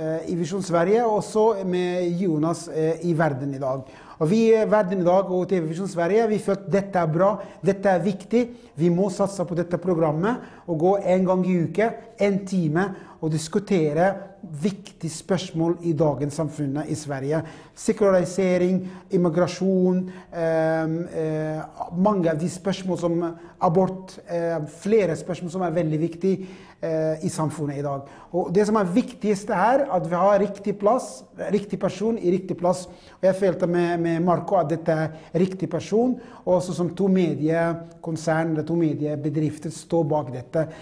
[0.00, 3.84] eh, i Visjon Sverige, og så med Jonas eh, i Verden i dag.
[4.18, 7.34] Og vi i Verden i dag og TV Visjon Sverige vi følte dette er bra,
[7.60, 8.46] dette er viktig,
[8.80, 12.84] vi må satse på dette programmet och gå en gång i veckan, en timme
[13.20, 17.42] och diskutera viktiga spörsmål i dagens samfund i Sverige.
[17.74, 21.62] Sekularisering, immigration, eh, eh,
[21.92, 26.46] många av de spörsmål som abort, eh, flera spörsmål som är väldigt viktiga
[26.80, 28.08] eh, i samfundet idag.
[28.30, 32.58] Och det som är viktigast är att vi har riktig plats, riktig person i riktig
[32.58, 32.86] plats.
[33.10, 37.08] Och jag følte med, med Marco att detta är riktig person, och också som två
[37.08, 40.72] mediekoncerner, två mediebedrifter står bak detta.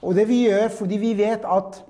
[0.00, 1.82] Och det vi gör, för vi vet att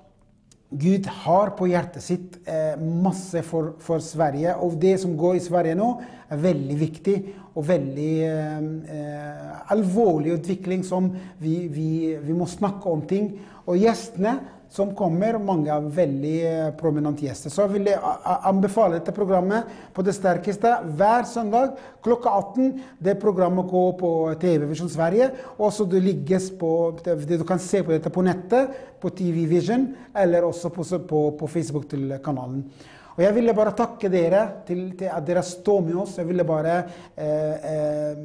[0.69, 4.55] Gud har på hjertet sitt eh, masse för, for, Sverige.
[4.55, 5.93] Och det som går i Sverige nu
[6.27, 12.89] är väldigt viktigt och väldigt eh, eh allvarlig utveckling som vi, vi, vi måste snakke
[12.89, 13.39] om ting.
[13.65, 14.39] Och gästerna
[14.69, 17.49] som kommer, många väldigt eh, prominenta gäster.
[17.49, 19.63] Så jag vill anbefala detta programmet
[19.93, 21.71] på det starkaste varje söndag
[22.03, 22.81] klockan 18.
[22.97, 26.97] Det programmet går på TV Vision Sverige och så det ligger på,
[27.27, 28.69] du kan se på detta på nätet,
[28.99, 32.71] på TV Vision eller också på, på, på Facebook till kanalen.
[33.19, 36.17] Och jag ville bara tacka er till, till att ni står med oss.
[36.17, 36.77] Jag ville bara
[37.15, 38.17] eh, eh,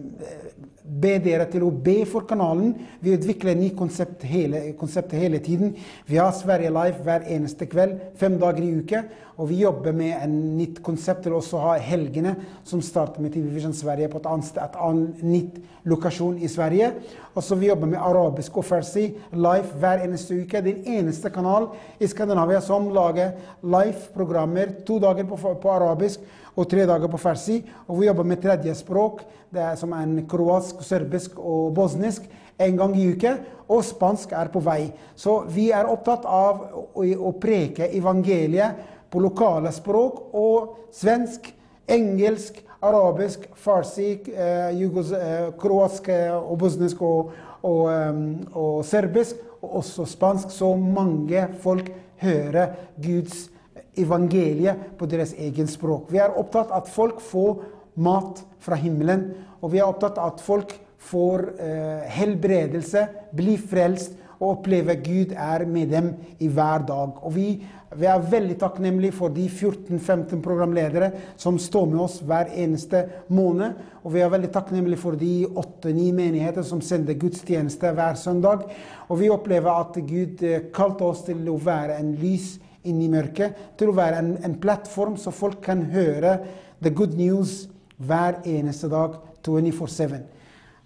[0.84, 2.74] be er till att be för kanalen.
[3.00, 5.74] Vi utvecklar nya koncept hela, koncept hela tiden.
[6.06, 9.04] Vi har Sverige Live varje eneste kväll, fem dagar i veckan.
[9.36, 12.34] Och vi jobbar med ett nytt koncept till oss att ha helgerna
[12.64, 16.92] som startar med TV Vision Sverige på ett annat, ett annat nytt lokation i Sverige.
[17.34, 20.60] Och så vi jobbar med arabisk och farsi live varje eneste vecka.
[20.60, 26.20] Det är den enda kanal i Skandinavien som lagar live-programmer två dagar på, på arabisk
[26.54, 27.64] och tre dagar på farsi.
[27.86, 29.20] Och vi jobbar med tredje språk,
[29.50, 32.22] det är som en kroatisk, serbisk och bosnisk
[32.56, 33.36] en gång i veckan
[33.66, 34.92] och spansk är på väg.
[35.14, 36.86] Så vi är upptagna av
[37.28, 38.72] att preka evangeliet
[39.10, 41.54] på lokala språk och svensk,
[41.86, 49.36] engelsk, arabisk, farsi, eh, jugos, eh, kroatisk eh, och bosnisk och, och, um, och serbisk
[49.60, 50.50] och också spansk.
[50.50, 53.48] Så många folk hör Guds
[53.96, 56.06] evangeliet på deras egen språk.
[56.08, 57.62] Vi är upptagna att folk får
[57.94, 64.52] mat från himlen och vi är upptagna att folk får eh, helbredelse, blir frälst och
[64.52, 67.10] upplever Gud är med dem i varje dag.
[67.16, 67.66] Och vi,
[67.96, 73.72] vi är väldigt tacknämliga för de 14-15 programledare som står med oss var eneste månad.
[73.90, 78.62] Och vi är väldigt tacknämliga för de 8-9 menigheter som sänder gudstjänster varje söndag.
[78.92, 83.08] Och vi upplever att Gud eh, kallat oss till att vara en lys in i
[83.08, 86.38] mörkret, till att vara en, en plattform så folk kan höra
[86.82, 90.18] the good news var eneste dag, 24-7.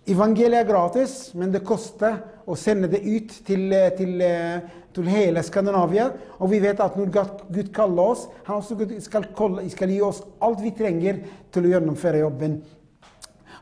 [0.06, 2.16] Evangeliet är gratis, men det kostar
[2.46, 4.58] att sända det ut till, eh, till, eh,
[4.94, 6.10] till hela Skandinavien.
[6.26, 10.22] Och vi vet att när Gud kallar oss, han också ska, kolla, ska ge oss
[10.38, 12.62] allt vi tränger till att genomföra jobben.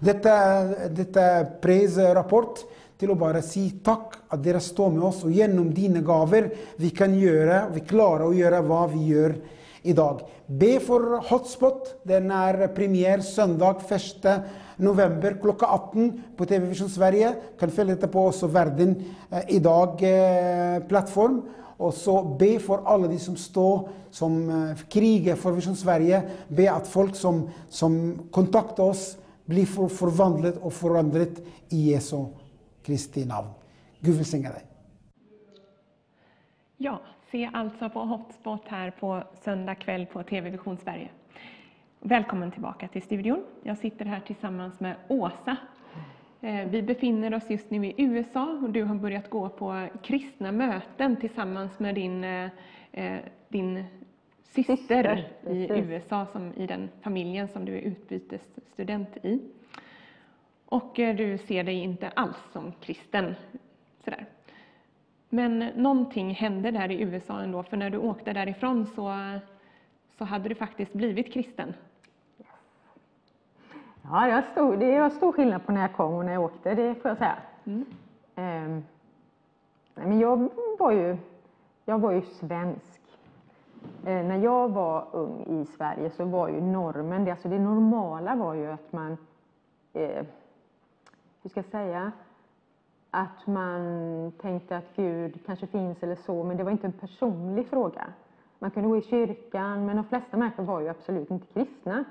[0.01, 2.59] Detta, detta prisrapport
[2.99, 6.91] till att bara säga tack att dere står med oss och genom dina gåvor vi
[6.91, 9.35] kan göra, vi klarar att göra vad vi gör
[9.83, 10.21] idag.
[10.47, 14.27] Be för Hotspot, den är premiär söndag 1
[14.77, 17.35] november klockan 18 på TV Vision Sverige.
[17.61, 21.37] Kan följa detta på också Världen eh, idag-plattform.
[21.37, 26.23] Eh, och så be för alla de som står som eh, krigar för Vision Sverige.
[26.49, 31.29] Be att folk som, som kontaktar oss blir förvandlat och förändrat
[31.69, 32.25] i Jesu
[32.87, 33.49] Kristi namn.
[34.01, 34.63] Gud välsigne dig.
[36.77, 37.01] Ja,
[37.31, 41.09] se alltså på Hotspot här på söndag kväll på TV Vision Sverige.
[42.01, 43.45] Välkommen tillbaka till studion.
[43.63, 45.57] Jag sitter här tillsammans med Åsa.
[46.41, 50.53] Eh, vi befinner oss just nu i USA och du har börjat gå på kristna
[50.53, 52.51] möten tillsammans med din, eh,
[52.93, 53.85] eh, din
[54.45, 59.41] syster, syster i USA, som, i den familjen som du är utbytesstudent i.
[60.67, 63.35] Och du ser dig inte alls som kristen.
[64.05, 64.27] Sådär.
[65.29, 69.15] Men någonting hände där i USA ändå, för när du åkte därifrån så,
[70.19, 71.75] så hade du faktiskt blivit kristen.
[74.11, 76.75] Ja, jag stod, det var stor skillnad på när jag kom och när jag åkte,
[76.75, 77.37] det får jag säga.
[77.65, 77.85] Mm.
[78.37, 78.85] Um,
[79.95, 80.49] men jag
[80.79, 81.17] var ju,
[81.85, 83.01] jag var ju svensk.
[84.07, 88.35] Uh, när jag var ung i Sverige så var ju normen, det, alltså det normala
[88.35, 89.17] var ju att man,
[89.97, 90.23] uh,
[91.47, 92.13] hur ska säga,
[93.11, 97.67] att man tänkte att Gud kanske finns eller så, men det var inte en personlig
[97.67, 98.13] fråga.
[98.59, 102.05] Man kunde gå i kyrkan, men de flesta människor var ju absolut inte kristna.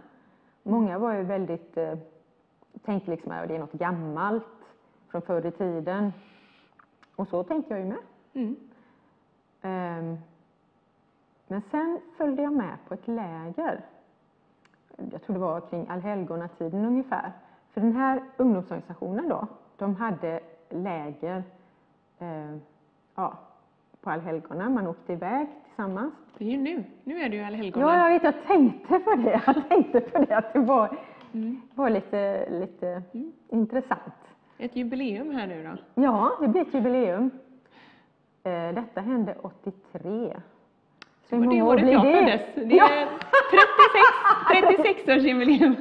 [0.64, 1.98] Många var ju väldigt, eh,
[2.86, 4.46] tänkte liksom att det är något gammalt
[5.08, 6.14] från förr i tiden.
[7.16, 8.00] Och så tänkte jag ju med.
[8.34, 8.56] Mm.
[9.62, 10.18] Um,
[11.48, 13.86] men sen följde jag med på ett läger.
[15.12, 17.32] Jag tror det var kring allhelgonatiden ungefär.
[17.76, 19.48] För den här ungdomsorganisationen då,
[19.78, 20.40] de hade
[20.70, 21.44] läger
[22.20, 22.58] eh,
[23.16, 23.40] ja,
[24.02, 24.70] på allhelgona.
[24.70, 26.14] Man åkte iväg tillsammans.
[26.38, 26.84] Det är ju nu.
[27.04, 27.86] Nu är det ju allhelgona.
[27.86, 29.42] Ja, jag vet, jag tänkte på det.
[29.46, 30.98] Jag tänkte på det, att det var,
[31.76, 33.02] var lite, lite
[33.50, 34.14] intressant.
[34.58, 36.02] Ett jubileum här nu då.
[36.02, 37.30] Ja, det blir ett jubileum.
[38.44, 40.36] Eh, Detta hände 83.
[41.30, 42.42] Så det året jag föddes.
[42.56, 43.08] Det är
[44.50, 45.76] 36, 36 års jubileum.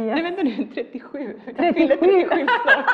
[0.00, 1.40] Nej vänta nu, 37.
[1.56, 2.26] Jag fyller 37.
[2.28, 2.86] 37 snart.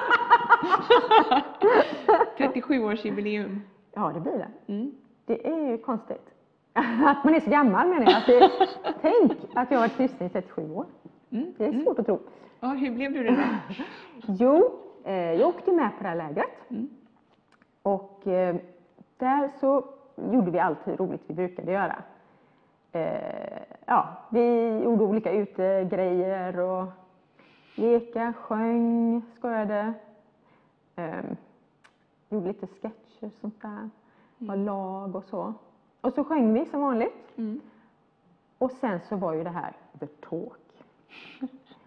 [2.39, 3.61] 37 års jubileum.
[3.95, 4.73] Ja, det blir det.
[4.73, 4.93] Mm.
[5.27, 6.35] Det är ju konstigt.
[6.73, 8.15] Att man är så gammal menar jag.
[8.17, 8.51] Att det,
[9.01, 10.87] tänk att jag har varit kristen i 37 år.
[11.31, 11.55] Mm.
[11.59, 12.21] Det är svårt att tro.
[12.61, 13.75] Ja, hur blev du det då?
[14.27, 16.71] Jo, eh, jag åkte med på det här lägret.
[16.71, 16.89] Mm.
[17.83, 18.57] Och eh,
[19.19, 19.85] där så
[20.33, 22.03] gjorde vi allt roligt vi brukade göra.
[22.93, 26.87] Eh, ja, vi gjorde olika utegrejer och
[27.75, 29.95] leka, sjöng, skojade.
[30.97, 31.25] Eh,
[32.29, 33.91] gjorde lite sketcher och sånt där.
[34.39, 35.55] Var lag och så.
[36.01, 37.39] Och så sjöng vi som vanligt.
[37.39, 37.61] Mm.
[38.59, 40.59] Och sen så var ju det här the talk.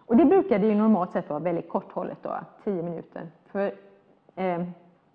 [0.06, 3.28] Och det brukade ju normalt sett vara väldigt korthållet då, 10 minuter.
[3.46, 3.74] För
[4.34, 4.64] eh,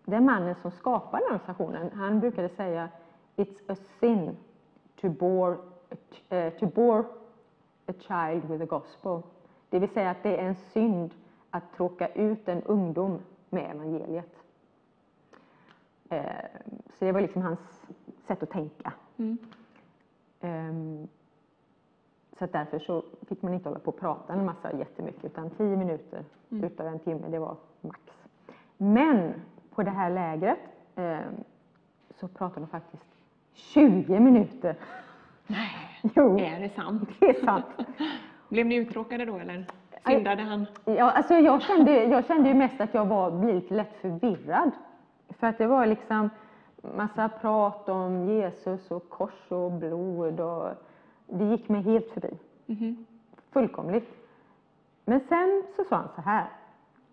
[0.05, 2.89] den mannen som skapade den organisationen, han brukade säga
[3.35, 4.37] It's a sin
[5.01, 5.57] to bore,
[6.59, 7.05] to bore
[7.87, 9.21] a child with the gospel.
[9.69, 11.13] Det vill säga att det är en synd
[11.49, 13.19] att tråka ut en ungdom
[13.49, 14.35] med evangeliet.
[16.09, 16.23] Eh,
[16.99, 17.59] så det var liksom hans
[18.27, 18.93] sätt att tänka.
[19.17, 19.37] Mm.
[20.41, 21.07] Ehm,
[22.39, 25.77] så därför så fick man inte hålla på och prata en massa jättemycket utan 10
[25.77, 27.99] minuter utav en timme, det var max.
[28.77, 29.33] Men
[29.75, 30.59] på det här lägret
[30.95, 31.33] ehm,
[32.19, 33.05] så pratade de faktiskt
[33.53, 34.75] 20 minuter.
[35.51, 37.09] Nej, Jo, är det sant?
[37.19, 37.65] det är sant.
[38.49, 39.65] Blev ni uttråkade då eller?
[40.05, 40.65] Syndade han?
[40.85, 44.71] Ja, alltså jag, kände, jag kände ju mest att jag var, lite lätt förvirrad.
[45.29, 46.29] För att det var liksom
[46.95, 50.69] massa prat om Jesus och kors och blod och
[51.27, 52.37] det gick mig helt förbi.
[52.65, 53.05] Mhm.
[53.51, 54.09] Fullkomligt.
[55.05, 56.45] Men sen så sa han så här.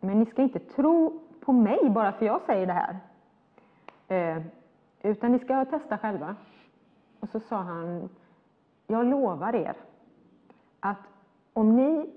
[0.01, 2.97] Men ni ska inte tro på mig bara för jag säger det här.
[4.09, 4.43] Eh,
[5.03, 6.37] utan ni ska testa själva.
[7.21, 8.09] Och så sa han,
[8.91, 9.77] jag lovar er
[10.81, 10.99] att
[11.53, 12.11] om ni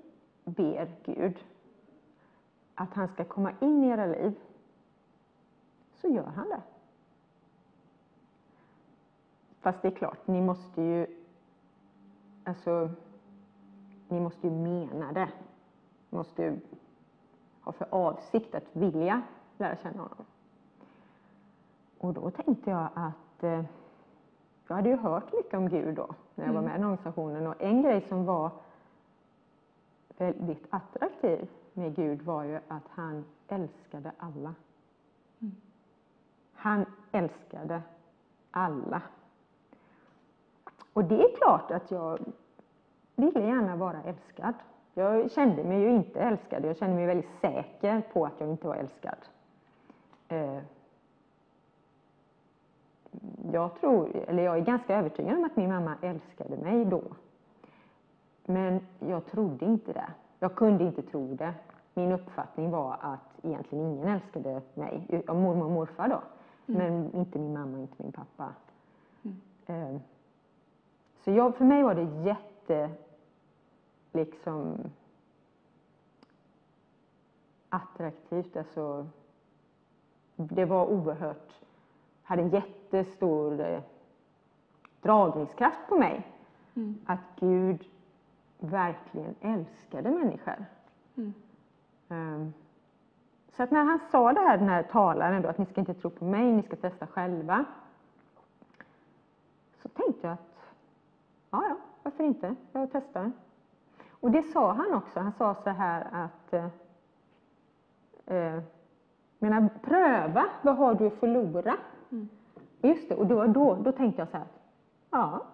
[0.43, 1.45] ber Gud
[2.75, 4.39] att han ska komma in i era liv,
[5.93, 6.61] så gör han det.
[9.59, 11.21] Fast det är klart, ni måste ju
[12.43, 12.89] Alltså,
[14.07, 15.29] ni måste ju mena det.
[16.09, 16.59] Ni måste ju
[17.61, 19.21] ha för avsikt att vilja
[19.57, 20.25] lära känna honom.
[21.97, 23.63] Och då tänkte jag att eh,
[24.71, 27.47] jag hade ju hört mycket om Gud då, när jag var med i organisationen.
[27.47, 28.51] Och en grej som var
[30.17, 34.55] väldigt attraktiv med Gud var ju att han älskade alla.
[36.53, 37.81] Han älskade
[38.51, 39.01] alla.
[40.93, 42.19] Och det är klart att jag
[43.15, 44.53] ville gärna vara älskad.
[44.93, 46.65] Jag kände mig ju inte älskad.
[46.65, 49.17] Jag kände mig väldigt säker på att jag inte var älskad.
[53.51, 57.01] Jag tror, eller jag är ganska övertygad om att min mamma älskade mig då.
[58.45, 60.07] Men jag trodde inte det.
[60.39, 61.53] Jag kunde inte tro det.
[61.93, 65.23] Min uppfattning var att egentligen ingen älskade mig.
[65.27, 66.21] Mormor och morfar då.
[66.65, 68.49] Men inte min mamma, inte min pappa.
[69.65, 69.97] Eh,
[71.23, 72.89] Så jag, för mig var det jätte,
[74.11, 74.77] liksom,
[77.69, 78.55] attraktivt.
[78.57, 79.07] Alltså,
[80.35, 81.51] det var oerhört,
[82.31, 83.81] hade en jättestor eh,
[85.01, 86.27] dragningskraft på mig.
[87.05, 87.85] Att Gud
[88.59, 90.65] verkligen älskade människor.
[92.09, 92.53] Ehm,
[93.51, 95.93] Så att när han sa det här, den här talaren då, att ni ska inte
[95.93, 97.65] tro på mig, ni ska testa själva.
[99.81, 100.73] Så tänkte jag att,
[101.49, 102.55] ja, ja, varför inte?
[102.71, 103.31] Jag testar.
[104.09, 105.19] Och det sa han också.
[105.19, 106.67] Han sa så här att, eh,
[108.37, 108.61] eh,
[109.39, 111.77] menar, pröva, vad har du att förlora?
[112.81, 114.47] Just det, och då, då, då tänkte jag så här,
[115.11, 115.45] ja,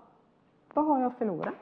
[0.73, 1.53] vad har jag att förlora?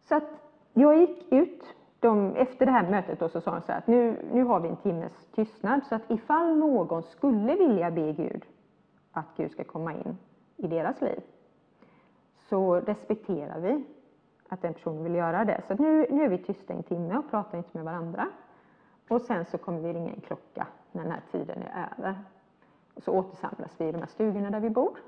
[0.00, 0.30] Så att
[0.72, 1.62] jag gick ut,
[2.00, 4.60] de, efter det här mötet då, så sa han så här att nu, nu har
[4.60, 8.44] vi en timmes tystnad så att ifall någon skulle vilja be Gud
[9.12, 10.18] att Gud ska komma in
[10.56, 11.20] i deras liv
[12.48, 13.84] så respekterar vi
[14.48, 15.62] att den personen vill göra det.
[15.68, 18.28] Så nu, nu är vi tysta en timme och pratar inte med varandra.
[19.08, 22.18] Och sen så kommer vi ringa en klocka när den här tiden är över.
[22.94, 24.98] Och så återsamlas vi i de här stugorna där vi bor.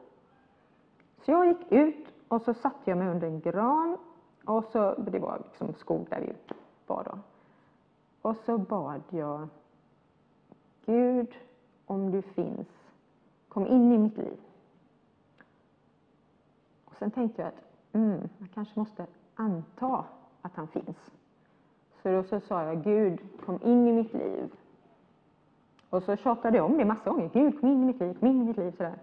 [1.25, 3.99] Så jag gick ut och så satte jag mig under en gran
[4.45, 6.33] och så, det var liksom skog där vi
[6.87, 7.19] var då.
[8.23, 9.49] Och så bad jag
[10.87, 11.35] Gud,
[11.87, 12.69] om du finns,
[13.49, 14.37] kom in i mitt liv.
[16.85, 20.05] Och sen tänkte jag att mm, jag kanske måste anta
[20.43, 21.13] att han finns.
[22.03, 24.53] Så då så sa jag, Gud, kom in i mitt liv.
[25.93, 27.31] Och så tjatade jag om det massa gånger.
[27.33, 28.71] Gud, kom in i mitt liv, kom in i mitt liv.
[28.77, 28.95] Sådär.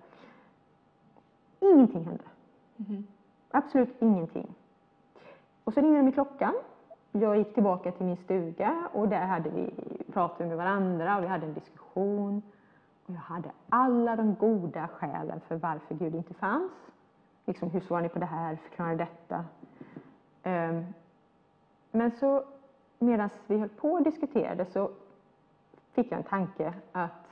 [1.59, 2.23] Ingenting hände.
[2.75, 3.07] Mhm.
[3.51, 4.55] Absolut ingenting.
[5.63, 6.53] Och så ringde det med klockan.
[7.11, 9.73] Jag gick tillbaka till min stuga och där hade vi
[10.13, 12.41] pratat med varandra och vi hade en diskussion.
[13.05, 16.71] Och jag hade alla de goda skälen för varför Gud inte fanns.
[17.45, 18.55] Liksom, hur svarar ni på det här?
[18.55, 19.45] Förklara detta.
[20.43, 20.85] Ehm,
[21.91, 22.43] men så
[22.99, 24.91] medan vi höll på och diskuterade så
[25.91, 27.27] fick jag en tanke att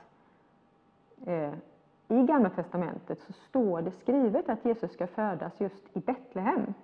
[1.26, 1.54] eh,
[2.08, 6.74] i Gamla Testamentet så står det skrivet att Jesus ska födas just i Betlehem.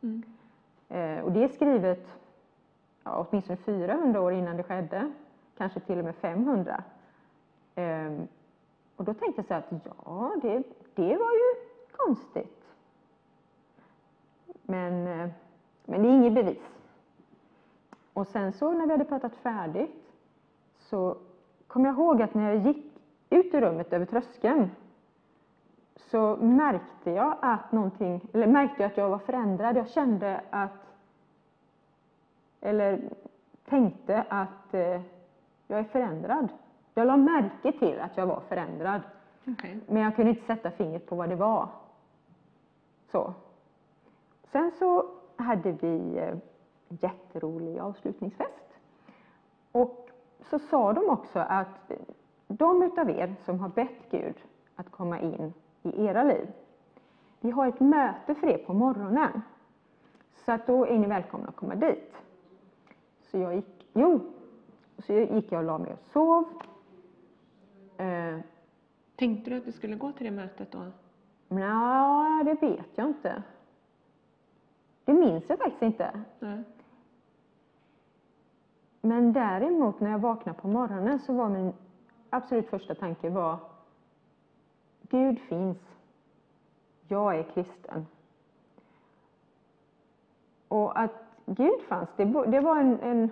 [0.00, 0.22] Mm.
[0.88, 2.06] Eh, och det är skrivet
[3.04, 5.12] ja, åtminstone 400 år innan det skedde,
[5.56, 6.84] kanske till och med 500.
[7.74, 8.12] Eh,
[8.96, 10.62] och då tänkte jag så att ja, det,
[10.94, 11.54] det var ju
[11.92, 12.62] konstigt.
[14.62, 15.30] Men, eh,
[15.84, 16.78] men det är inget bevis.
[18.12, 20.01] Och sen så när vi hade pratat färdigt
[20.92, 21.16] så
[21.66, 22.86] kom jag ihåg att när jag gick
[23.30, 24.70] ut ur rummet över tröskeln
[25.96, 29.76] så märkte jag att någonting, eller märkte jag att jag var förändrad.
[29.76, 30.94] Jag kände att,
[32.60, 33.00] eller
[33.64, 35.00] tänkte att eh,
[35.66, 36.48] jag är förändrad.
[36.94, 39.00] Jag la märke till att jag var förändrad,
[39.46, 39.80] Okej.
[39.86, 41.68] men jag kunde inte sätta fingret på vad det var.
[43.12, 43.34] Så.
[44.52, 45.06] Sen så
[45.36, 46.40] hade vi eh, en
[46.88, 48.78] jätterolig avslutningsfest.
[49.72, 50.01] Och
[50.50, 51.92] så sa de också att
[52.48, 54.34] de utav er som har bett Gud
[54.76, 55.52] att komma in
[55.82, 56.46] i era liv,
[57.40, 59.42] vi har ett möte för er på morgonen.
[60.44, 62.12] Så att då är ni välkomna att komma dit.
[63.20, 64.20] Så jag gick, jo,
[64.98, 66.44] så gick jag och la mig och sov.
[67.96, 68.38] Eh,
[69.16, 70.86] Tänkte du att du skulle gå till det mötet då?
[71.48, 73.42] Nja, det vet jag inte.
[75.04, 76.20] Det minns jag faktiskt inte.
[76.38, 76.62] Nej.
[79.04, 81.72] Men däremot när jag vaknade på morgonen så var min
[82.30, 83.58] absolut första tanke var
[85.00, 85.78] Gud finns.
[87.08, 88.06] Jag är kristen.
[90.68, 91.12] Och att
[91.46, 93.30] Gud fanns, det, det, var en, en,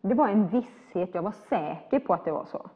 [0.00, 1.14] det var en visshet.
[1.14, 2.70] Jag var säker på att det var så.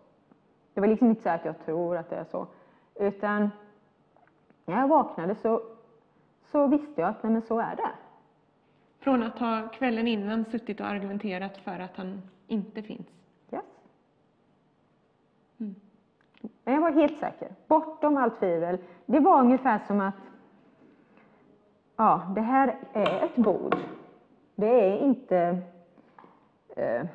[0.75, 2.47] Det var liksom inte så att jag tror att det är så.
[2.95, 3.51] Utan
[4.65, 5.63] när jag vaknade så,
[6.51, 7.91] så visste jag att nej, men så är det.
[9.09, 13.07] Från att ha kvällen innan suttit och argumenterat för att han inte finns.
[13.53, 13.65] Yes.
[15.59, 15.75] Mm.
[16.65, 18.79] Men jag var helt säker, bortom allt tvivel.
[19.07, 20.15] Det var ungefär som att
[21.97, 23.77] ja, det här är ett bord.
[24.55, 25.39] Det är inte,
[26.69, 27.07] eh,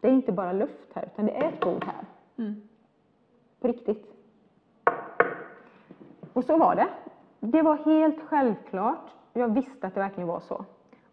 [0.00, 2.04] det är inte bara luft här, utan det är ett bord här.
[2.36, 2.68] Mm.
[3.60, 4.06] På riktigt.
[6.32, 6.88] Och så var det.
[7.40, 9.10] Det var helt självklart.
[9.32, 10.64] Jag visste att det verkligen var så.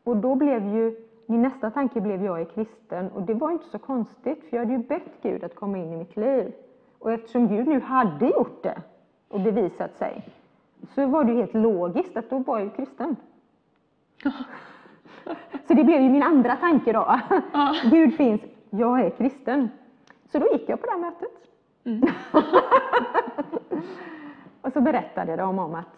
[0.04, 3.12] Och då blev ju, min nästa tanke blev jag är kristen.
[3.12, 5.94] Och det var inte så konstigt, för jag hade ju bett Gud att komma in
[5.94, 6.54] i mitt liv.
[7.00, 8.82] Och eftersom Gud nu hade gjort det
[9.28, 10.28] och bevisat sig,
[10.96, 13.16] så var det helt logiskt att då var jag ju kristen.
[15.68, 17.20] Så det blev ju min andra tanke då.
[17.92, 19.70] Gud finns, jag är kristen.
[20.32, 21.32] Så då gick jag på det här mötet.
[21.84, 22.02] Mm.
[24.62, 25.98] och så berättade de om att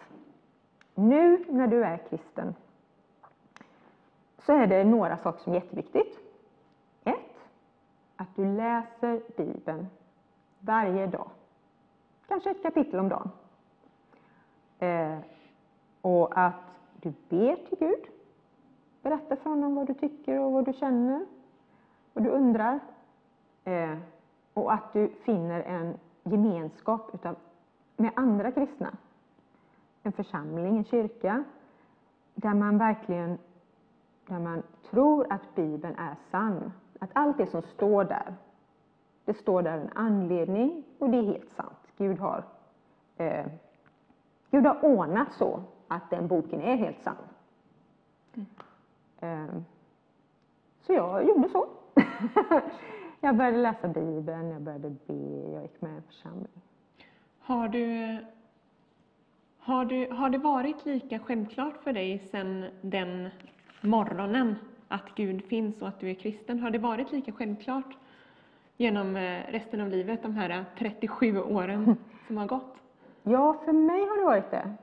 [0.95, 2.55] nu när du är kristen
[4.45, 6.19] så är det några saker som är jätteviktigt.
[7.03, 7.35] Ett,
[8.15, 9.87] att du läser Bibeln
[10.59, 11.29] varje dag.
[12.27, 13.29] Kanske ett kapitel om dagen.
[14.79, 15.17] Eh,
[16.01, 16.61] och att
[17.01, 18.05] du ber till Gud.
[19.01, 21.25] Berätta för honom vad du tycker och vad du känner.
[22.13, 22.79] Vad du undrar.
[23.63, 23.97] Eh,
[24.53, 27.35] och att du finner en gemenskap utav,
[27.97, 28.97] med andra kristna.
[30.03, 31.43] En församling, en kyrka,
[32.35, 33.37] där man verkligen
[34.27, 36.71] där man tror att Bibeln är sann.
[36.99, 38.35] Att allt det som står där,
[39.25, 41.87] det står där av en anledning och det är helt sant.
[41.97, 42.43] Gud har,
[43.17, 43.45] eh,
[44.51, 47.15] Gud har ordnat så att den boken är helt sann.
[49.19, 49.55] Eh,
[50.81, 51.67] så jag gjorde så.
[53.19, 56.61] jag började läsa Bibeln, jag började be, jag gick med i en församling.
[57.39, 58.17] Har du,
[59.57, 63.29] har, du, har det varit lika självklart för dig sedan den
[63.81, 64.55] morgonen
[64.87, 66.59] att Gud finns och att du är kristen?
[66.59, 67.97] Har det varit lika självklart
[68.77, 71.97] genom eh, resten av livet, de här 37 åren
[72.27, 72.75] som har gått?
[73.23, 74.75] Ja, för mig har det varit det.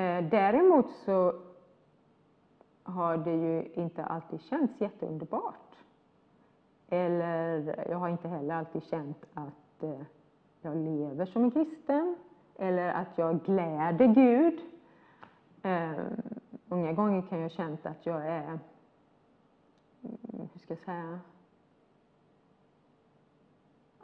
[0.00, 1.34] Eh, däremot så
[2.82, 5.54] har det ju inte alltid känts jätteunderbart.
[6.88, 10.00] Eller jag har inte heller alltid känt att eh,
[10.62, 12.16] jag lever som en kristen
[12.58, 14.60] eller att jag gläder Gud.
[16.68, 18.58] Många gånger kan jag känt att jag är, mm,
[20.52, 21.20] hur ska jag säga,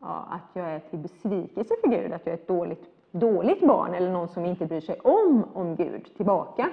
[0.01, 3.95] ja, att jag är till besvikelse för Gud, att jag är ett dåligt, dåligt barn
[3.95, 6.71] eller någon som inte bryr sig om, om Gud tillbaka.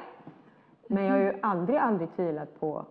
[0.88, 2.86] Men jag har ju aldrig, aldrig tvivlat på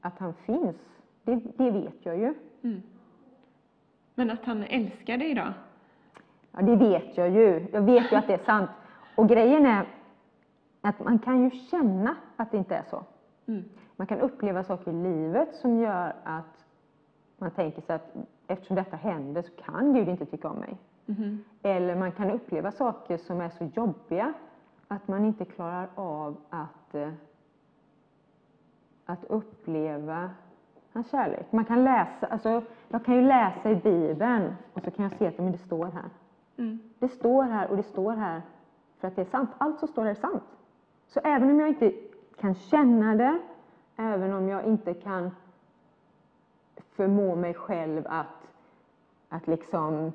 [0.00, 0.76] att han finns.
[1.22, 2.34] Det, det vet jag ju.
[2.62, 2.82] Mm.
[4.14, 5.52] Men att han älskar dig då?
[6.52, 7.66] Ja, det vet jag ju.
[7.72, 8.70] Jag vet ju att det är sant.
[9.14, 9.86] Och grejen är
[10.88, 13.02] att man kan ju känna att det inte är så.
[13.46, 13.64] Mm.
[13.96, 16.64] Man kan uppleva saker i livet som gör att
[17.38, 18.14] man tänker sig att
[18.46, 20.76] eftersom detta händer så kan Gud inte tycka om mig.
[21.06, 21.44] Mhm.
[21.62, 24.32] Eller man kan uppleva saker som är så jobbiga
[24.88, 27.10] att man inte klarar av att, eh,
[29.04, 30.30] att uppleva
[30.92, 31.52] hans kärlek.
[31.52, 35.26] Man kan läsa, alltså, jag kan ju läsa i Bibeln och så kan jag se
[35.26, 36.10] att men det står här.
[36.56, 36.78] Mm.
[36.98, 38.42] Det står här och det står här
[38.98, 39.50] för att det är sant.
[39.58, 40.42] Allt som står här är sant.
[41.06, 41.92] Så även om jag inte
[42.40, 43.38] kan känna det,
[43.96, 45.30] även om jag inte kan
[46.96, 48.52] förmå mig själv att,
[49.28, 50.12] att liksom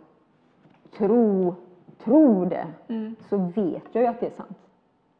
[0.98, 1.56] tro,
[2.04, 3.16] tro det, Mm.
[3.30, 4.58] så vet jag ju att det är sant.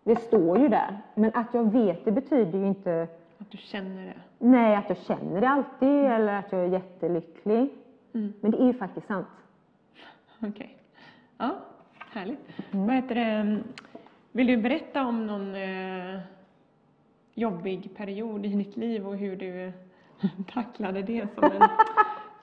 [0.04, 0.98] Det står ju där.
[1.16, 3.08] Men att jag vet det betyder ju inte
[3.38, 4.14] Att du känner det?
[4.40, 7.70] nej, att jag känner det alltid eller att jag är jättelycklig.
[8.14, 8.34] Mm.
[8.42, 9.28] Men det är ju faktiskt sant.
[10.42, 10.78] Okej.
[11.38, 11.56] Ja,
[12.12, 12.40] härligt.
[12.72, 12.86] Mm.
[12.88, 13.60] Vad heter det?
[14.32, 16.20] Vill du berätta om någon eh,
[17.34, 19.72] jobbig period i ditt liv och hur du
[20.54, 21.70] tacklade det som en,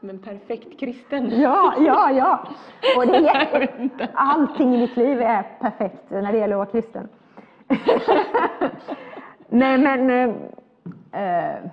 [0.01, 1.31] som en perfekt kristen?
[1.41, 2.49] Ja, ja, ja.
[2.97, 3.89] Och det är.
[4.15, 7.09] Allting i mitt liv är perfekt när det gäller att vara kristen.
[9.49, 10.11] Nej, men...
[11.13, 11.71] Eh, eh,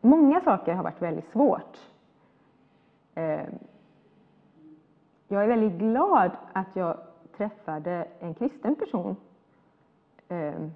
[0.00, 1.76] många saker har varit väldigt svårt.
[3.14, 3.40] Eh,
[5.28, 6.96] jag är väldigt glad att jag
[7.36, 9.16] träffade en kristen person
[10.28, 10.68] eh,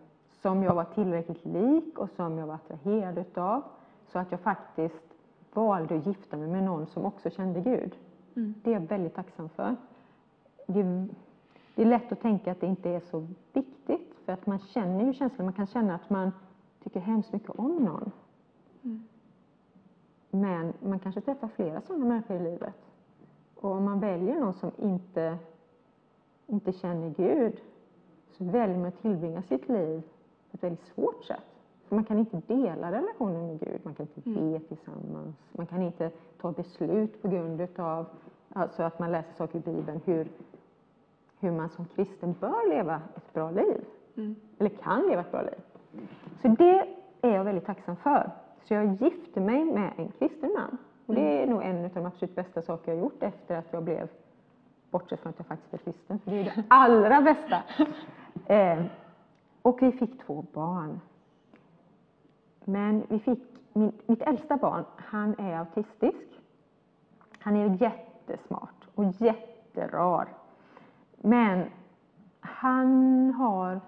[0.43, 3.63] som jag var tillräckligt lik och som jag var attraherad utav
[4.07, 5.15] så att jag faktiskt
[5.53, 7.95] valde att gifta mig med någon som också kände Gud.
[8.37, 8.55] Mm.
[8.63, 9.77] Det är jag väldigt tacksam för.
[10.67, 11.09] Det är,
[11.75, 15.05] det är lätt att tänka att det inte är så viktigt för att man känner
[15.05, 16.33] ju känslan, man kan känna att man
[16.83, 18.11] tycker hemskt mycket om någon.
[18.83, 19.09] Mm.
[20.31, 22.75] Men man kanske träffar flera sådana människor i livet.
[23.55, 25.39] Och om man väljer någon som inte,
[26.49, 27.61] inte känner Gud
[28.31, 30.03] så väljer man att tillbringa sitt liv
[30.51, 31.45] på ett väldigt svårt sätt.
[31.89, 34.53] För man kan inte dela relationen med Gud, man kan inte Mm.
[34.53, 36.11] be tillsammans, man kan inte
[36.41, 38.07] ta beslut på grund av
[38.53, 40.29] alltså att man läser saker i Bibeln, hur,
[41.41, 43.85] hur man som kristen bör leva ett bra liv,
[44.17, 44.35] Mm.
[44.59, 45.61] eller kan leva ett bra liv.
[46.43, 46.87] Så det
[47.21, 48.31] är jag väldigt tacksam för.
[48.65, 50.79] Så jag gifte mig med en kristen man.
[51.07, 53.83] Och det är nog en av de absolut bästa saker jag gjort efter att jag
[53.85, 54.09] blev,
[54.91, 57.63] bortsett från att jag faktiskt blev kristen, för det är det allra bästa.
[58.47, 58.85] Eh,
[59.63, 61.01] och vi fick två barn.
[62.65, 63.43] Men vi fick,
[63.73, 66.41] min, mitt äldsta barn, han är autistisk.
[67.39, 70.29] Han är jättesmart och jätterar.
[71.17, 71.65] Men
[72.41, 73.81] han har,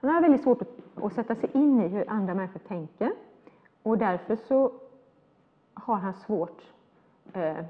[0.00, 3.12] han har väldigt svårt att, att sätta sig in i hur andra människor tänker.
[3.82, 4.72] Och därför så
[5.74, 6.62] har han svårt
[7.32, 7.64] eh,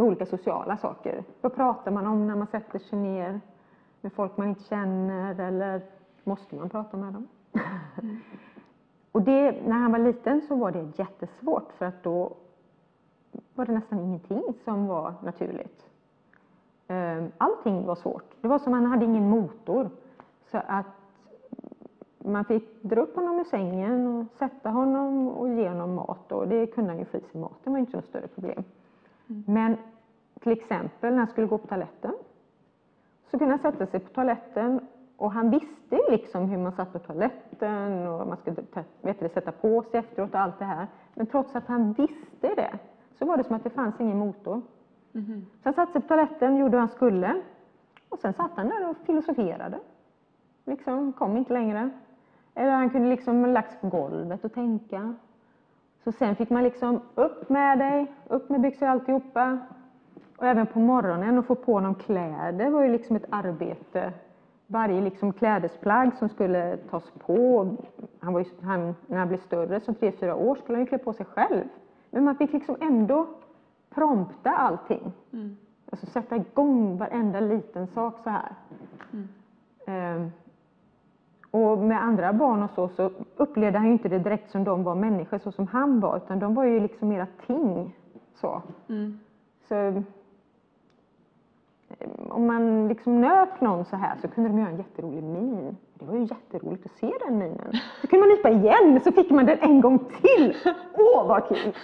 [0.00, 1.24] med olika sociala saker.
[1.40, 3.40] Vad pratar man om när man sätter sig ner
[4.00, 5.82] med folk man inte känner eller
[6.24, 7.28] måste man prata med dem?
[9.12, 12.32] Och det, när han var liten så var det jättesvårt för att då
[13.54, 15.86] var det nästan ingenting som var naturligt.
[16.88, 18.24] Ehm, allting var svårt.
[18.40, 19.90] Det var som att han hade ingen motor.
[20.50, 20.86] Så att
[22.18, 26.32] man fick dra upp honom ur sängen och sätta honom och ge honom mat.
[26.32, 28.64] Och det kunde han ju få i sig maten, var inte något större problem.
[29.46, 29.76] Men
[30.40, 32.12] till exempel när han skulle gå på toaletten
[33.30, 34.80] så kunde han sätta sig på toaletten
[35.16, 38.56] och han visste liksom hur man satt på toaletten och man skulle
[39.00, 40.86] vet du, sätta på sig efteråt och allt det här.
[41.14, 42.78] Men trots att han visste det
[43.18, 44.62] så var det som att det fanns ingen motor.
[45.12, 45.46] Mhm.
[45.52, 47.42] Så han satte sig på toaletten, gjorde vad han skulle
[48.08, 49.78] och sen satt han där och filosoferade.
[50.64, 51.90] Liksom, kom inte längre.
[52.54, 55.14] Eller han kunde liksom lagt sig på golvet och tänka.
[56.04, 59.58] Så sen fick man liksom upp med dig, upp med byxor och alltihopa.
[60.36, 64.12] Och även på morgonen att få på honom kläder var ju liksom ett arbete.
[64.66, 67.68] Varje liksom klädesplagg som skulle tas på.
[68.20, 70.88] Han var ju, han, när han blev större, som tre fyra år, skulle han ju
[70.88, 71.64] klä på sig själv.
[72.10, 73.26] Men man fick liksom ändå
[73.94, 75.12] prompta allting.
[75.32, 75.56] Mm.
[75.90, 78.54] Alltså sätta igång varenda liten sak så här.
[79.12, 79.28] Mm.
[79.86, 80.30] Ehm,
[81.50, 84.94] och med andra barn och så, så upplevde han inte det direkt som de var
[84.94, 87.96] människor så som han var, utan de var ju liksom mera ting.
[88.34, 88.62] Så.
[88.88, 89.18] Mm.
[89.68, 90.02] så eh,
[92.28, 95.76] om man liksom nöp någon så här så kunde de göra en jätterolig min.
[95.94, 97.72] Det var ju jätteroligt att se den minen.
[98.00, 100.56] Så kunde man nypa igen så fick man den en gång till.
[100.94, 101.74] Åh vad kul!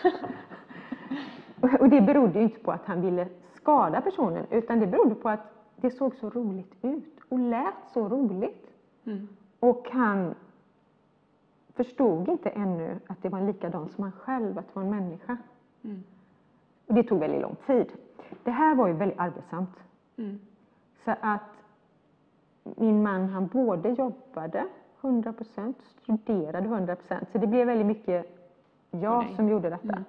[1.80, 5.28] Och det berodde ju inte på att han ville skada personen utan det berodde på
[5.28, 5.40] att
[5.76, 8.66] det såg så roligt ut och lät så roligt.
[9.06, 9.28] Mm.
[9.60, 10.34] Och han
[11.74, 14.90] förstod inte ännu att det var en likadan som han själv, att det var en
[14.90, 15.36] människa.
[15.82, 16.04] Mm.
[16.86, 17.92] Och det tog väldigt lång tid.
[18.44, 19.76] Det här var ju väldigt arbetsamt.
[20.16, 20.40] Mm.
[21.04, 21.40] Så att
[22.62, 24.66] min man han både jobbade
[25.00, 28.36] 100% studerade 100% Så det blev väldigt mycket
[28.90, 29.34] jag dig.
[29.36, 30.04] som gjorde detta.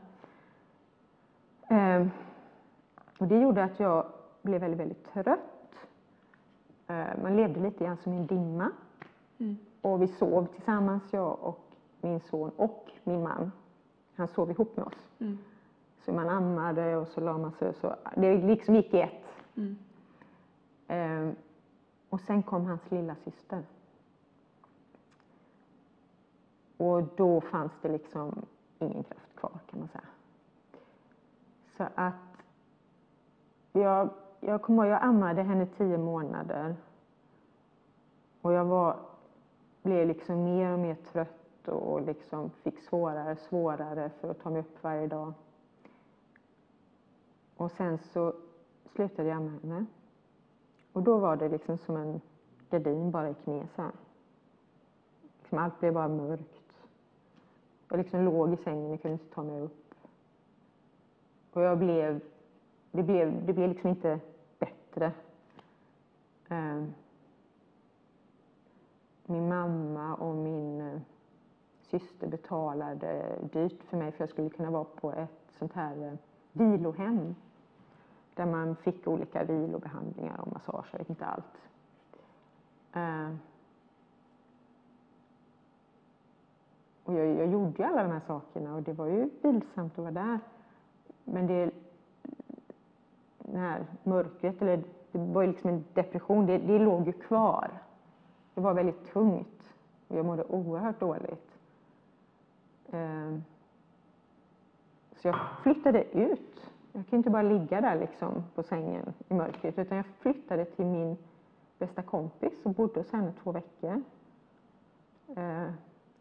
[1.67, 2.09] Ehm,
[3.17, 4.05] och det gjorde att jag
[4.41, 5.39] blev väldigt, väldigt trött.
[6.87, 8.71] Ehm, man levde lite grann som i en dimma.
[9.37, 9.57] Mm.
[9.81, 11.59] Och vi sov tillsammans, jag och
[12.01, 13.51] min son och min man.
[14.15, 15.07] Han sov ihop med oss.
[15.19, 15.37] Mm.
[16.05, 17.73] Så man ammade och så la man sig.
[17.73, 19.25] Så det liksom gick i ett.
[19.55, 19.77] Mm.
[20.87, 21.35] Ehm,
[22.09, 23.63] och sen kom hans lilla syster.
[26.77, 28.45] Och då fanns det liksom
[28.79, 30.03] ingen kraft kvar kan man säga.
[31.77, 32.13] Så att
[33.71, 34.09] jag,
[34.39, 36.75] jag kommer ihåg, jag ammade henne tio månader.
[38.41, 38.99] Och jag var,
[39.87, 44.49] blev liksom mer och mer trött och liksom fick svårare och svårare för att ta
[44.49, 45.33] mig upp varje dag.
[47.57, 48.33] Och sen så
[48.85, 49.85] slutade jag med henne.
[50.91, 52.21] Och då var det liksom som en
[52.69, 53.67] gardin bara gick ner.
[55.39, 56.87] Liksom allt blev bara mörkt.
[57.89, 59.93] Jag liksom låg i sängen och kunde inte ta mig upp.
[61.53, 62.21] Och jag blev,
[62.91, 64.19] det blev, det blev liksom inte
[64.59, 65.11] bättre.
[66.49, 66.93] Um
[69.27, 71.01] min mamma och min eh,
[71.81, 76.13] syster betalade dyrt för mig för jag skulle kunna vara på ett sånt här eh,
[76.51, 77.35] vilohem
[78.35, 81.57] där man fick olika vilobehandlingar och massage, jag vet inte allt.
[82.93, 83.35] Eh,
[87.03, 89.97] och jag, jag gjorde ju alla de här sakerna och det var ju vilsamt att
[89.97, 90.39] vara där.
[91.23, 91.71] Men det,
[93.39, 97.71] det här mörkret, eller det var ju liksom en depression, det, det låg ju kvar.
[98.57, 99.73] Det var väldigt tungt
[100.07, 101.59] och jag mådde oerhört dåligt.
[102.91, 103.43] Ehm,
[105.15, 106.71] så jag flyttade ut.
[106.91, 110.85] Jag kunde inte bara ligga där liksom på sängen i mörkret utan jag flyttade till
[110.85, 111.17] min
[111.77, 114.03] bästa kompis och bodde hos henne två veckor.
[115.35, 115.71] Ehm,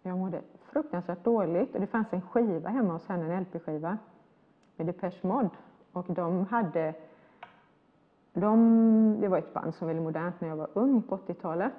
[0.03, 3.99] jag mådde fruktansvärt dåligt och det fanns en skiva hemma hos henne, en LP-skiva
[4.77, 5.51] med Depeche Mode.
[5.93, 6.95] Och de hade,
[8.33, 11.73] de, det var ett band som var väldigt modernt när jag var ung på 80-talet.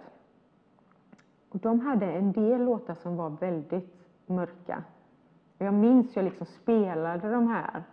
[1.50, 3.94] Och de hade en del låtar som var väldigt
[4.26, 4.84] mörka.
[5.58, 7.84] Och jag minns jag liksom spelade de här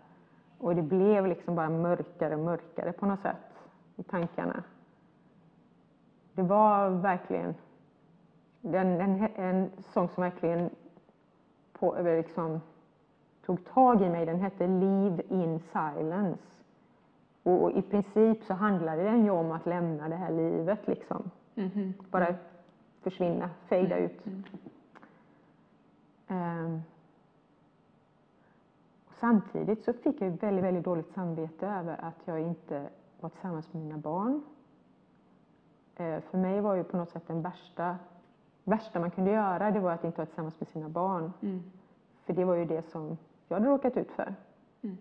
[0.59, 3.61] och det blev liksom bara mörkare och mörkare på något sätt
[3.97, 4.63] i tankarna.
[6.33, 7.55] Det var verkligen
[8.61, 10.71] den, en, en sång som verkligen
[11.73, 12.61] på, liksom,
[13.47, 14.27] tog tag i mig.
[14.27, 16.43] Den hette Live in silence.
[17.43, 21.31] Och, och i princip så handlade den ju om att lämna det här livet liksom.
[21.55, 21.95] Mhm.
[22.11, 22.35] Bara
[23.05, 24.27] försvinna, fejda ut.
[24.27, 24.45] Mm.
[26.29, 26.83] Ehm,
[29.21, 32.89] samtidigt så fick jag väldigt, väldigt dåligt samvete över att jag inte
[33.21, 34.43] var tillsammans med mina barn.
[35.97, 37.97] Eh, för mig var ju på något sätt den värsta,
[38.65, 41.33] värsta man kunde göra, det var att inte vara tillsammans med sina barn.
[41.41, 41.63] Mm.
[42.25, 43.19] För det var ju det som
[43.49, 44.35] jag hade råkat ut för.
[44.83, 44.97] Mm.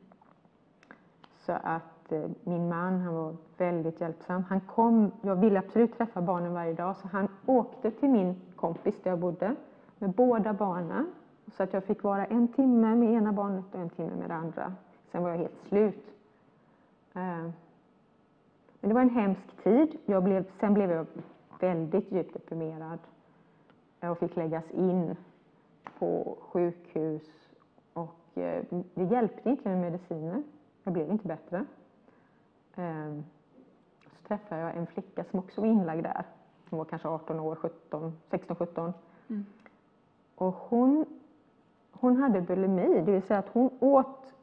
[1.37, 4.43] Så att att eh, min man, han var väldigt hjälpsam.
[4.43, 9.01] Han kom, jag ville absolut träffa barnen varje dag, så han åkte till min kompis
[9.03, 9.55] där jag bodde
[9.97, 11.13] med båda barnen.
[11.57, 14.35] Så att jag fick vara en timme med ena barnet och en timme med det
[14.35, 14.73] andra.
[15.11, 16.05] Sen var jag helt slut.
[17.13, 17.49] Eh,
[18.79, 19.97] men det var en hemsk tid.
[20.05, 21.05] Jag blev, sen blev jag
[21.59, 22.99] väldigt djupt deprimerad.
[23.99, 25.15] Eh, jag fick läggas in
[25.99, 27.49] på sjukhus
[27.93, 30.43] och det hjälpte inte med mediciner.
[30.83, 31.65] Jag blev inte bättre.
[32.75, 33.13] Eh,
[34.03, 36.25] Så träffade jag en flicka som också var inlagd där.
[36.69, 38.93] Hon var kanske 18 år, 17, 16-17.
[39.29, 39.45] Mm.
[40.35, 41.05] Och hon,
[41.91, 44.33] hon hade bulimi, det vill säga att hon åt,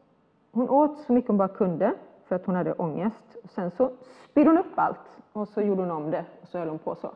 [0.52, 1.94] hon åt så mycket hon bara kunde
[2.24, 3.36] för att hon hade ångest.
[3.44, 3.90] Och sen så
[4.30, 4.98] spydde hon upp allt
[5.32, 7.10] och så gjorde hon om det och så höll hon på så.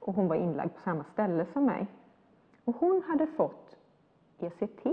[0.00, 1.86] Och hon var inlagd på samma ställe som mig.
[2.64, 3.76] Och hon hade fått
[4.38, 4.84] ECT.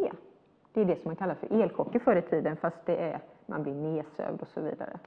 [0.74, 3.64] Det är det som man kallar för elchocker förr i tiden fast det är, man
[3.64, 5.00] blir nedsövd och så vidare.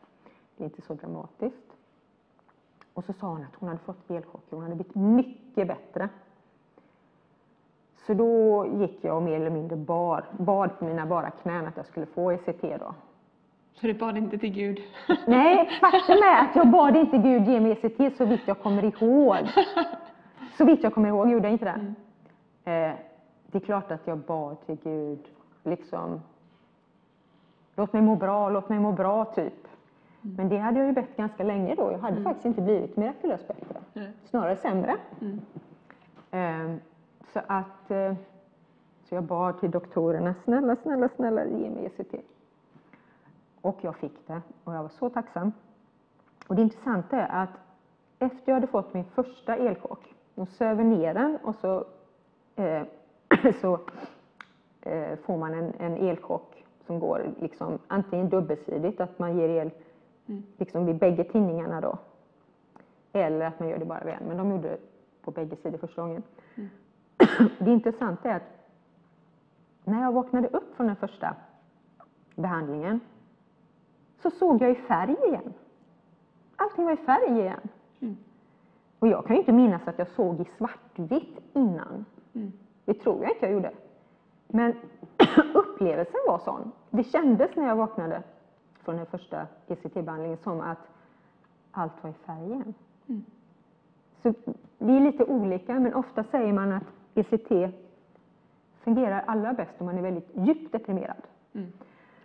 [0.58, 1.76] Det är inte så dramatiskt.
[2.94, 6.08] Och så sa hon att hon hade fått elchocker, hon hade blivit mycket bättre.
[8.06, 11.76] Så då gick jag och mer eller mindre bar, bad på mina bara knän att
[11.76, 12.94] jag skulle få ECT då.
[13.74, 14.80] Så du bad inte till Gud?
[15.26, 18.84] Nej, faktum är att jag bad inte Gud ge mig ECT så vitt jag kommer
[18.84, 19.38] ihåg.
[20.56, 21.94] Så vitt jag kommer ihåg gjorde jag inte det.
[22.70, 22.94] Eh,
[23.46, 25.28] det är klart att jag bad till Gud,
[25.64, 26.20] liksom,
[27.76, 29.68] låt mig må bra, låt mig må bra, typ.
[30.20, 31.92] Men det hade jag ju bett ganska länge då.
[31.92, 33.80] Jag hade faktiskt inte blivit mirakulöst bättre.
[33.92, 34.12] Nej.
[34.24, 34.96] Snarare sämre.
[35.20, 35.40] Mm.
[36.30, 36.80] Eh,
[37.32, 38.14] så att eh,
[39.08, 42.14] så jag bad till doktorerna, snälla, snälla, snälla ge mig ECT.
[43.60, 45.52] Och jag fick det och jag var så tacksam.
[46.46, 47.50] Och det intressanta är att
[48.18, 51.84] efter jag hade fått min första elchock, de söver ner den och så,
[52.56, 52.82] eh,
[53.60, 53.80] så
[54.80, 59.70] eh, får man en, en elchock som går liksom antingen dubbelsidigt, att man ger el
[60.56, 61.98] liksom vid bägge tinningarna då.
[63.12, 64.78] Eller att man gör det bara vid en, men de gjorde det
[65.22, 66.22] på bägge sidor första gången.
[67.58, 68.42] Det intressanta är att
[69.84, 71.36] när jag vaknade upp från den första
[72.34, 73.00] behandlingen
[74.22, 75.52] så såg jag i färg igen.
[76.56, 77.68] Allting var i färg igen.
[78.98, 82.04] Och jag kan ju inte minnas att jag såg i svartvitt innan.
[82.84, 83.72] Det tror jag inte jag gjorde.
[84.48, 84.74] Men
[85.54, 86.72] upplevelsen var sån.
[86.90, 88.22] Det kändes när jag vaknade
[88.88, 90.78] från den första ECT-behandlingen som att
[91.70, 92.74] allt var i färg igen.
[94.22, 94.34] Så
[94.78, 96.82] vi är lite olika, men ofta säger man att
[97.14, 97.74] ECT
[98.80, 101.22] fungerar allra bäst om man är väldigt djupt deprimerad.
[101.54, 101.72] Mm.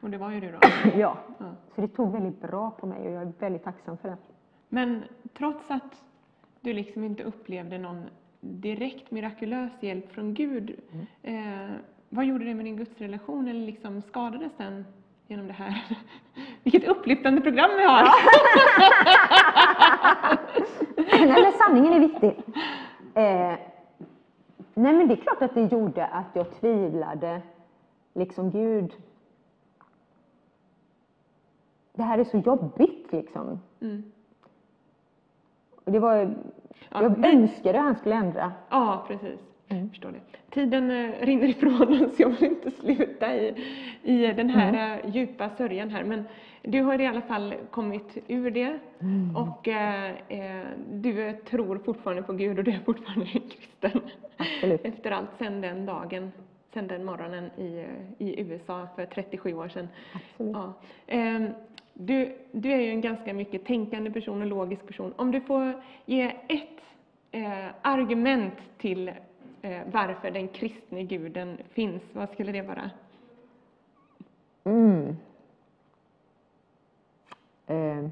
[0.01, 0.57] Och det var ju du då.
[0.99, 1.45] Ja, Ja.
[1.75, 4.17] så det tog väldigt bra på mig och jag är väldigt tacksam för det.
[4.69, 5.03] Men
[5.37, 6.03] trots att
[6.61, 8.03] du liksom inte upplevde någon
[8.41, 10.79] direkt mirakulös hjälp från Gud,
[11.21, 11.35] eh,
[12.09, 14.85] vad gjorde det med din gudsrelation eller liksom skadades den
[15.27, 15.83] genom det här?
[16.63, 18.03] Vilket upplyftande program vi har!
[21.27, 22.43] nej, men sanningen är viktig.
[23.15, 23.53] Eh,
[24.73, 27.41] nej, men det är klart att det gjorde att jag tvivlade.
[28.13, 28.93] Liksom, Gud,
[31.93, 33.59] det här är så jobbigt liksom.
[33.81, 34.11] Mm.
[35.85, 36.15] Och Det var,
[36.89, 38.51] Ja, jag vi- önskade att han skulle ändra.
[38.69, 39.39] Ja, precis.
[39.89, 40.19] Förstår det.
[40.49, 43.55] Tiden eh, rinner ifrån oss, jag vill inte sluta i,
[44.03, 46.03] i den här eh, djupa sörjan här.
[46.03, 46.23] Men
[46.61, 48.79] du har i alla fall kommit ur det
[49.35, 54.01] och eh, eh, du tror fortfarande på Gud och du är fortfarande en kristen.
[54.37, 54.85] Absolut.
[54.85, 56.31] Efter allt, sen den dagen,
[56.73, 59.87] sen den morgonen i, eh, i USA för 37 år sedan.
[60.13, 60.53] Absolut.
[60.55, 60.73] Ja.
[61.07, 61.47] Ehm,
[61.95, 65.13] Du, du är ju en ganska mycket tänkande person och logisk person.
[65.15, 66.81] Om du får ge ett
[67.31, 69.13] eh, argument till eh,
[69.65, 72.91] Eh, varför den kristne guden finns, vad skulle det vara?
[74.63, 75.17] Mm.
[77.67, 78.09] Eh.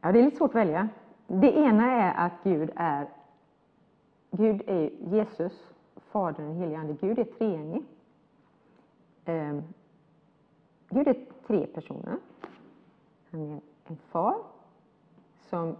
[0.00, 0.88] Ja, det är lite svårt att välja.
[1.26, 3.06] Det ena är att Gud är
[4.30, 6.96] Gud är Jesus, Fadern och helige Ande.
[7.00, 7.82] Gud är treenig.
[9.24, 9.60] Eh.
[10.88, 12.16] Gud är tre personer.
[13.30, 14.36] Han är en far
[15.50, 15.76] som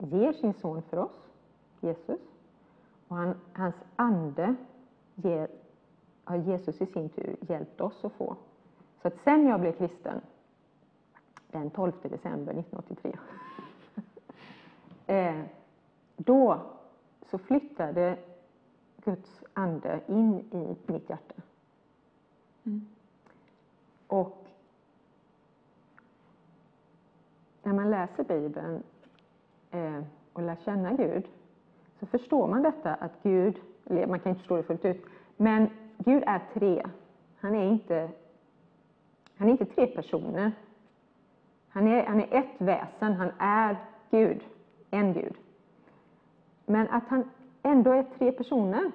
[0.00, 1.30] ger sin son för oss,
[1.80, 2.20] Jesus.
[3.08, 4.54] Och han, hans ande
[5.14, 5.48] ger,
[6.24, 8.36] har Jesus i sin tur hjälpt oss att få.
[9.02, 10.20] Så att sen jag blev kristen,
[11.50, 13.12] den 12 december 1983,
[15.06, 15.42] eh,
[16.16, 16.60] då
[17.30, 18.18] så flyttade
[19.04, 21.34] Guds ande in i mitt hjärta.
[24.06, 24.46] Och
[27.62, 28.82] när man läser Bibeln
[29.70, 30.02] eh,
[30.32, 31.24] och lär känna Gud
[32.00, 33.56] så förstår man detta att Gud,
[33.86, 35.04] eller man kan inte förstå det fullt ut,
[35.36, 35.68] men
[35.98, 36.86] Gud är tre.
[37.40, 38.10] Han är inte,
[39.36, 40.52] han är inte tre personer.
[41.68, 43.76] Han är, han är ett väsen, han är
[44.10, 44.42] Gud,
[44.90, 45.34] en Gud.
[46.66, 47.30] Men att han
[47.62, 48.92] ändå är tre personer,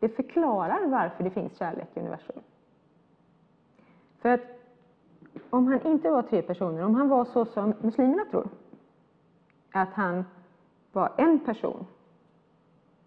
[0.00, 2.42] det förklarar varför det finns kärlek i universum.
[4.18, 4.40] För att
[5.50, 8.48] om han inte var tre personer, om han var så som muslimerna tror,
[9.72, 10.24] att han
[10.92, 11.86] var en person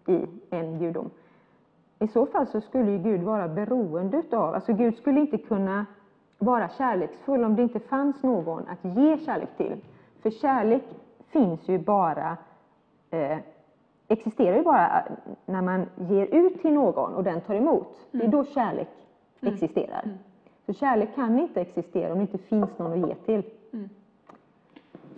[0.06, 1.10] i en gudom.
[1.98, 5.86] I så fall så skulle ju Gud vara beroende utav, alltså Gud skulle inte kunna
[6.38, 9.80] vara kärleksfull om det inte fanns någon att ge kärlek till.
[10.22, 10.82] För kärlek
[11.28, 12.36] finns ju bara,
[13.10, 13.38] eh,
[14.08, 15.04] existerar ju bara
[15.46, 18.06] när man ger ut till någon och den tar emot.
[18.10, 18.88] Det är då kärlek
[19.40, 20.18] existerar.
[20.66, 23.42] Så kärlek kan inte existera om det inte finns någon att ge till.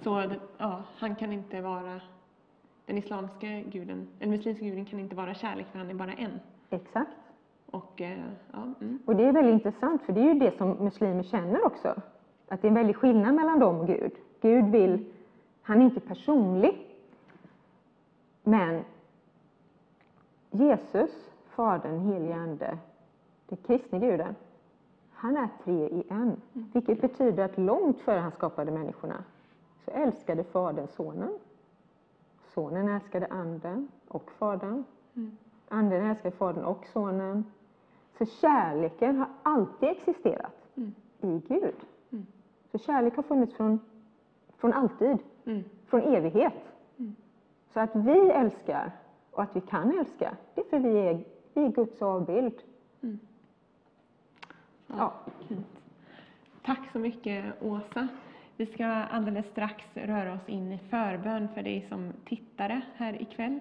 [0.03, 0.25] Så
[0.59, 2.01] ja, han kan inte vara,
[2.87, 6.41] den islamska guden, den muslimska guden kan inte vara kärlek för han är bara en.
[6.70, 7.11] Exakt.
[7.70, 8.19] Och eh,
[8.53, 8.99] ja, mm.
[9.05, 11.95] Och det är väldigt intressant, för det är ju det som muslimer känner också.
[12.49, 14.12] Att det är en väldig skillnad mellan dem och Gud.
[14.41, 15.05] Gud vill,
[15.62, 16.87] han är inte personlig.
[18.43, 18.85] Men
[20.51, 21.11] Jesus,
[21.55, 22.79] Fadern, helige Ande,
[23.49, 24.35] den kristne guden,
[25.12, 26.41] han är tre i en.
[26.53, 29.25] Vilket betyder att långt före han skapade människorna
[29.89, 31.39] så älskade Fadern Sonen.
[32.55, 34.85] Sonen älskade Anden och Fadern.
[35.69, 37.44] Anden älskade Fadern och Sonen.
[38.19, 40.69] Så kärleken har alltid existerat
[41.20, 41.74] i Gud.
[42.73, 43.81] Så kärlek har funnits från,
[44.56, 45.19] från alltid,
[45.86, 46.73] från evighet.
[47.73, 48.93] Så att vi älskar
[49.31, 51.24] och att vi kan älska, det är för vi är,
[51.55, 52.62] vi är Guds avbild.
[54.86, 55.12] Ja.
[55.48, 55.66] Fint.
[56.65, 58.09] Tack så mycket Åsa.
[58.59, 63.61] Vi ska alldeles strax röra oss in i förbön för dig som tittare här ikväll.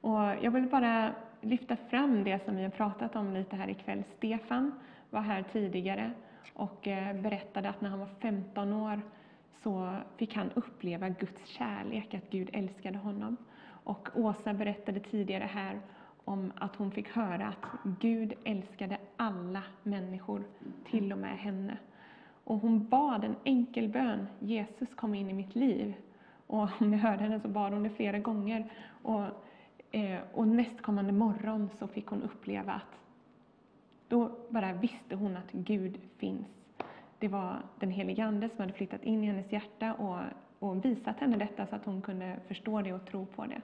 [0.00, 4.04] Och jag vill bara lyfta fram det som vi har pratat om lite här ikväll.
[4.16, 4.72] Stefan
[5.10, 6.12] var här tidigare
[6.54, 9.00] och eh, berättade att när han var 15 år
[9.62, 13.36] så fick han uppleva Guds kärlek, att Gud älskade honom.
[13.84, 15.80] Och Åsa berättade tidigare här
[16.24, 17.66] om att hon fick höra att
[18.00, 20.44] Gud älskade alla människor,
[20.84, 21.78] till och med henne.
[22.44, 25.94] Och hon bad en enkel bön, Jesus kom in i mitt liv.
[26.46, 28.72] Och om ni hörde henne så bad hon det flera gånger.
[29.02, 29.24] Och,
[29.90, 33.00] eh, och nästkommande morgon så fick hon uppleva att
[34.08, 36.46] då bara visste hon att Gud finns.
[37.18, 40.18] Det var den helige Ande som hade flyttat in i hennes hjärta och,
[40.58, 43.60] och visat henne detta så att hon kunde förstå det och tro på det.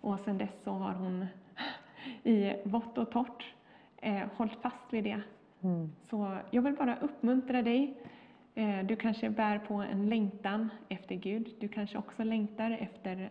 [0.00, 1.26] Och sedan dess så har hon
[2.22, 3.54] i vått och torrt
[3.96, 5.20] eh, hållit fast vid det.
[6.02, 7.94] Så jag vill bara uppmuntra dig.
[8.54, 11.54] Eh, du kanske bär på en längtan efter Gud.
[11.60, 13.30] Du kanske också längtar efter,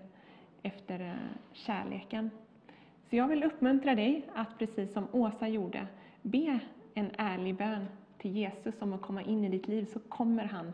[0.64, 1.14] efter eh,
[1.53, 2.30] kärleken.
[3.10, 5.88] Så jag vill uppmuntra dig att precis som Åsa gjorde,
[6.22, 6.60] be
[6.94, 7.86] en ärlig bön
[8.18, 10.74] till Jesus om att komma in i ditt liv, så kommer han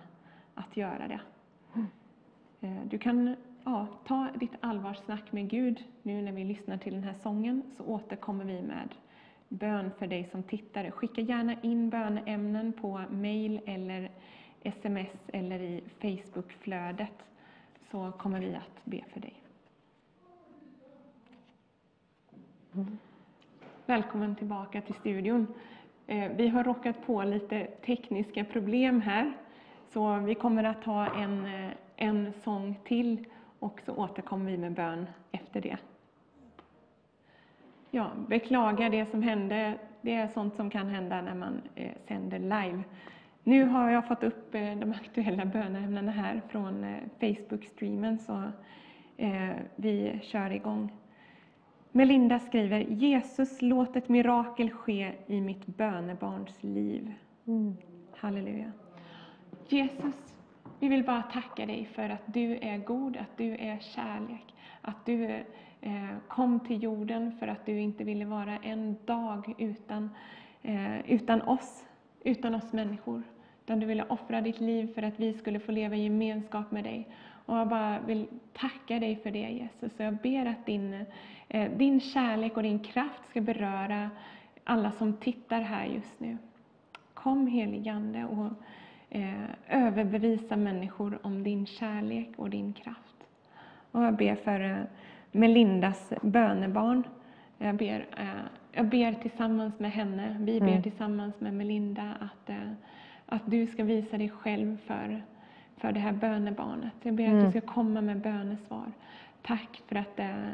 [0.54, 1.20] att göra det.
[2.62, 7.04] Eh, Du kan ja, ta ditt allvarssnack med Gud nu när vi lyssnar till den
[7.04, 8.90] här sången, så återkommer vi med
[9.50, 10.92] bön för dig som tittare.
[10.92, 14.12] Skicka gärna in bönämnen på mail eller
[14.64, 17.24] sms eller i Facebookflödet,
[17.92, 19.44] så kommer vi att be för dig.
[23.86, 25.48] Välkommen tillbaka till studion.
[26.08, 29.34] Eh, vi har råkat på lite tekniska problem här,
[29.94, 33.26] så vi kommer att ha en, eh, en sång till
[33.60, 35.78] och så återkommer vi med bön efter det.
[37.92, 39.74] Ja, beklagar det som hände.
[40.02, 42.84] Det är sånt som kan hända när man eh, sänder live.
[43.48, 48.44] Nu har jag fått upp eh, de aktuella böneämnena här från eh, Facebook-streamen, så
[49.18, 50.94] eh, vi kör igång.
[51.92, 57.14] Melinda skriver, Jesus låt ett mirakel ske i mitt bönebarns liv.
[58.16, 58.72] Halleluja.
[59.68, 60.36] Jesus,
[60.80, 65.06] vi vill bara tacka dig för att du är god, att du är kärlek, att
[65.06, 65.44] du
[65.88, 70.10] Eh, kom till jorden för att du inte ville vara en dag utan,
[70.62, 71.86] eh, utan oss,
[72.24, 73.24] utan oss människor.
[73.64, 76.84] Utan du ville offra ditt liv för att vi skulle få leva i gemenskap med
[76.84, 77.08] dig.
[77.46, 80.00] Och jag bara vill tacka dig för det Jesus.
[80.00, 81.06] Jag ber att din,
[81.48, 84.10] eh, din kärlek och din kraft ska beröra
[84.64, 86.38] alla som tittar här just nu.
[87.14, 88.52] Kom heligande och
[89.10, 93.16] eh, överbevisa människor om din kärlek och din kraft.
[93.92, 94.88] Och jag ber för
[95.38, 97.04] Melindas bönebarn.
[97.58, 98.28] Jag ber, eh,
[98.72, 102.72] jag ber tillsammans med henne, vi ber tillsammans med Melinda att, eh,
[103.26, 105.24] att du ska visa dig själv för,
[105.78, 106.94] för det här bönebarnet.
[107.02, 108.92] Jag ber att du ska komma med bönesvar.
[109.42, 110.48] Tack för att eh,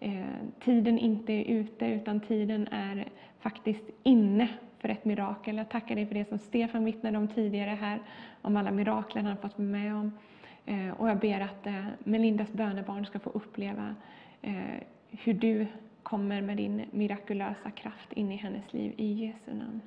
[0.00, 0.24] eh,
[0.60, 3.04] tiden inte är ute, utan tiden är
[3.40, 4.48] faktiskt inne
[4.78, 5.56] för ett mirakel.
[5.56, 8.00] Jag tackar dig för det som Stefan vittnade om tidigare här,
[8.42, 10.12] om alla mirakler han fått med om.
[10.66, 13.94] Eh, och jag ber att eh, Melindas bönebarn ska få uppleva
[15.10, 15.66] hur du
[16.02, 19.80] kommer med din mirakulösa kraft in i hennes liv, i Jesu namn.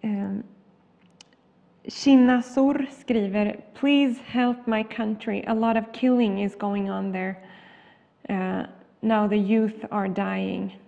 [0.00, 0.36] Eh,
[1.84, 5.44] Shinasur skriver Please help my country.
[5.46, 7.36] A lot of killing is going on there.
[8.28, 8.66] Uh,
[9.00, 10.78] now the youth are dying.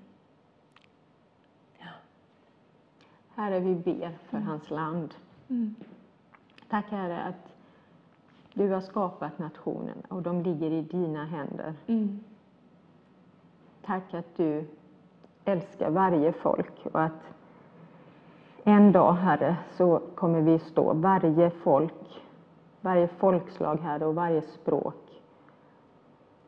[3.35, 5.15] Herre, vi ber för hans land.
[6.69, 7.52] Tack Herre att
[8.55, 11.75] du har skapat nationen och de ligger i dina händer.
[11.87, 12.21] Mm.
[13.85, 14.65] Tack att du
[15.45, 17.23] älskar varje folk och att
[18.65, 22.23] en dag, Herre, så kommer vi stå, varje folk,
[22.81, 25.23] varje folkslag, Herre, och varje språk.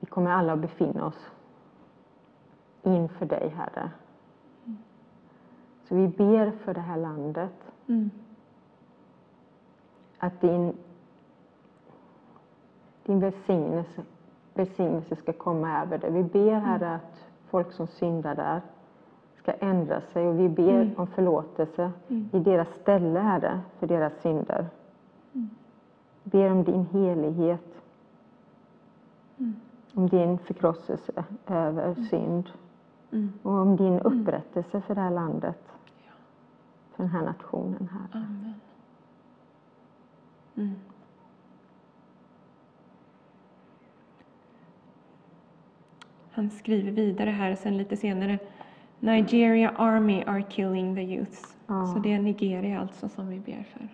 [0.01, 1.31] Vi kommer alla att befinna oss
[2.83, 3.91] inför dig, Herre.
[5.89, 7.73] Så vi ber för det här landet.
[7.87, 8.11] Mm.
[10.19, 10.77] Att din,
[13.05, 14.03] din välsignelse,
[14.55, 16.11] välsignelse ska komma över det.
[16.11, 18.61] Vi ber, Herre, att folk som syndar där
[19.37, 24.67] ska ändra sig och vi ber om förlåtelse i deras ställe, Herre, för deras synder.
[26.23, 27.83] Ber om din helighet,
[29.95, 32.51] om din förkrosselse över synd.
[33.43, 35.73] Och om din upprättelse för det här landet,
[36.95, 38.25] för den här nationen, Herre.
[40.55, 40.77] Amen.
[46.35, 48.39] Han skriver vidare här sen lite senare.
[49.01, 51.57] Nigeria Army are killing the youths.
[51.67, 51.87] Ja.
[51.87, 53.89] Så det är Nigeria alltså som vi ber för.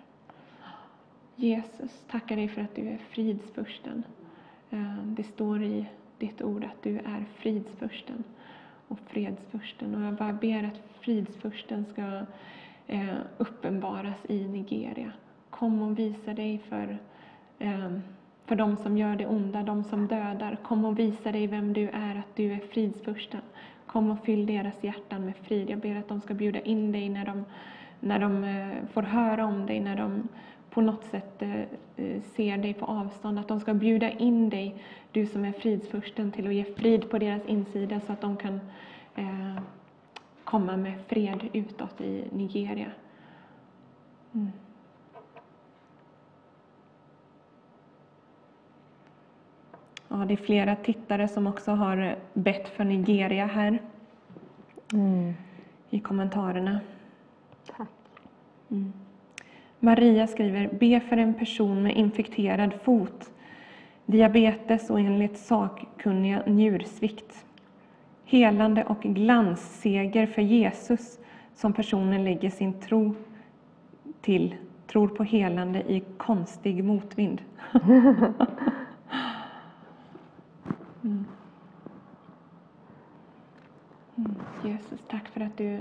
[1.37, 4.03] Jesus, tackar dig för att du är fridsfursten.
[4.71, 5.87] Eh, Det står i
[6.19, 8.25] ditt ord att du är fridsfursten
[8.89, 9.95] och fredsfursten.
[9.95, 12.21] Och jag bara ber att fridsfursten ska
[12.87, 15.13] eh, uppenbaras i Nigeria.
[15.51, 16.99] Kom och visa dig för,
[17.59, 17.91] eh,
[18.51, 20.57] för de som gör det onda, de som dödar.
[20.63, 23.41] Kom och visa dig vem du är, att du är fridsfursten.
[23.87, 25.71] Kom och fyll deras hjärtan med frid.
[25.71, 27.45] Jag ber att de ska bjuda in dig när de,
[28.01, 30.29] när de eh, får höra om dig, när de
[30.71, 31.61] på något sätt eh,
[31.97, 33.39] eh, ser dig på avstånd.
[33.39, 34.83] Att de ska bjuda in dig,
[35.13, 38.61] du som är fridsfursten, till att ge frid på deras insida så att de kan
[40.45, 42.91] komma med fred utåt i Nigeria.
[44.33, 44.51] Mm.
[50.13, 53.79] Ja, det är flera tittare som också har bett för Nigeria här
[55.91, 56.81] i kommentarerna.
[57.77, 57.89] Tack.
[59.79, 63.31] Maria skriver, be för en person med infekterad fot,
[64.07, 67.45] diabetes och enligt sakkunniga njursvikt.
[68.25, 71.19] Helande och glansseger för Jesus
[71.55, 73.15] som personen lägger sin tro
[74.21, 74.55] till,
[74.87, 77.43] tror på helande i konstig motvind.
[81.03, 81.27] Mm.
[84.17, 85.81] Mm, Jesus, tack för att du,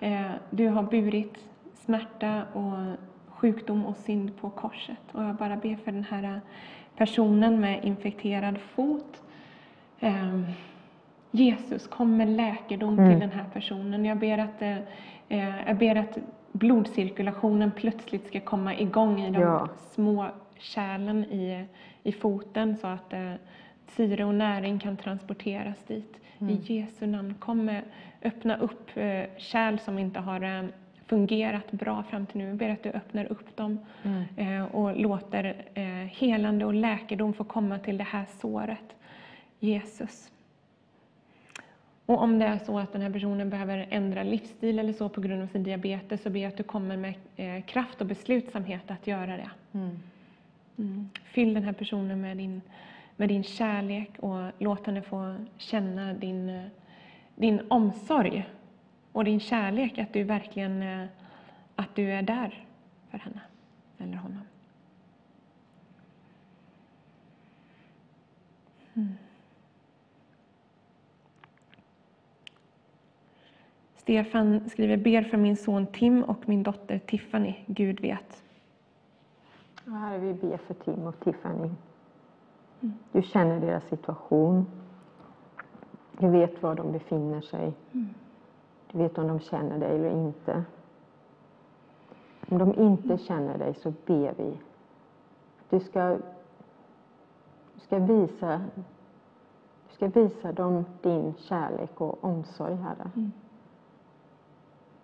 [0.00, 1.38] eh, du har burit
[1.74, 2.96] smärta och
[3.28, 5.00] sjukdom och synd på korset.
[5.12, 6.40] Och jag bara ber för den här
[6.96, 9.22] personen med infekterad fot.
[10.00, 10.44] Ehm,
[11.30, 14.04] Jesus, kom med läkedom till den här personen.
[14.04, 14.78] Jag ber att, eh,
[15.28, 16.18] eh, jag ber att
[16.52, 19.68] blodcirkulationen plötsligt ska komma igång i de Ja.
[19.90, 20.26] små
[20.58, 21.66] kärlen i,
[22.02, 23.32] i foten så att eh,
[23.96, 26.16] syre och näring kan transporteras dit.
[26.50, 27.82] I Jesu namn, kom med,
[28.22, 30.64] öppna upp eh, kärl som inte har eh,
[31.06, 32.46] fungerat bra fram till nu.
[32.48, 33.78] Jag ber att du öppnar upp dem
[34.36, 35.56] eh, och låter
[36.06, 38.96] helande och läkedom få komma till det här såret.
[39.60, 40.30] Jesus.
[42.06, 45.20] Och om det är så att den här personen behöver ändra livsstil eller så på
[45.20, 47.14] grund av sin diabetes så ber jag att du kommer med
[47.66, 49.50] kraft och beslutsamhet att göra det.
[49.72, 51.10] Mm.
[51.24, 52.60] Fyll den här personen med din,
[53.22, 56.68] med din kärlek och låt henne få känna din,
[57.34, 58.48] din omsorg
[59.12, 61.06] och din kärlek, att du verkligen eh,
[61.76, 62.66] att du är där
[63.10, 63.40] för henne
[63.98, 64.40] eller honom.
[68.94, 69.14] Mm.
[73.96, 78.42] Stefan skriver, ber för min son Tim och min dotter Tiffany, Gud vet.
[79.86, 81.70] Och är vi ber för Tim och Tiffany.
[83.12, 84.66] Du känner deras situation.
[86.18, 87.72] Du vet var de befinner sig.
[88.92, 90.64] Du vet om de känner dig eller inte.
[92.48, 94.58] Om de inte känner dig så ber vi
[95.72, 96.18] du ska,
[97.74, 98.60] du ska visa
[99.88, 103.10] du ska visa dem din kärlek och omsorg, Herre.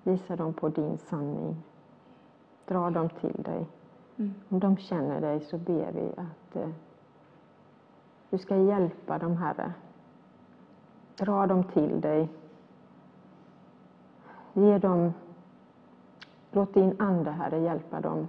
[0.02, 1.56] Visa dem på din sanning.
[2.66, 3.66] Dra dem till dig.
[4.48, 6.68] Om de känner dig så ber vi att eh,
[8.30, 9.72] du ska hjälpa dem, Herre.
[11.16, 12.28] Dra dem till dig.
[14.52, 15.12] Ge dem,
[16.50, 18.28] låt din Ande, Herre, hjälpa dem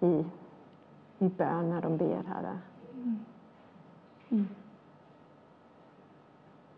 [0.00, 0.24] i,
[1.18, 2.58] i bön när de ber, Herre.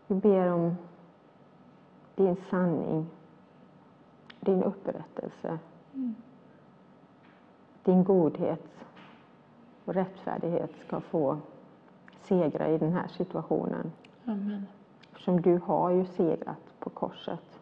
[0.07, 0.75] Vi ber om
[2.15, 3.07] din sanning,
[4.39, 5.59] din upprättelse,
[7.83, 8.67] din godhet
[9.85, 11.37] och rättfärdighet ska få
[12.21, 13.91] segra i den här situationen.
[14.25, 14.67] Amen.
[15.11, 17.59] Eftersom du har ju segrat på korset.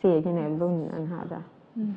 [0.00, 1.42] Segern är vunnen, Herre.
[1.74, 1.96] Amen.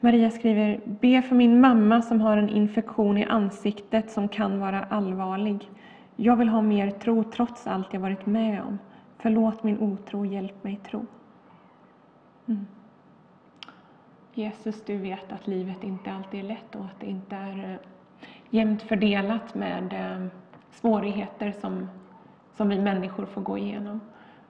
[0.00, 4.84] Maria skriver, be för min mamma som har en infektion i ansiktet som kan vara
[4.84, 5.70] allvarlig.
[6.16, 8.78] Jag vill ha mer tro trots allt jag varit med om.
[9.18, 11.06] Förlåt min otro, hjälp mig tro.
[12.46, 12.66] Mm.
[14.38, 17.76] Jesus, du vet att livet inte alltid är lätt och att det inte är eh,
[18.50, 20.26] jämnt fördelat med eh,
[20.70, 21.88] svårigheter som,
[22.56, 24.00] som vi människor får gå igenom.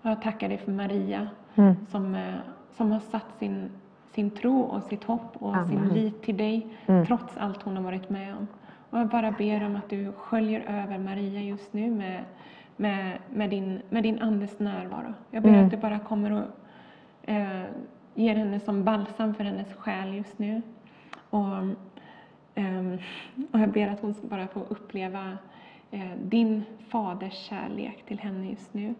[0.02, 1.74] Och jag tackar dig för Maria Mm.
[1.86, 2.34] som, eh,
[2.70, 3.70] som har satt sin,
[4.10, 5.94] sin tro och sitt hopp och sin Amen.
[5.94, 7.06] lit till dig Mm.
[7.06, 8.46] trots allt hon har varit med om.
[8.90, 12.24] Och jag bara ber om att du sköljer över Maria just nu med,
[12.76, 15.14] med, med, din, med din andes närvaro.
[15.30, 15.64] Jag ber Mm.
[15.64, 16.44] att du bara kommer och
[17.30, 17.64] eh,
[18.18, 20.62] ger henne som balsam för hennes själ just nu.
[21.30, 21.46] Och,
[22.54, 22.98] ehm,
[23.52, 25.38] och jag ber att hon ska bara få uppleva
[25.90, 28.94] eh, din faders kärlek till henne just nu.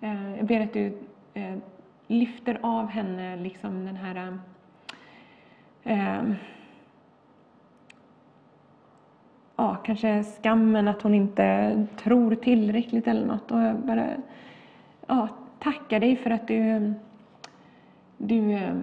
[0.00, 0.98] Eh, jag ber att du
[1.34, 1.56] eh,
[2.06, 4.38] lyfter av henne liksom den här
[5.84, 6.34] ehm,
[9.56, 13.50] ja, kanske skammen att hon inte tror tillräckligt eller något.
[13.50, 14.06] Och jag bara
[15.06, 15.28] ja,
[15.58, 16.94] tackar dig för att du,
[18.20, 18.74] du, eh,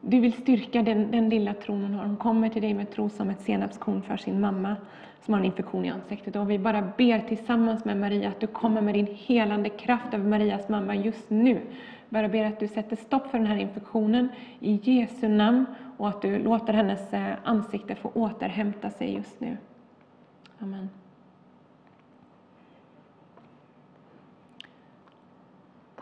[0.00, 2.04] du vill styrka den, den lilla tron hon har.
[2.04, 4.76] Hon kommer till dig med tro som ett senapskorn för sin mamma
[5.24, 6.36] som har en infektion i ansiktet.
[6.36, 10.24] Och vi bara ber tillsammans med Maria att du kommer med din helande kraft över
[10.24, 11.60] Marias mamma just nu.
[12.08, 14.28] Bara ber att du sätter stopp för den här infektionen
[14.60, 15.66] i Jesu namn
[15.96, 19.56] och att du låter hennes eh, ansikte få återhämta sig just nu.
[20.58, 20.88] Amen.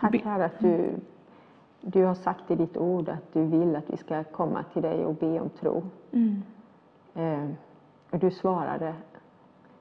[0.01, 0.95] Tack Herre att du,
[1.89, 5.05] du har sagt i ditt ord att du vill att vi ska komma till dig
[5.05, 5.83] och be om tro.
[6.13, 6.43] Mm.
[7.15, 7.51] Eh,
[8.11, 8.95] och du svarade,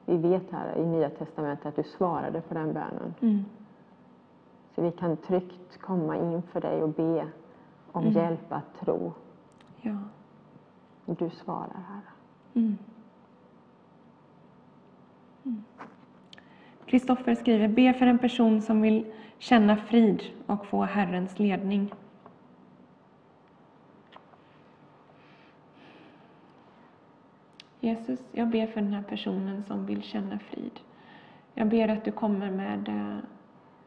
[0.06, 3.14] vi vet här i Nya Testamentet att du svarade på den bönen.
[3.22, 3.46] Mm.
[4.76, 7.28] Så vi kan tryggt komma inför dig och be
[7.92, 8.14] om Mm.
[8.14, 9.14] hjälp att tro.
[9.82, 9.98] Ja.
[11.06, 12.12] Och du svarar Herre.
[12.54, 12.78] Mm.
[16.86, 19.06] Kristoffer skriver, be för en person som vill
[19.38, 21.92] känna frid och få Herrens ledning.
[27.80, 30.80] Jesus, jag ber för den här personen som vill känna frid.
[31.54, 33.18] Jag ber att du kommer med, eh,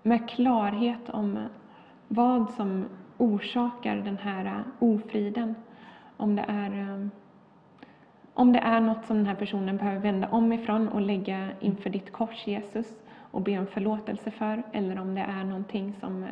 [0.02, 1.38] med klarhet om
[2.08, 2.84] vad som
[3.16, 5.54] orsakar den här eh, ofriden.
[6.16, 7.06] Om det är eh,
[8.34, 11.90] om det är något som den här personen behöver vända om ifrån och lägga inför
[11.90, 12.96] ditt kors Jesus
[13.38, 16.28] och be om förlåtelse för, eller om det är någonting som, eh,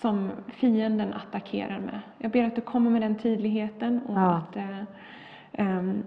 [0.00, 2.00] som fienden attackerar med.
[2.18, 4.36] Jag ber att du kommer med den tydligheten och, Ja.
[4.36, 4.56] att,
[5.52, 6.02] ehm,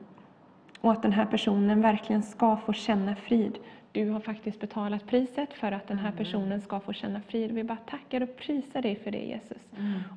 [0.82, 3.58] och att den här personen verkligen ska få känna frid.
[3.92, 7.52] Du har faktiskt betalat priset för att den här personen ska få känna frid.
[7.52, 9.68] Vi bara tackar och prisar dig för det Jesus.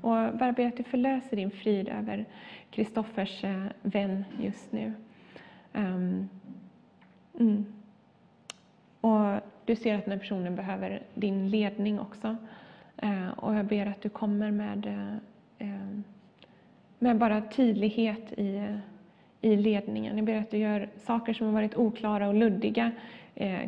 [0.02, 2.24] Och bara ber att du förlöser din frid över
[2.70, 4.93] Kristoffers eh, vän just nu.
[5.73, 6.28] Ehm,
[7.40, 7.65] mm.
[9.05, 12.36] Och du ser att den här personen behöver din ledning också.
[12.97, 15.98] Eh, och jag ber att du kommer med, eh, eh,
[16.98, 18.76] med bara tydlighet i,
[19.40, 20.16] i ledningen.
[20.16, 22.90] Jag ber att du gör saker som har varit oklara och luddiga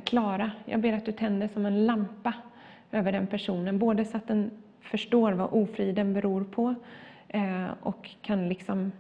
[0.05, 0.51] klara.
[0.65, 2.33] Jag ber att du tänder som en lampa
[2.93, 4.51] över den personen, både så att den
[4.81, 6.75] förstår vad ofriden beror på
[7.81, 8.93] och kan liksom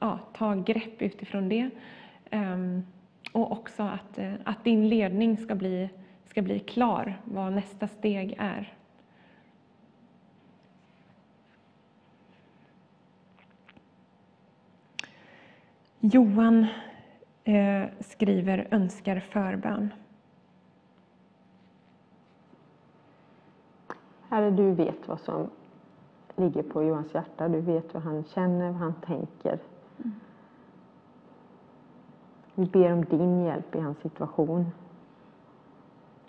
[0.00, 1.70] ja, ta grepp utifrån det.
[2.30, 2.82] Ehm,
[3.38, 5.90] och också att, eh, att din ledning ska bli,
[6.24, 8.74] ska bli klar, vad nästa steg är.
[16.00, 16.66] Johan
[17.44, 19.94] eh, skriver önskar förbön.
[24.28, 25.50] Herre, du vet vad som
[26.36, 27.48] ligger på Johans hjärta.
[27.48, 29.58] Du vet vad han känner, vad han tänker.
[32.58, 34.66] Vi ber om din hjälp i hans situation.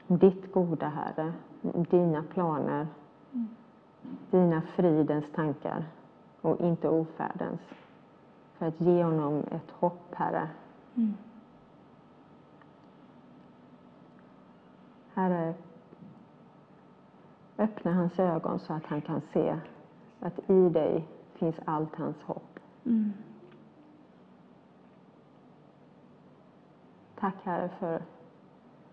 [0.07, 1.33] Om ditt goda, Herre.
[1.61, 2.87] Om dina planer.
[4.31, 5.85] Dina fridens tankar
[6.41, 7.59] och inte ofärdens.
[8.57, 10.49] För att ge honom ett hopp, Herre.
[15.13, 15.53] Herre,
[17.57, 19.59] öppna hans ögon så att han kan se
[20.19, 22.59] att i dig finns allt hans hopp.
[22.85, 23.13] Mm.
[27.19, 28.01] Tack Herre för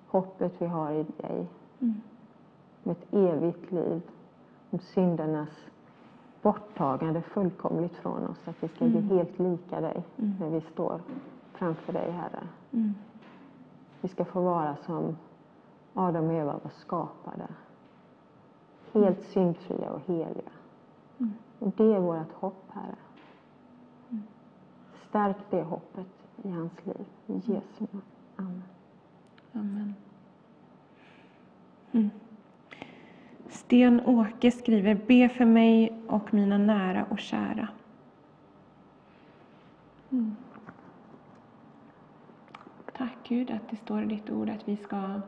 [0.06, 1.46] hoppet vi har i dig.
[1.80, 2.00] Mm.
[2.84, 4.02] Om ett evigt liv.
[4.70, 5.48] Om syndernas
[6.42, 8.48] borttagande fullkomligt från oss.
[8.48, 11.00] Att vi ska bli helt lika dig när vi står
[11.52, 12.48] framför dig Herre.
[12.72, 12.94] Mm.
[14.00, 15.16] Vi ska få vara som
[15.94, 17.48] Adam och Eva var skapade.
[18.92, 20.50] Helt syndfria och heliga.
[21.58, 22.96] Och det är vårt hopp, Herre.
[25.08, 26.06] Stärk det hoppet
[26.42, 27.06] i hans liv.
[27.26, 28.02] I Jesu namn.
[28.36, 28.62] Amen.
[29.52, 29.94] Amen.
[31.92, 32.10] Mm.
[33.48, 37.68] Sten-Åke skriver, be för mig och mina nära och kära.
[40.10, 40.36] Mm.
[42.96, 45.20] Tack Gud att det står i ditt ord att vi ska,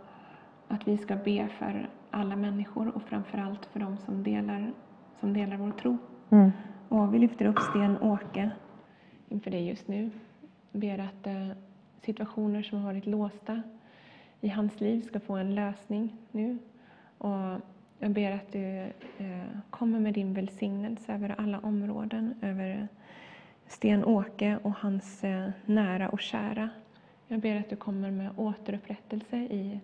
[0.68, 4.72] att vi ska be för alla människor och framförallt för de som delar,
[5.20, 5.98] som delar vår tro.
[6.30, 6.50] Mm.
[6.88, 8.50] Och vi lyfter upp Sten-Åke
[9.28, 10.10] inför dig just nu.
[10.72, 11.48] Ber att eh,
[12.02, 13.62] situationer som har varit låsta
[14.40, 16.58] i hans liv ska få en lösning nu.
[17.18, 17.60] Och
[17.98, 22.88] jag ber att du eh, kommer med din välsignelse över alla områden, över
[23.66, 26.70] Sten-Åke och hans eh, nära och kära.
[27.28, 29.80] Jag ber att du kommer med återupprättelse i,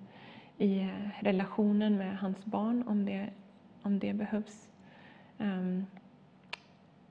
[0.59, 3.31] i eh, relationen med hans barn, om det,
[3.83, 4.69] om det behövs.
[5.39, 5.87] Ehm,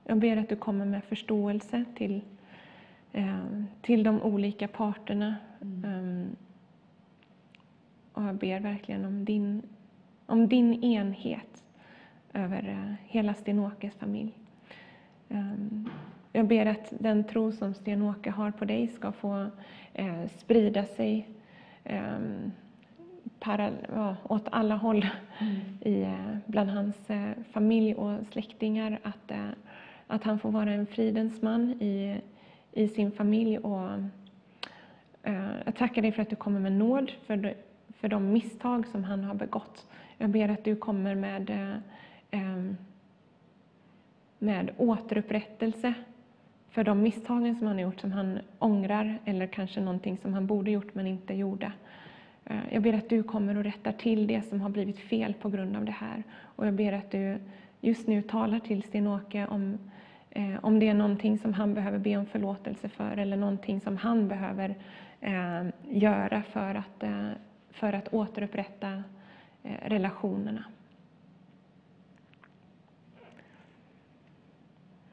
[0.04, 2.20] jag ber att du kommer med förståelse till,
[3.82, 5.36] till de olika parterna.
[5.60, 6.36] Um,
[8.12, 9.62] och jag ber verkligen om din,
[10.26, 11.64] om din enhet
[12.32, 14.32] över uh, hela Sten-Åkes familj.
[16.32, 19.46] Jag ber att den tro som Sten-Åke har på dig ska få
[19.92, 21.28] eh, sprida sig
[21.84, 22.18] eh,
[23.40, 25.06] para, ja, åt alla håll
[25.38, 25.54] mm.
[25.80, 28.98] i, eh, bland hans eh, familj och släktingar.
[29.02, 29.48] Att, eh,
[30.06, 32.20] att han får vara en fridens man i,
[32.74, 33.58] i sin familj.
[33.58, 33.88] Och,
[35.22, 37.54] eh, jag tackar dig för att du kommer med nåd för de,
[37.96, 39.86] för de misstag som han har begått.
[40.18, 42.72] Jag ber att du kommer med, eh, eh,
[44.38, 45.94] med återupprättelse
[46.70, 50.46] för de misstagen som han har gjort, som han ångrar, eller kanske någonting som han
[50.46, 51.72] borde gjort men inte gjorde.
[52.44, 55.48] Eh, jag ber att du kommer och rättar till det som har blivit fel på
[55.48, 56.22] grund av det här.
[56.40, 57.38] Och jag ber att du
[57.80, 59.78] just nu talar till Sten-Åke om,
[60.34, 63.96] eh, om det är någonting som han behöver be om förlåtelse för eller någonting som
[63.96, 64.74] han behöver
[65.20, 67.30] eh, göra för att, eh,
[67.70, 69.02] för att återupprätta
[69.62, 70.64] eh, relationerna.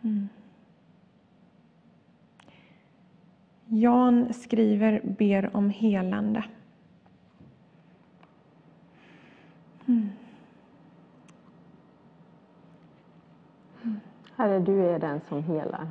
[0.02, 0.30] Mm.
[3.68, 6.44] Jan skriver, ber om helande.
[9.88, 10.10] Mm.
[14.42, 15.88] Herre, du är den som helar.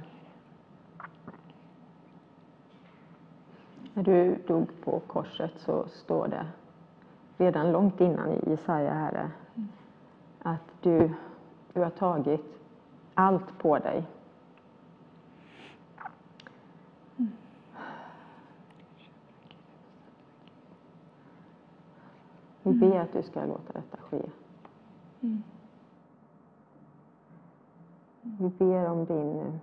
[3.94, 6.46] När du dog på korset så står det
[7.38, 9.30] redan långt innan i Jesaja, Herre,
[10.42, 11.10] att du,
[11.72, 12.44] du har tagit
[13.14, 14.04] allt på dig
[22.62, 24.22] Vi ber att du ska låta detta ske.
[25.20, 25.42] Mm.
[28.22, 28.36] Mm.
[28.38, 29.60] Vi ber om din,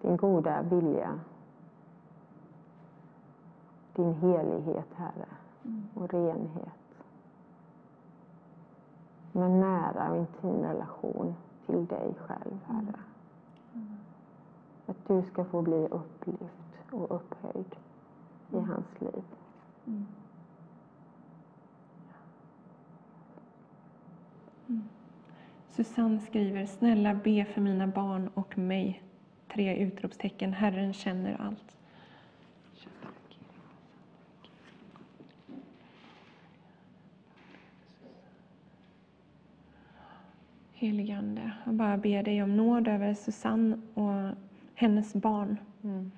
[0.00, 1.20] din goda vilja,
[3.94, 5.28] din helighet, Herre,
[5.64, 5.82] mm.
[5.94, 6.78] och renhet.
[9.32, 11.34] Med nära och intim relation
[11.66, 13.00] till dig själv, Herre.
[13.74, 13.96] Mm.
[14.86, 17.76] Att du ska få bli upplyft och upphöjd
[18.50, 19.24] i hans liv.
[25.72, 29.02] Susanne skriver, snälla be för mina barn och mig.
[29.48, 31.76] Tre utropstecken, Herren känner allt.
[40.72, 44.36] Heligande, jag bara ber dig om nåd över Susanne och
[44.74, 45.56] hennes barn.
[45.82, 46.12] Mm.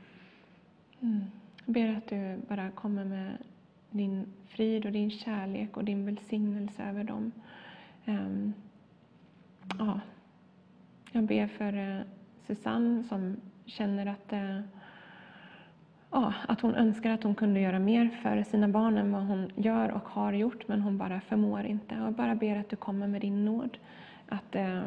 [1.01, 1.25] Mm.
[1.65, 3.37] Jag ber att du bara kommer med
[3.91, 7.33] din frid och din kärlek och din välsignelse över dem.
[8.05, 8.55] Um,
[9.78, 10.01] ja,
[11.12, 12.05] jag ber för eh,
[12.47, 13.36] Susanne som
[13.66, 14.61] känner att, eh,
[16.11, 19.51] ja, att hon önskar att hon kunde göra mer för sina barn än vad hon
[19.57, 21.95] gör och har gjort, men hon bara förmår inte.
[21.95, 23.78] Jag bara ber att du kommer med din nåd.
[24.28, 24.82] Att, eh,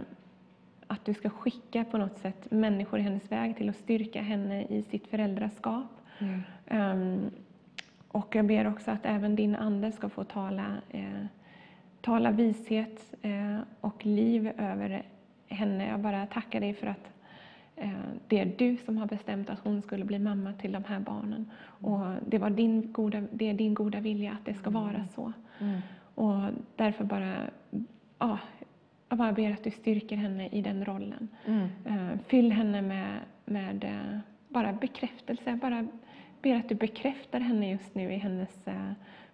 [0.87, 4.63] att du ska skicka på något sätt människor i hennes väg till att styrka henne
[4.63, 5.87] i sitt föräldraskap.
[6.19, 6.41] Mm.
[6.71, 7.31] Um,
[8.07, 11.25] och jag ber också att även din ande ska få tala eh,
[12.07, 15.03] tala vishet eh, och liv över
[15.47, 15.87] henne.
[15.87, 17.11] Jag bara tackar dig för att
[17.75, 17.89] eh,
[18.27, 21.51] det är du som har bestämt att hon skulle bli mamma till de här barnen.
[21.61, 25.07] Och det, var din goda, det är din goda vilja att det ska vara mm.
[25.07, 25.33] så.
[25.59, 25.81] Mm.
[26.15, 26.41] Och
[26.75, 27.35] därför bara,
[28.19, 28.39] ja,
[29.09, 31.27] jag bara ber att du styrker henne i den rollen.
[31.45, 31.67] Mm.
[31.85, 33.85] Eh, fyll henne med, med
[34.49, 35.59] bara bekräftelse.
[35.61, 35.87] Bara
[36.41, 38.65] ber att du bekräftar henne just nu i hennes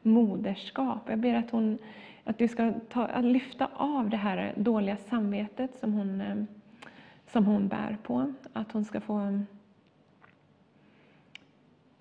[0.01, 1.09] moderskap.
[1.09, 1.77] Jag ber att hon
[2.23, 6.43] att du ska ta, att lyfta av det här dåliga samvetet som hon, eh,
[7.27, 8.33] som hon bär på.
[8.53, 9.39] Att hon ska få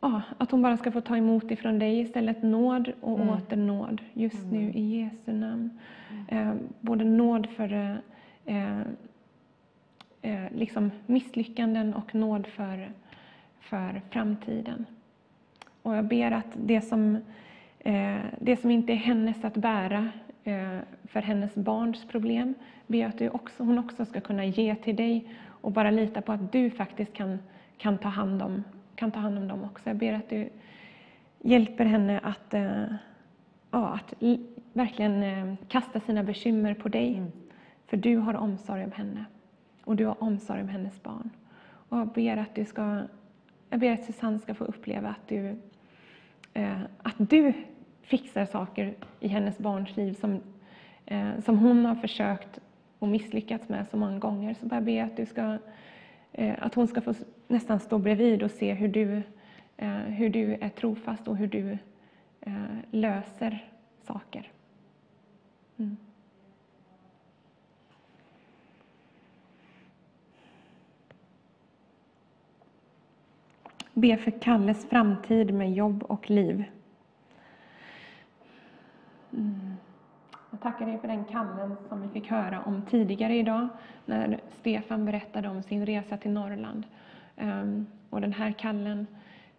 [0.03, 3.35] ja, att hon bara ska få ta emot ifrån dig istället nåd och mm.
[3.35, 4.51] åter nåd just mm.
[4.51, 5.79] nu i Jesu namn.
[6.11, 6.49] Mm.
[6.49, 7.99] Eh, både nåd för
[8.45, 8.81] eh,
[10.23, 12.93] eh, liksom misslyckanden och nåd för,
[13.61, 14.87] för framtiden.
[15.83, 17.21] Och jag ber att det som, eh,
[18.39, 20.09] det som inte är hennes att bära
[20.45, 22.55] eh, för hennes barns problem,
[22.87, 26.33] ber att du också, hon också ska kunna ge till dig och bara lita på
[26.33, 27.39] att du faktiskt kan,
[27.79, 28.65] kan, ta, hand om,
[28.95, 29.89] kan ta hand om dem också.
[29.89, 30.49] Jag ber att du
[31.41, 32.85] hjälper henne att, eh,
[33.71, 34.15] ja, att
[34.73, 37.15] verkligen eh, kasta sina bekymmer på dig.
[37.17, 37.33] Mm.
[37.87, 39.25] För du har omsorg om henne
[39.85, 41.31] och du har omsorg om hennes barn.
[41.89, 43.03] Och jag ber att du ska,
[43.71, 45.57] jag ber att Susanne ska få uppleva att du,
[46.55, 47.53] eh, att du
[48.13, 50.41] fixar saker i hennes barns liv som,
[51.07, 52.61] eh, som hon har försökt
[52.99, 54.55] och misslyckats med så många gånger.
[54.55, 55.59] Så bara be att, du ska,
[56.33, 57.15] eh, att hon ska få
[57.49, 59.23] nästan stå bredvid och se hur du,
[59.77, 61.79] eh, hur du är trofast och hur du
[62.41, 62.53] eh,
[62.91, 63.69] löser
[64.03, 64.51] saker.
[65.79, 65.97] Mm.
[73.95, 76.65] Be för Kalles framtid med jobb och liv.
[79.33, 79.75] Mm.
[80.51, 83.69] Jag tackar dig för den Kallen som vi fick höra om tidigare idag
[84.07, 86.87] när Stefan berättade om sin resa till Norrland.
[87.37, 89.07] Ehm, och den här Kallen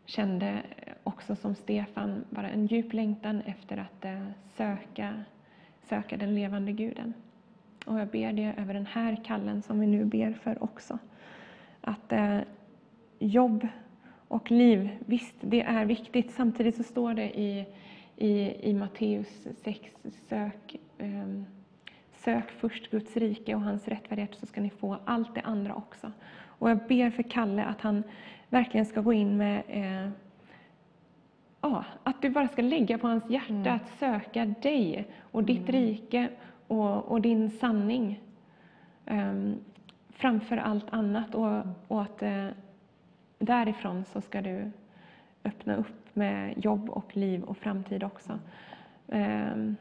[0.06, 0.62] kände
[1.04, 5.24] också som Stefan bara en djup längtan efter att eh, söka,
[5.82, 7.14] söka den levande guden.
[7.86, 10.98] Och jag ber det över den här kallen som vi nu ber för också.
[11.82, 12.40] Att eh,
[13.20, 13.68] jobb
[14.28, 16.32] och liv, visst det är viktigt.
[16.32, 17.66] Samtidigt så står det i,
[18.18, 19.80] i, i Matteus 6,
[20.30, 21.42] sök, eh,
[22.14, 26.12] sök först Guds rike och hans rättfärdighet så ska ni få allt det andra också.
[26.46, 28.04] Och jag ber för Kalle att han
[28.50, 30.10] verkligen ska gå in med eh,
[31.62, 33.76] ja, att du bara ska lägga på hans hjärta mm.
[33.76, 35.82] att söka dig och ditt mm.
[35.82, 36.30] rike
[36.68, 38.22] och, och, din sanning
[39.06, 39.56] um,
[40.10, 41.36] framför allt annat.
[41.36, 42.48] Och, och att uh,
[43.40, 44.72] därifrån så ska du
[45.44, 48.40] öppna upp med jobb och liv och framtid också.
[49.08, 49.76] Um,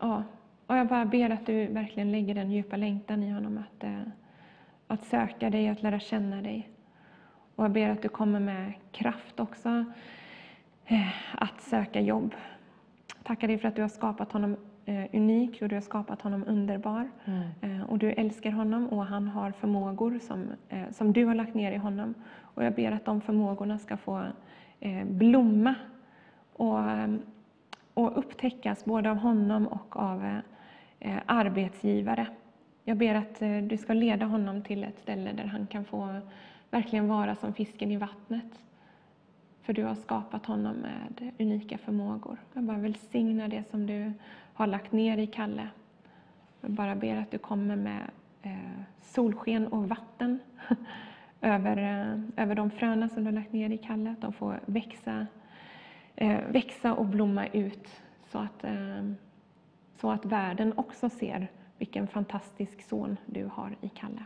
[0.00, 0.22] ja,
[0.66, 4.02] och jag bara ber att du verkligen lägger den djupa längtan i honom att, uh,
[4.86, 6.68] att söka dig, att lära känna dig.
[7.56, 9.84] Och jag ber att du kommer med kraft också
[10.86, 12.34] Eh, att söka jobb.
[13.22, 16.44] Tackar dig för att du har skapat honom eh, unik och du har skapat honom
[16.46, 17.10] underbar.
[17.24, 17.42] Mm.
[17.60, 20.46] Eh, och du älskar honom och han har förmågor som,
[20.90, 22.14] som du har lagt ner i honom.
[22.40, 24.22] Och jag ber att de förmågorna ska få
[24.84, 25.74] Eh, blomma
[26.52, 27.14] och, eh,
[27.94, 30.40] och upptäckas både av honom och av
[31.00, 32.26] eh, arbetsgivare.
[32.84, 33.38] Jag ber att
[33.68, 36.20] du ska leda honom till ett ställe där han kan få
[36.70, 38.64] verkligen vara som fisken i vattnet.
[39.62, 42.38] För du har skapat honom med unika förmågor.
[42.52, 44.12] Jag bara välsignar det som du
[44.54, 45.68] har lagt ner i Kalle.
[46.60, 48.10] Jag bara ber att du kommer med
[49.02, 50.38] solsken och vatten
[51.44, 54.14] över, eh, över de fröna som du har lagt ner i Kalle.
[54.20, 55.26] De får växa,
[56.16, 57.88] eh, växa och blomma ut
[58.26, 59.10] så att, eh,
[60.00, 64.24] så att världen också ser vilken fantastisk son du har i Kalle.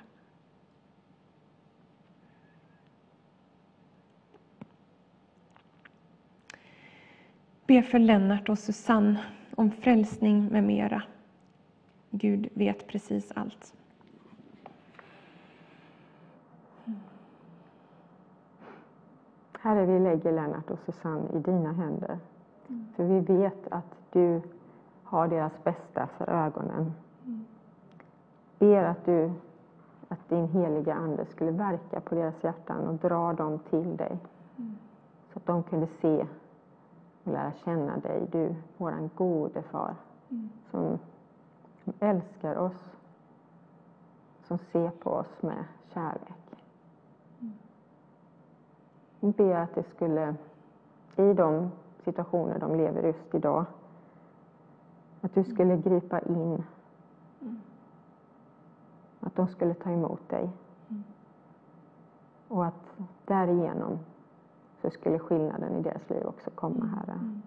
[7.67, 9.21] Be för Lennart och Susanne
[9.55, 11.03] om frälsning med mera.
[12.11, 13.77] Gud vet precis allt.
[19.61, 22.19] Herre, vi lägger Lennart och Susanne i dina händer.
[22.69, 22.87] Mm.
[22.97, 24.43] För vi vet att du
[25.05, 26.93] har deras bästa för ögonen.
[27.25, 27.45] Mm.
[28.59, 29.33] Ber att, du,
[30.09, 34.19] att din heliga Ande skulle verka på deras hjärtan och dra dem till dig.
[34.57, 34.77] Mm.
[35.33, 36.27] Så att de kunde se
[37.25, 39.95] och lära känna dig, du våran gode far
[40.28, 40.49] mm.
[40.70, 40.99] som,
[41.85, 42.97] som älskar oss,
[44.47, 45.65] som ser på oss med
[45.95, 46.38] kärlek.
[49.21, 49.33] Mm.
[49.37, 50.35] Ber att det skulle,
[51.17, 51.71] i de
[52.05, 53.65] situationer de lever just idag,
[55.21, 56.65] att du skulle gripa in.
[57.41, 57.61] Mm.
[59.21, 60.51] Att de skulle ta emot dig.
[60.89, 61.05] Mm.
[62.49, 63.99] Och att därigenom
[64.83, 67.13] så skulle skillnaden i deras liv också komma, Herre.
[67.13, 67.43] Mm.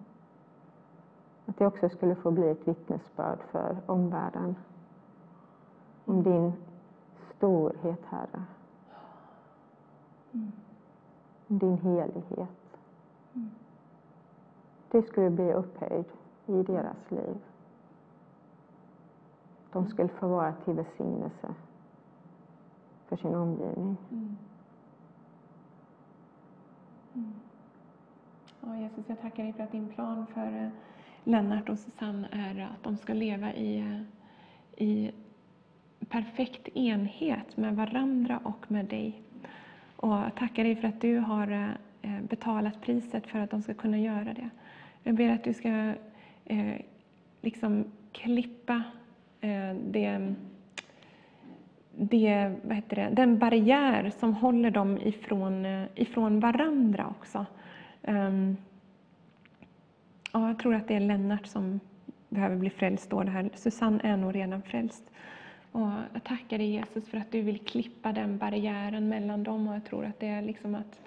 [1.46, 4.56] Att det också skulle få bli ett vittnesbörd för omvärlden
[6.04, 6.52] om din
[7.36, 8.44] storhet, Herre.
[11.58, 12.78] Din helighet.
[13.34, 13.50] Mm.
[15.06, 16.04] Skulle bli upphöjd
[16.46, 17.36] i deras liv.
[19.72, 21.54] De skulle få vara till välsignelse
[23.06, 23.96] för sin omgivning.
[24.10, 24.36] Mm.
[27.14, 27.32] Mm.
[28.60, 30.68] Ja, Jesus, jag tackar dig för att din plan för eh,
[31.24, 34.02] Lennart och Susanne är att de ska leva i, eh,
[34.86, 35.12] i
[36.08, 39.22] perfekt enhet med varandra och med dig.
[40.02, 43.98] Och tackar dig för att du har eh, betalat priset för att de ska kunna
[43.98, 44.50] göra det.
[45.02, 45.94] Jag ber att du ska
[46.44, 46.74] eh,
[47.40, 48.82] liksom klippa
[49.40, 50.34] eh, det,
[51.96, 57.46] det, vad heter det, den barriär som håller dem ifrån, eh, ifrån varandra också.
[58.02, 58.56] Um,
[60.32, 61.80] ja, jag tror att det är Lennart som
[62.28, 63.22] behöver bli frälst, då.
[63.22, 63.50] det här.
[63.54, 65.04] Susanne är nog redan frälst.
[65.72, 69.74] Och jag tackar dig Jesus för att du vill klippa den barriären mellan dem och
[69.74, 71.00] jag tror att det är liksom att,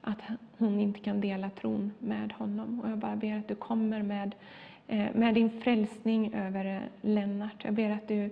[0.00, 0.18] att
[0.58, 2.80] hon inte kan dela tron med honom.
[2.80, 4.34] Och jag bara ber att du kommer med,
[4.86, 7.64] eh, med din frälsning över eh, Lennart.
[7.64, 8.30] Jag ber att du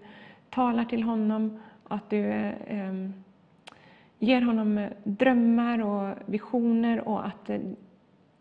[0.51, 3.09] talar till honom och att du eh,
[4.19, 7.51] ger honom eh, drömmar och visioner och att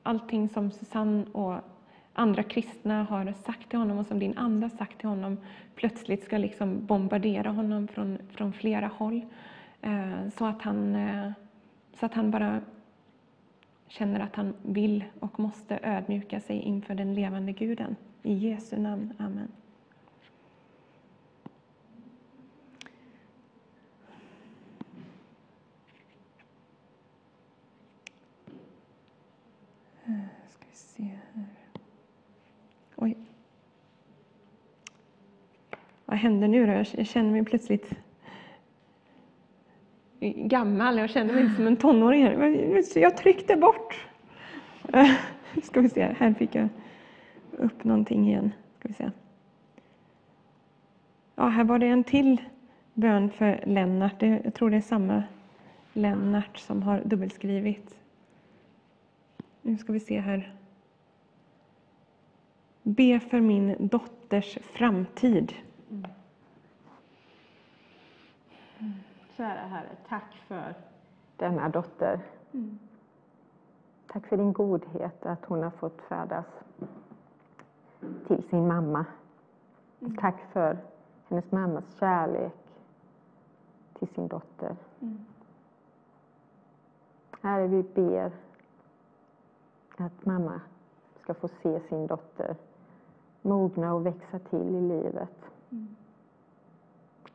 [0.04, 1.56] allting som Susanne och
[2.16, 5.38] andra kristna har sagt till honom och som din ande har sagt till honom
[5.76, 9.22] plötsligt ska liksom bombardera honom från, från flera håll.
[9.82, 11.32] Eh, så, att han, eh,
[12.00, 12.62] så att han bara
[13.88, 17.96] känner att han vill och måste ödmjuka sig inför den levande guden.
[18.24, 19.14] I Jesu namn.
[19.18, 19.52] Amen.
[30.06, 31.46] Eh, ska vi se här.
[32.96, 33.18] Oj.
[36.06, 36.84] Vad händer nu då?
[36.98, 37.94] Jag känner mig plötsligt
[40.36, 40.98] gammal.
[40.98, 42.22] Jag känner mig som en tonåring.
[42.96, 44.08] Jag tryckte bort.
[45.64, 46.70] Ska vi se, här fick jag
[47.58, 48.52] upp någonting igen.
[48.80, 49.12] Ska vi se.
[51.36, 52.42] Ja, här var det en till
[52.94, 54.22] bön för Lennart.
[54.22, 55.24] Jag tror det är samma
[55.94, 57.96] Lennart som har dubbelskrivit.
[59.62, 60.54] Nu ska vi se här.
[62.84, 65.54] Be för min dotters framtid.
[68.80, 68.94] Mm.
[69.38, 70.74] Kära Herre, tack för
[71.38, 72.20] denna dotter.
[72.52, 72.80] Mm.
[74.08, 76.46] Tack för din godhet, att hon har fått födas
[78.28, 79.06] till sin mamma.
[80.00, 80.16] Mm.
[80.16, 80.78] Tack för
[81.28, 82.54] hennes mammas kärlek
[84.00, 84.76] till sin dotter.
[85.00, 85.26] Mm.
[87.42, 88.32] Herre, vi ber
[89.98, 90.62] att mamma
[91.22, 92.56] ska få se sin dotter
[93.42, 95.52] mogna och växa till i livet.
[95.70, 95.96] Mm.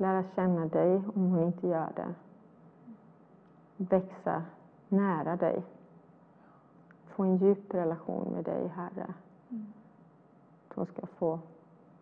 [0.00, 2.14] Lära känna dig om hon inte gör det.
[3.76, 4.42] Växa
[4.88, 5.64] nära dig.
[7.06, 9.14] Få en djup relation med dig, Herre.
[9.48, 9.72] Mm.
[10.68, 11.38] Att hon ska få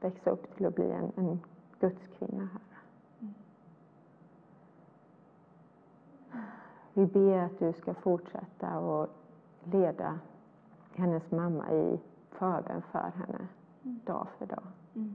[0.01, 1.41] växa upp till att bli en, en
[1.81, 2.79] Guds kvinna, Herre.
[3.21, 3.35] Mm.
[6.93, 9.09] Vi ber att du ska fortsätta och
[9.65, 10.19] leda
[10.95, 13.49] hennes mamma i förbön för henne
[13.83, 14.67] dag för dag.
[14.95, 15.15] Mm.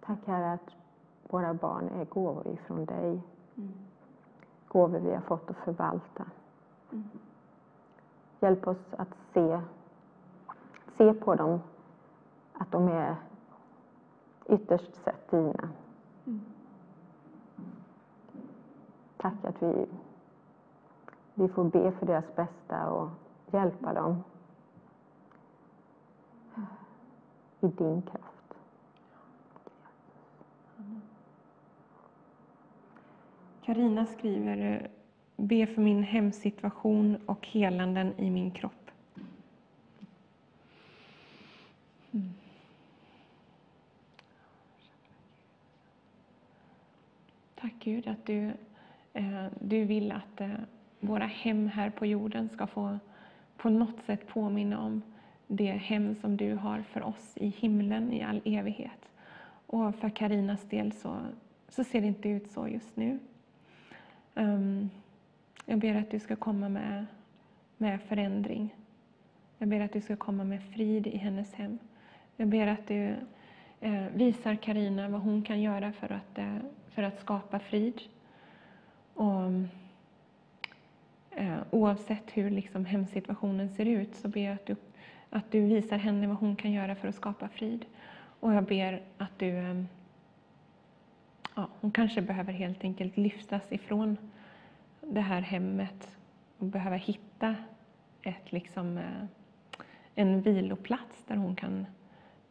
[0.00, 0.81] Tack Herre att
[1.22, 3.22] våra barn är gåvor ifrån dig.
[3.56, 3.72] Mm.
[4.68, 6.24] Gåvor vi har fått att förvalta.
[6.92, 7.08] Mm.
[8.40, 9.60] Hjälp oss att se,
[10.98, 11.60] se på dem
[12.52, 13.16] att de är
[14.46, 15.68] ytterst sett dina.
[16.26, 16.40] Mm.
[19.16, 19.86] Tack att vi,
[21.34, 23.08] vi får be för deras bästa och
[23.50, 24.22] hjälpa dem
[27.60, 28.21] i din kraft.
[33.72, 34.90] Karina skriver, eh,
[35.36, 38.90] be för min hemsituation och helanden i min kropp.
[42.10, 42.30] Mm.
[47.54, 48.52] Tack Gud att du,
[49.12, 50.50] eh, du vill att eh,
[51.00, 52.98] våra hem här på jorden ska få
[53.56, 55.02] på något sätt påminna om
[55.46, 59.08] det hem som du har för oss i himlen i all evighet.
[59.66, 61.16] Och för Karinas del så,
[61.68, 63.18] så ser det inte ut så just nu.
[64.34, 64.90] Um,
[65.66, 67.06] jag ber att du ska komma med,
[67.76, 68.74] med förändring.
[69.58, 71.78] Jag ber att du ska komma med frid i hennes hem.
[72.36, 73.16] Jag ber att du
[73.80, 76.56] eh, visar Karina vad hon kan göra för att, eh,
[76.88, 78.00] för att skapa frid.
[79.14, 79.52] Och,
[81.30, 84.76] eh, oavsett hur liksom hemsituationen ser ut så ber jag att du
[85.32, 87.84] att du visar henne vad hon kan göra för att skapa frid.
[88.40, 89.48] Och jag ber att du...
[89.48, 89.88] Ehm,
[91.54, 94.16] Ja, hon kanske behöver helt enkelt lyftas ifrån
[95.00, 96.16] det här hemmet
[96.58, 97.56] och behöver hitta
[98.22, 99.24] ett, liksom, eh,
[100.14, 101.86] en viloplats där hon kan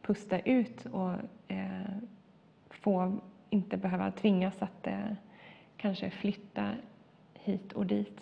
[0.02, 1.12] pusta ut och
[1.48, 1.96] eh,
[2.70, 5.12] få, inte behöva tvingas att eh,
[5.76, 6.70] kanske flytta
[7.34, 8.20] hit och dit.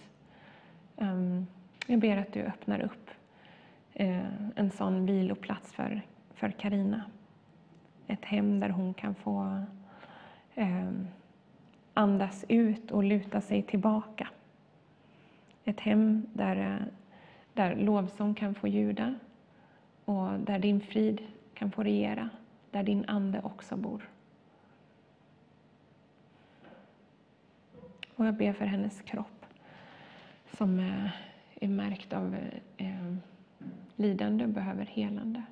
[0.97, 1.47] Um,
[1.87, 3.11] jag ber att du öppnar upp
[4.01, 6.03] Eh, en sån viloplats för
[6.35, 7.05] för Karina.
[8.07, 9.63] Ett hem där hon kan få
[10.55, 11.09] Ehm,
[11.95, 14.29] andas ut och luta sig tillbaka.
[15.65, 16.87] Ett hem där,
[17.55, 19.15] där lovsång kan få ljuda
[20.05, 21.21] och där din frid
[21.55, 22.31] kan få regera,
[22.71, 24.09] där din ande också bor.
[28.17, 29.47] Och jag ber för hennes kropp
[30.57, 31.11] som eh,
[31.61, 32.37] är märkt av
[32.77, 33.15] eh,
[33.97, 35.43] lidande och behöver helande.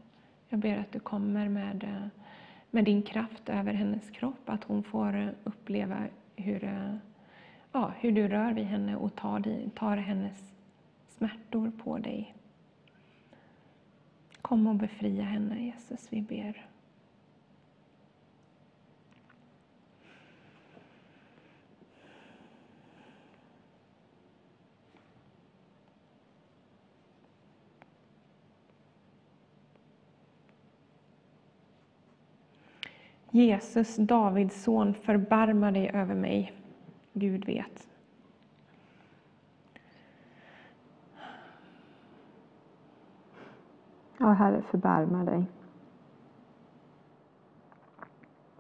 [0.49, 2.18] Jag ber att du kommer med, eh,
[2.79, 6.65] med din kraft över hennes kropp, att hon får uppleva hur,
[7.73, 10.53] ja, hur du rör vid henne och tar, tar hennes
[11.09, 12.35] smärtor på dig.
[14.43, 16.67] Kom och befria henne, Jesus, vi ber.
[33.31, 36.53] Jesus, Davids son, förbarma dig över mig.
[37.13, 37.89] Gud vet.
[44.19, 45.45] Ja, Herre, förbarma dig.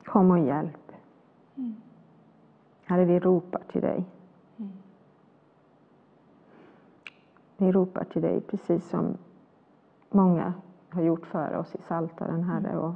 [0.05, 0.93] Kom och hjälp.
[1.55, 1.77] Mm.
[2.85, 4.05] Herre, vi ropar till dig.
[4.57, 4.73] Mm.
[7.57, 9.17] Vi ropar till dig precis som
[10.11, 10.53] många
[10.89, 12.79] har gjort före oss i Saltaren, Herre.
[12.79, 12.95] Och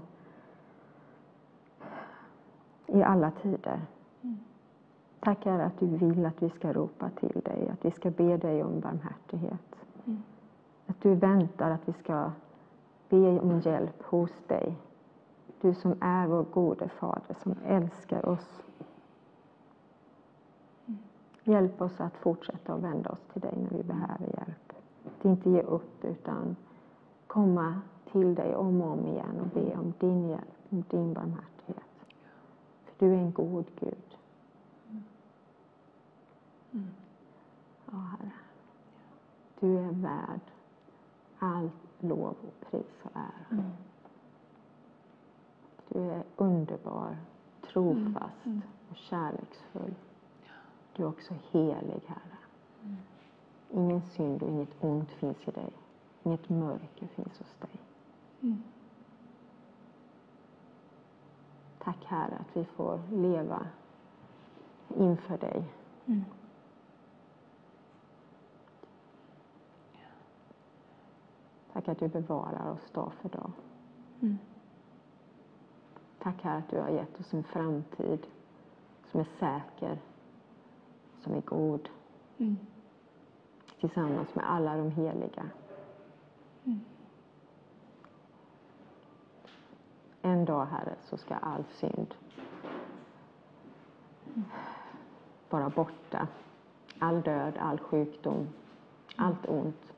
[2.86, 3.80] i alla tider.
[4.22, 4.38] Mm.
[5.20, 8.36] Tack Herre att du vill att vi ska ropa till dig, att vi ska be
[8.36, 9.76] dig om barmhärtighet.
[10.04, 10.22] Mm.
[10.86, 12.30] Att du väntar att vi ska
[13.08, 14.76] be om hjälp hos dig.
[15.60, 18.62] Du som är vår gode Fader, som älskar oss.
[20.86, 20.98] Mm.
[21.44, 24.72] Hjälp oss att fortsätta att vända oss till dig när vi behöver hjälp.
[25.06, 26.56] Att inte ge upp, utan
[27.26, 27.80] komma
[28.12, 31.51] till dig om och om igen och be om din hjälp, om din barmhärtighet.
[33.02, 34.16] Du är en god Gud.
[36.72, 36.86] Mm.
[37.86, 38.30] Ja, Herre.
[39.60, 40.40] Du är värd
[41.38, 43.46] allt lov och pris och ära.
[43.50, 43.70] Mm.
[45.88, 47.16] Du är underbar,
[47.72, 48.62] trofast mm.
[48.90, 49.94] och kärleksfull.
[50.96, 52.38] Du är också helig, Herre.
[52.82, 52.96] Mm.
[53.70, 55.72] Ingen synd och inget ont finns i dig.
[56.22, 57.80] Inget mörker finns hos dig.
[58.40, 58.62] Mm.
[61.84, 63.66] Tack Herre att vi får leva
[64.96, 65.64] inför dig.
[66.06, 66.24] Mm.
[71.72, 73.52] Tack att du bevarar oss dag för dag.
[74.20, 74.38] Mm.
[76.18, 78.26] Tack Herre att du har gett oss en framtid
[79.10, 79.98] som är säker,
[81.20, 81.88] som är god.
[82.38, 82.56] Mm.
[83.80, 85.50] Tillsammans med alla de heliga.
[86.64, 86.80] Mm.
[90.22, 92.14] En dag, Herre, så ska all synd
[95.50, 96.28] vara borta.
[96.98, 98.48] All död, all sjukdom,
[99.16, 99.92] allt ont.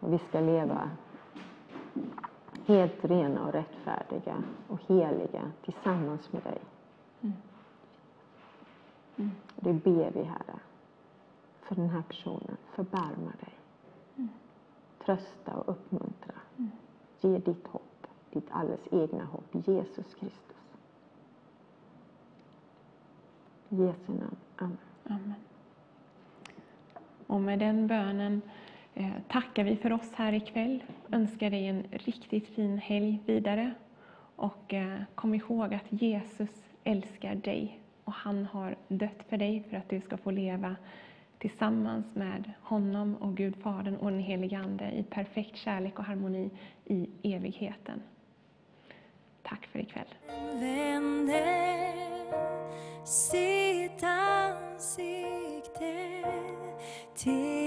[0.00, 0.90] Och vi ska leva
[2.66, 6.58] helt rena och rättfärdiga och heliga tillsammans med dig.
[7.20, 7.36] Mm.
[9.16, 9.30] Mm.
[9.56, 10.58] Det ber vi, Herre,
[11.62, 12.56] för den här personen.
[12.74, 13.54] Förbarma dig.
[14.16, 14.28] Mm.
[15.04, 16.34] Trösta och uppmuntra.
[17.20, 17.91] Ge ditt hopp
[18.32, 20.56] ditt alldeles egna hopp, Jesus Kristus.
[23.68, 24.36] I Jesu namn.
[24.56, 24.78] Amen.
[25.04, 25.34] Amen.
[27.26, 28.42] Och med den bönen
[28.94, 30.84] eh, tackar vi för oss här ikväll.
[31.10, 33.74] Önskar dig en riktigt fin helg vidare.
[34.36, 36.50] Och eh, kom ihåg att Jesus
[36.84, 40.76] älskar dig och han har dött för dig för att du ska få leva
[41.38, 46.50] tillsammans med honom och Gud Fadern och den helige Ande i perfekt kärlek och harmoni
[46.84, 48.02] i evigheten.
[49.52, 50.14] Tack för ikväll.
[50.60, 51.92] Vände
[53.04, 55.34] sitt ansikte
[57.16, 57.61] till